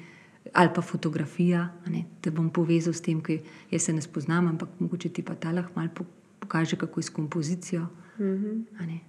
ali 0.53 0.69
pa 0.75 0.81
fotografija, 0.81 1.69
ne, 1.87 2.05
da 2.23 2.31
bom 2.31 2.49
povezal 2.49 2.93
s 2.93 3.01
tem, 3.01 3.21
ki 3.21 3.39
jaz 3.71 3.81
se 3.81 3.93
ne 3.93 4.01
spoznam, 4.01 4.47
ampak 4.47 4.69
mogoče 4.79 5.09
ti 5.09 5.23
pa 5.23 5.35
ta 5.35 5.51
lahko 5.51 5.71
malo 5.75 5.89
pokaže, 6.39 6.75
kako 6.75 6.99
je 6.99 7.03
s 7.03 7.09
kompozicijo. 7.09 7.87
Mm 8.19 8.23
-hmm. 8.23 8.99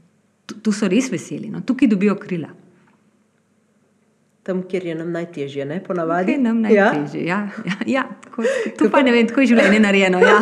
Tu 0.62 0.72
so 0.72 0.88
res 0.88 1.11
veseli, 1.11 1.51
no. 1.51 1.61
tukaj 1.61 1.88
dobijo 1.88 2.14
krila. 2.14 2.49
Tam, 4.47 4.62
kjer 4.62 4.84
je 4.86 4.94
nam 4.94 5.09
najtežje, 5.11 5.64
ne 5.66 5.80
ponavadi. 5.82 6.36
Je 6.36 6.38
nam 6.38 6.61
najtežje. 6.62 7.24
Ja? 7.26 7.49
Ja, 7.64 7.72
ja, 7.72 7.76
ja, 7.86 8.03
tako, 8.24 8.44
tu 8.78 8.86
pa 8.90 9.03
ne 9.03 9.11
vem, 9.11 9.26
kako 9.26 9.42
je 9.42 9.51
življenje 9.51 9.80
narejeno. 9.82 10.20
Ja. 10.22 10.36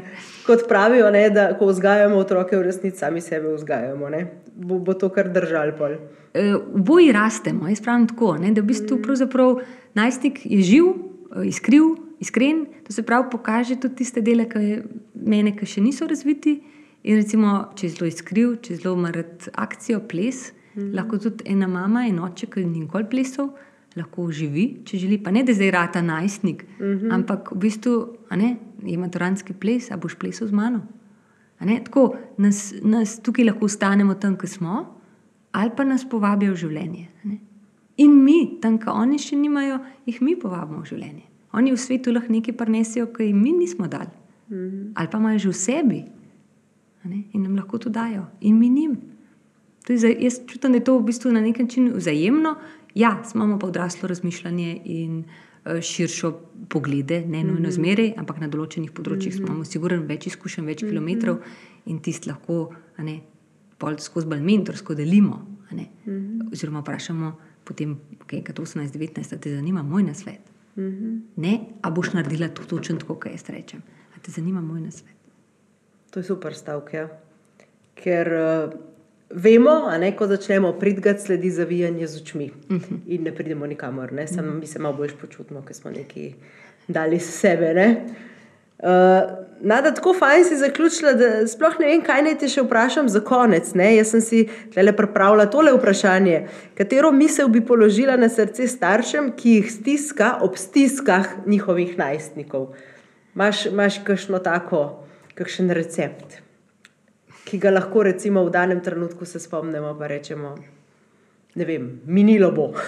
Kot 0.46 0.64
pravijo, 0.68 1.10
ne, 1.12 1.26
da 1.30 1.50
ko 1.58 1.68
vzgajamo 1.68 2.16
otroke, 2.16 2.56
v 2.56 2.64
resnici 2.64 3.02
sami 3.02 3.20
sebe 3.20 3.52
vzgajamo. 3.52 4.08
Bo, 4.56 4.78
bo 4.80 4.94
to 4.96 5.10
kar 5.12 5.28
držal. 5.34 5.74
Pol. 5.76 5.98
Eh, 6.32 6.54
v 6.56 6.80
boji 6.80 7.12
rastemo. 7.12 7.68
Jaz 7.68 7.80
pravim 7.84 8.06
tako, 8.08 8.36
ne, 8.40 8.54
da 8.56 8.64
v 8.64 8.70
bistvu 8.72 8.96
mm. 9.04 9.60
najstnik 9.94 10.40
je 10.44 10.62
živ, 10.62 10.84
eh, 11.36 11.48
iskriv, 11.48 11.82
iskren. 12.20 12.66
To 12.86 12.92
se 12.92 13.02
pravi, 13.02 13.28
pokaže 13.30 13.76
tudi 13.80 14.00
tiste 14.00 14.20
dele, 14.20 14.48
ki 14.48 14.58
je 14.58 14.82
mene, 15.14 15.56
ki 15.56 15.66
še 15.66 15.80
niso 15.80 16.06
razviti. 16.06 16.60
In 17.04 17.16
recimo, 17.20 17.70
če 17.76 17.86
je 17.86 17.90
zelo 17.94 18.08
iskriv, 18.08 18.56
če 18.62 18.72
je 18.72 18.80
zelo 18.80 18.96
marat 18.96 19.48
akcijo, 19.54 20.00
ples, 20.08 20.52
mm. 20.76 20.92
lahko 20.94 21.18
tudi 21.18 21.44
ena 21.52 21.68
mama 21.68 22.06
in 22.06 22.18
oče, 22.20 22.46
ki 22.46 22.64
ni 22.64 22.84
nikoli 22.84 23.08
plesal, 23.10 23.50
lahko 23.96 24.28
živi, 24.32 24.66
če 24.84 24.98
želi. 24.98 25.18
Pa 25.22 25.32
ne, 25.32 25.42
da 25.46 25.54
zdaj 25.56 25.70
rata 25.70 26.02
najstnik, 26.02 26.64
mm 26.78 26.84
-hmm. 26.84 27.14
ampak 27.14 27.52
v 27.52 27.58
bistvu 27.58 28.16
ima 28.82 29.08
toranski 29.08 29.52
ples, 29.52 29.90
a 29.90 29.96
boš 29.96 30.14
plesal 30.14 30.48
z 30.48 30.52
mano. 30.52 30.86
Tako 31.58 32.16
nas, 32.38 32.74
nas 32.82 33.20
tukaj 33.22 33.44
lahko 33.44 33.64
ostanemo 33.64 34.14
tam, 34.14 34.36
kjer 34.36 34.48
smo 34.48 34.96
ali 35.52 35.70
pa 35.76 35.84
nas 35.84 36.04
povabijo 36.08 36.52
v 36.52 36.56
življenje. 36.56 37.06
Ne? 37.24 37.38
In 37.96 38.24
mi, 38.24 38.58
tam, 38.60 38.76
ki 38.78 38.90
oni 38.92 39.16
še 39.18 39.38
nimajo, 39.40 39.78
jih 40.04 40.18
mi 40.20 40.36
povabimo 40.36 40.82
v 40.82 40.90
življenje. 40.90 41.22
Oni 41.56 41.72
v 41.72 41.80
svetu 41.80 42.12
lahko 42.12 42.32
nekaj 42.32 42.56
prenesijo, 42.58 43.06
ki 43.06 43.30
jim 43.30 43.40
mi 43.40 43.54
nismo 43.56 43.88
dali. 43.88 44.12
Mm 44.48 44.56
-hmm. 44.56 44.92
Ali 44.94 45.08
pa 45.08 45.18
imajo 45.18 45.38
že 45.38 45.48
v 45.48 45.54
sebi 45.54 46.04
in 47.32 47.42
nam 47.42 47.56
lahko 47.56 47.78
to 47.78 47.88
dajo, 47.88 48.26
in 48.40 48.58
mi 48.58 48.68
njim. 48.68 48.96
Zdaj, 49.88 50.16
jaz 50.20 50.40
čutim, 50.46 50.72
da 50.72 50.78
je 50.78 50.84
to 50.84 50.98
v 50.98 51.04
bistvu 51.06 51.32
na 51.32 51.40
nek 51.40 51.58
način 51.58 51.92
vzajemno. 51.94 52.56
Ja, 52.94 53.22
imamo 53.34 53.58
pa 53.58 53.66
odraslo 53.66 54.08
razmišljanje 54.08 54.80
in 54.84 55.18
uh, 55.18 55.80
širšo 55.80 56.32
poglede, 56.68 57.20
ne 57.26 57.44
nujno 57.44 57.60
mm 57.60 57.64
-hmm. 57.64 57.70
zmeraj, 57.70 58.12
ampak 58.16 58.40
na 58.40 58.48
določenih 58.48 58.90
področjih 58.92 59.34
mm 59.34 59.38
-hmm. 59.38 59.48
imamo 59.48 59.64
sigurno 59.64 60.02
več 60.02 60.26
izkušenj, 60.26 60.66
več 60.66 60.82
mm 60.82 60.86
-hmm. 60.86 60.90
kilometrov 60.90 61.36
in 61.86 61.98
tisti 61.98 62.28
lahko 62.28 62.74
ne, 62.98 63.20
skozi 63.98 64.26
bolj 64.26 64.40
mentorsko 64.40 64.94
delimo. 64.94 65.46
Mm 65.72 65.78
-hmm. 65.78 66.52
Oziroma, 66.52 66.80
vprašamo, 66.80 67.32
potem, 67.64 67.98
kaj 68.26 68.38
je 68.38 68.44
18-19, 68.44 69.30
da 69.30 69.36
te 69.36 69.54
zanima 69.54 69.82
moj 69.82 70.02
nasvet. 70.02 70.40
Mm 70.76 70.82
-hmm. 70.82 71.20
Ne, 71.36 71.60
a 71.82 71.90
boš 71.90 72.12
naredila 72.12 72.48
to 72.48 72.62
točno 72.62 72.96
tako, 72.96 73.14
kot 73.14 73.32
jaz 73.32 73.48
rečem. 73.48 73.82
A 74.16 74.18
te 74.22 74.30
zanima 74.30 74.60
moj 74.60 74.80
nasvet. 74.80 75.14
To 76.10 76.20
je 76.20 76.24
super 76.24 76.54
stavek. 76.54 76.94
Ja. 76.94 77.08
Ker 77.94 78.28
uh, 78.28 78.72
vemo, 79.30 79.90
da 80.00 80.12
ko 80.16 80.26
začnemo 80.26 80.72
pridgati, 80.72 81.22
sledi 81.22 81.50
zavijanje 81.50 82.06
z 82.06 82.22
očmi 82.22 82.50
uh 82.50 82.76
mhm. 82.76 82.84
-huh. 82.84 82.98
in 83.06 83.22
ne 83.22 83.34
pridemo 83.34 83.66
nikamor. 83.66 84.12
Ne? 84.12 84.26
Samo 84.26 84.48
uh 84.48 84.54
-huh. 84.54 84.60
mi 84.60 84.66
se 84.66 84.78
malo 84.78 84.96
bolj 84.96 85.16
počutimo, 85.20 85.62
ker 85.62 85.76
smo 85.76 85.90
nekaj 85.90 86.32
dali 86.88 87.18
sebe. 87.18 87.96
Uh, 88.78 89.46
Nada, 89.60 89.94
tako 89.94 90.14
fajn 90.14 90.44
si 90.44 90.56
zaključila, 90.56 91.12
da 91.12 91.46
sploh 91.46 91.78
ne 91.80 91.86
vem, 91.86 92.02
kaj 92.04 92.22
naj 92.22 92.34
ti 92.38 92.48
še 92.48 92.62
vprašam 92.66 93.08
za 93.08 93.22
konec. 93.24 93.72
Ne? 93.74 93.94
Jaz 93.96 94.10
sem 94.12 94.20
si 94.20 94.42
le 94.76 94.92
pripravila 94.96 95.46
tole 95.50 95.72
vprašanje. 95.72 96.42
Katero 96.76 97.12
misel 97.12 97.48
bi 97.48 97.64
položila 97.64 98.16
na 98.20 98.28
srce 98.28 98.68
staršem, 98.68 99.32
ki 99.36 99.54
jih 99.54 99.72
stiska 99.72 100.34
ob 100.44 100.58
stiskah 100.60 101.26
njihovih 101.46 101.96
najstnikov? 101.98 102.74
Imáš 103.36 103.98
kakšno 104.04 104.38
tako, 104.44 105.06
kakšen 105.34 105.72
recept, 105.72 106.40
ki 107.46 107.58
ga 107.62 107.70
lahko 107.70 108.02
recimo 108.02 108.42
v 108.44 108.50
danem 108.50 108.80
trenutku 108.82 109.24
se 109.24 109.40
spomnimo, 109.40 109.94
pa 109.98 110.08
rečemo, 110.10 110.56
ne 111.54 111.64
vem, 111.64 111.90
minilo 112.06 112.52
bo. 112.52 112.72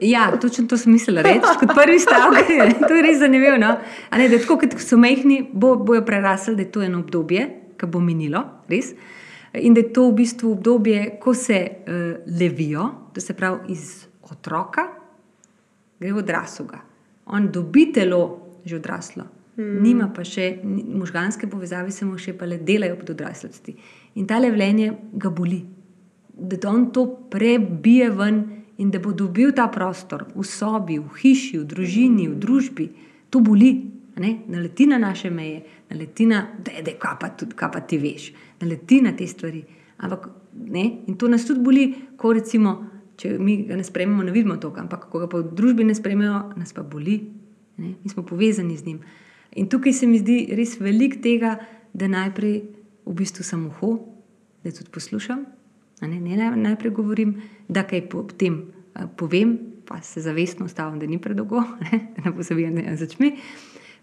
Ja, 0.00 0.32
točno 0.40 0.66
to 0.66 0.74
sem 0.76 0.90
mislila 0.92 1.22
reči, 1.22 1.46
kot 1.60 1.70
prvi 1.74 2.00
stavek. 2.02 2.48
to 2.88 2.94
je 2.94 3.02
res 3.04 3.20
zanimivo. 3.20 3.54
No? 3.54 3.76
Ne, 4.18 4.24
da 4.28 4.40
tako, 4.42 4.56
kot 4.58 4.72
so 4.82 4.96
mehni, 4.98 5.44
bo, 5.52 5.76
bojo 5.78 6.02
prerasli, 6.02 6.56
da 6.58 6.64
je 6.64 6.72
to 6.74 6.82
eno 6.82 7.04
obdobje, 7.04 7.44
ki 7.78 7.86
bo 7.86 8.00
minilo, 8.02 8.40
res. 8.66 8.88
In 9.62 9.76
da 9.76 9.84
je 9.84 9.92
to 9.94 10.08
v 10.08 10.16
bistvu 10.18 10.56
obdobje, 10.56 11.04
ko 11.22 11.36
se 11.38 11.60
uh, 11.62 12.02
levijo, 12.40 12.88
to 13.14 13.22
se 13.22 13.36
pravi 13.38 13.76
iz 13.76 14.08
otroka, 14.26 14.88
gre 16.02 16.12
v 16.12 16.24
odrasloga. 16.24 16.82
On 17.30 17.46
dobi 17.52 17.86
telo, 17.94 18.24
že 18.66 18.80
odraslo, 18.80 19.28
mm. 19.56 19.82
nima 19.82 20.10
pa 20.14 20.24
še 20.24 20.56
možganske 20.62 21.48
povezave, 21.50 21.90
samo 21.90 22.18
še 22.18 22.36
pa 22.38 22.48
le 22.48 22.58
delajo 22.58 22.98
pod 23.00 23.14
odraslosti. 23.16 23.76
In 24.16 24.26
ta 24.26 24.38
levljenje 24.40 24.92
ga 25.12 25.30
boli, 25.30 25.62
da 26.36 26.70
on 26.70 26.90
to 26.92 27.06
prebije 27.32 28.10
ven 28.12 28.42
in 28.78 28.90
da 28.90 29.00
bo 29.00 29.12
dobil 29.16 29.54
ta 29.56 29.68
prostor 29.72 30.26
v 30.34 30.44
sobi, 30.44 30.98
v 31.00 31.08
hiši, 31.22 31.58
v 31.58 31.68
družini, 31.68 32.28
v 32.28 32.40
družbi, 32.40 32.88
to 33.32 33.40
boli. 33.40 33.92
Ne? 34.16 34.30
Naleti 34.48 34.86
na 34.88 34.96
naše 34.96 35.28
meje, 35.30 35.60
naleti 35.90 36.24
na 36.26 36.46
to, 36.64 36.72
kaj 37.52 37.70
pa 37.72 37.80
ti 37.84 37.98
veš, 38.00 38.30
naleti 38.60 39.02
na 39.04 39.12
te 39.12 39.26
stvari. 39.28 39.60
Ampak, 40.00 40.28
ne? 40.72 40.84
In 41.08 41.16
to 41.20 41.28
nas 41.28 41.44
tudi 41.44 41.60
boli, 41.64 41.84
ko 42.16 42.32
recimo, 42.36 42.72
če 43.16 43.34
mi 43.40 43.58
ga 43.68 43.76
ne 43.76 43.84
sprememo, 43.84 44.24
ne 44.24 44.32
vidimo 44.32 44.56
to, 44.60 44.72
ampak 44.76 45.08
ko 45.12 45.20
ga 45.20 45.28
pa 45.28 45.40
v 45.40 45.52
družbi 45.56 45.84
ne 45.84 45.96
sprememo, 45.96 46.56
nas 46.56 46.72
pa 46.76 46.84
boli. 46.84 47.18
Ne? 47.76 47.96
Mi 48.00 48.12
smo 48.12 48.24
povezani 48.24 48.76
z 48.76 48.88
njim. 48.88 49.00
In 49.56 49.68
tukaj 49.72 49.92
se 49.92 50.06
mi 50.06 50.20
zdi 50.20 50.52
res 50.56 50.76
velik 50.80 51.20
tega, 51.24 51.56
da 51.96 52.08
najprej 52.08 52.56
v 53.06 53.14
bistvu 53.16 53.44
samo 53.44 53.70
ho, 53.80 53.92
da 54.64 54.72
tudi 54.74 54.92
poslušam, 54.92 55.46
Ne, 56.00 56.20
ne 56.20 56.50
najprej 56.56 56.90
govorim, 56.92 57.42
da 57.68 57.82
kaj 57.82 58.08
potem 58.08 58.60
povem, 59.16 59.58
pa 59.86 60.02
se 60.02 60.20
zavestno 60.20 60.66
ustavim, 60.66 60.98
da 60.98 61.06
ni 61.06 61.18
predolgo, 61.18 61.62
da 62.16 62.24
ne 62.24 62.30
bo 62.30 62.42
zavijanje 62.42 62.96
z 62.96 63.02
očmi. 63.02 63.32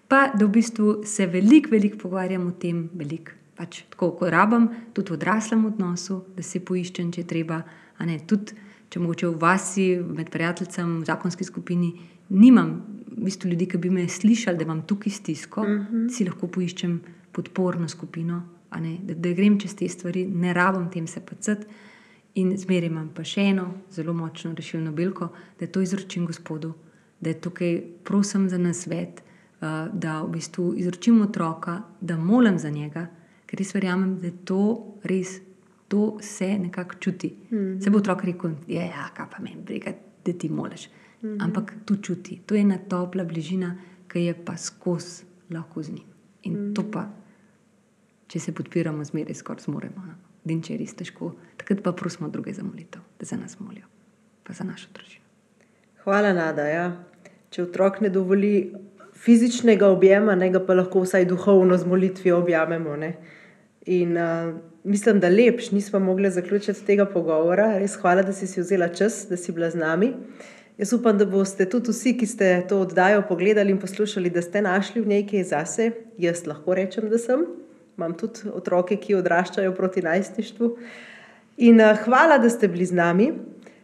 Pa 0.07 0.31
da 0.33 0.45
v 0.45 0.49
bistvu 0.49 1.03
se 1.05 1.25
veliko, 1.25 1.69
veliko 1.71 1.97
pogovarjam 1.97 2.47
o 2.47 2.51
tem, 2.51 2.89
veliko. 2.93 3.31
Pač, 3.55 3.83
tako 3.93 4.11
kot 4.17 4.31
rabim, 4.33 4.67
tudi 4.93 5.13
v 5.13 5.17
odraslem 5.19 5.65
odnosu, 5.65 6.23
da 6.35 6.41
se 6.41 6.59
poiščem, 6.65 7.11
če 7.13 7.23
treba. 7.29 7.61
Ne, 8.01 8.17
tudi, 8.27 8.55
če 8.89 8.99
mogoče 8.99 9.29
v 9.29 9.37
vasi, 9.39 9.85
med 10.01 10.31
prijateljem, 10.33 10.95
v 11.03 11.05
zakonski 11.05 11.45
skupini, 11.45 11.91
nimam 12.29 12.81
v 13.17 13.23
bistvu 13.25 13.49
ljudi, 13.49 13.67
ki 13.69 13.77
bi 13.77 13.89
me 13.89 14.07
slišali, 14.09 14.57
da 14.57 14.63
imam 14.63 14.81
tukaj 14.87 15.11
stisko, 15.11 15.61
uh 15.61 15.67
mhm. 15.67 15.95
-huh. 15.95 16.09
si 16.15 16.25
lahko 16.25 16.47
poiščem 16.47 17.01
podporno 17.31 17.87
skupino, 17.89 18.43
ne, 18.79 18.97
da, 19.03 19.13
da 19.13 19.33
grem 19.33 19.59
čez 19.59 19.75
te 19.75 19.89
stvari, 19.89 20.25
ne 20.27 20.53
rabim 20.53 20.89
tem 20.91 21.07
se 21.07 21.19
pacati. 21.19 21.65
In 22.35 22.57
zmeraj 22.57 22.89
imam 22.89 23.09
pa 23.13 23.23
še 23.23 23.41
eno 23.41 23.73
zelo 23.91 24.13
močno 24.13 24.53
rešilno 24.53 24.91
bilko, 24.91 25.29
da 25.59 25.67
to 25.67 25.81
izročim 25.81 26.25
gospodu, 26.25 26.73
da 27.21 27.29
je 27.29 27.41
tukaj 27.41 27.81
prosim 28.03 28.49
za 28.49 28.57
nasvet, 28.57 29.21
uh, 29.61 29.93
da 29.93 30.21
v 30.23 30.31
bistvu 30.31 30.73
izročim 30.77 31.21
otroka, 31.21 31.81
da 32.01 32.17
molim 32.17 32.57
za 32.59 32.69
njega, 32.69 33.07
ker 33.45 33.59
res 33.59 33.73
verjamem, 33.73 34.17
da 34.19 34.31
to 34.45 34.95
res 35.03 35.39
to 35.87 36.17
se 36.21 36.57
nekako 36.57 36.95
čuti. 36.99 37.35
Mm 37.51 37.57
-hmm. 37.57 37.83
Se 37.83 37.89
bo 37.89 37.97
otrok 37.97 38.23
rekel, 38.23 38.49
da 38.49 38.73
je 38.73 38.85
ja, 38.85 39.09
pa 39.15 39.43
meni 39.43 39.61
briga, 39.65 39.91
da 40.25 40.33
ti 40.33 40.49
moliš. 40.49 40.89
Mm 41.23 41.29
-hmm. 41.29 41.43
Ampak 41.43 41.73
to 41.85 41.95
čuti, 41.95 42.41
to 42.45 42.55
je 42.55 42.61
ena 42.61 42.77
topla 42.89 43.23
bližina, 43.23 43.77
ki 44.07 44.19
je 44.19 44.33
pa 44.45 44.57
skozi 44.57 45.23
lahko 45.49 45.83
z 45.83 45.89
njim. 45.89 46.07
In 46.43 46.53
mm 46.53 46.59
-hmm. 46.59 46.75
to 46.75 46.91
pa, 46.91 47.09
če 48.27 48.39
se 48.39 48.51
podpiramo, 48.51 49.03
zmeraj 49.03 49.33
skoraj 49.33 49.63
zmoremo. 49.63 50.05
No? 50.07 50.13
in 50.51 50.61
če 50.61 50.73
je 50.73 50.79
res 50.81 50.93
težko, 50.93 51.33
takrat 51.57 51.83
pa 51.83 51.93
prosimo 51.95 52.29
druge 52.29 52.53
za 52.53 52.63
molitev, 52.63 53.01
da 53.19 53.25
za 53.25 53.37
nas 53.39 53.59
molijo, 53.59 53.85
pa 54.43 54.53
za 54.53 54.63
našo 54.63 54.89
družino. 54.93 55.23
Hvala, 56.03 56.33
Nada. 56.33 56.65
Ja. 56.67 56.87
Če 57.53 57.63
otrok 57.63 58.01
ne 58.03 58.09
dovoli 58.11 58.73
fizičnega 59.23 59.87
objema, 59.87 60.35
ne 60.35 60.49
ga 60.51 60.59
pa 60.59 60.75
lahko 60.75 61.05
vsaj 61.05 61.29
duhovno 61.29 61.77
z 61.79 61.87
molitvijo 61.87 62.41
objamemo. 62.41 62.97
Ne. 62.99 63.13
In 63.93 64.17
uh, 64.17 64.51
mislim, 64.83 65.21
da 65.23 65.31
lepš 65.31 65.71
nismo 65.71 66.01
mogli 66.03 66.31
zaključiti 66.31 66.83
tega 66.87 67.05
pogovora. 67.05 67.77
Res 67.79 67.95
hvala, 68.01 68.25
da 68.25 68.35
si 68.35 68.47
si 68.47 68.59
vzela 68.59 68.89
čas, 68.91 69.23
da 69.29 69.39
si 69.39 69.55
bila 69.55 69.69
z 69.71 69.79
nami. 69.79 70.11
Jaz 70.77 70.93
upam, 70.93 71.17
da 71.17 71.25
boste 71.29 71.67
tudi 71.69 71.93
vsi, 71.93 72.15
ki 72.17 72.25
ste 72.25 72.47
to 72.69 72.79
oddajo 72.81 73.21
pogledali 73.29 73.71
in 73.71 73.79
poslušali, 73.79 74.29
da 74.33 74.41
ste 74.41 74.61
našli 74.61 75.01
v 75.01 75.07
njej 75.07 75.27
kaj 75.29 75.43
zase. 75.51 75.91
Jaz 76.17 76.47
lahko 76.49 76.73
rečem, 76.73 77.09
da 77.09 77.17
sem. 77.21 77.45
Imam 77.97 78.15
tudi 78.17 78.49
otroke, 78.49 78.97
ki 78.97 79.19
odraščajo 79.19 79.75
proti 79.77 80.01
najstništvu. 80.01 80.69
In 81.67 81.81
uh, 81.81 81.93
hvala, 82.05 82.39
da 82.41 82.49
ste 82.49 82.67
bili 82.67 82.89
z 82.89 82.97
nami. 82.97 83.27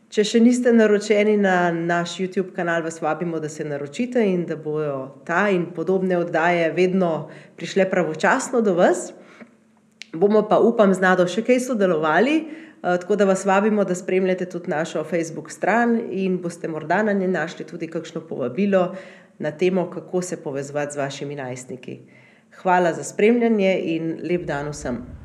Če 0.09 0.25
še 0.25 0.41
niste 0.41 0.73
naročeni 0.73 1.35
na 1.37 1.69
naš 1.69 2.15
YouTube 2.17 2.55
kanal, 2.55 2.81
vas 2.81 2.97
vabimo, 3.01 3.37
da 3.37 3.49
se 3.49 3.61
naročite 3.61 4.23
in 4.25 4.47
da 4.49 4.57
bodo 4.57 5.21
ta 5.27 5.43
in 5.53 5.67
podobne 5.75 6.17
oddaje 6.17 6.71
vedno 6.73 7.29
prišle 7.55 7.85
pravočasno 7.91 8.63
do 8.65 8.73
vas. 8.73 9.11
Bomo 10.09 10.41
pa, 10.49 10.57
upam, 10.57 10.89
z 10.97 11.05
Nado 11.05 11.27
še 11.29 11.45
kaj 11.45 11.61
sodelovali, 11.67 12.39
tako 12.81 13.15
da 13.15 13.25
vas 13.25 13.45
vabimo, 13.45 13.83
da 13.83 13.95
spremljate 13.95 14.45
tudi 14.45 14.69
našo 14.69 15.03
Facebook 15.03 15.51
stran 15.51 16.01
in 16.11 16.41
boste 16.41 16.67
morda 16.67 17.03
na 17.03 17.13
njej 17.13 17.27
našli 17.27 17.65
tudi 17.65 17.87
kakšno 17.87 18.21
povabilo 18.21 18.95
na 19.39 19.51
temo, 19.51 19.89
kako 19.89 20.21
se 20.21 20.43
povezati 20.43 20.93
z 20.93 20.97
vašimi 20.97 21.35
najstniki. 21.35 21.99
Hvala 22.61 22.93
za 22.93 23.03
spremljanje 23.03 23.79
in 23.83 24.19
lep 24.23 24.41
dan 24.41 24.69
vsem. 24.69 25.18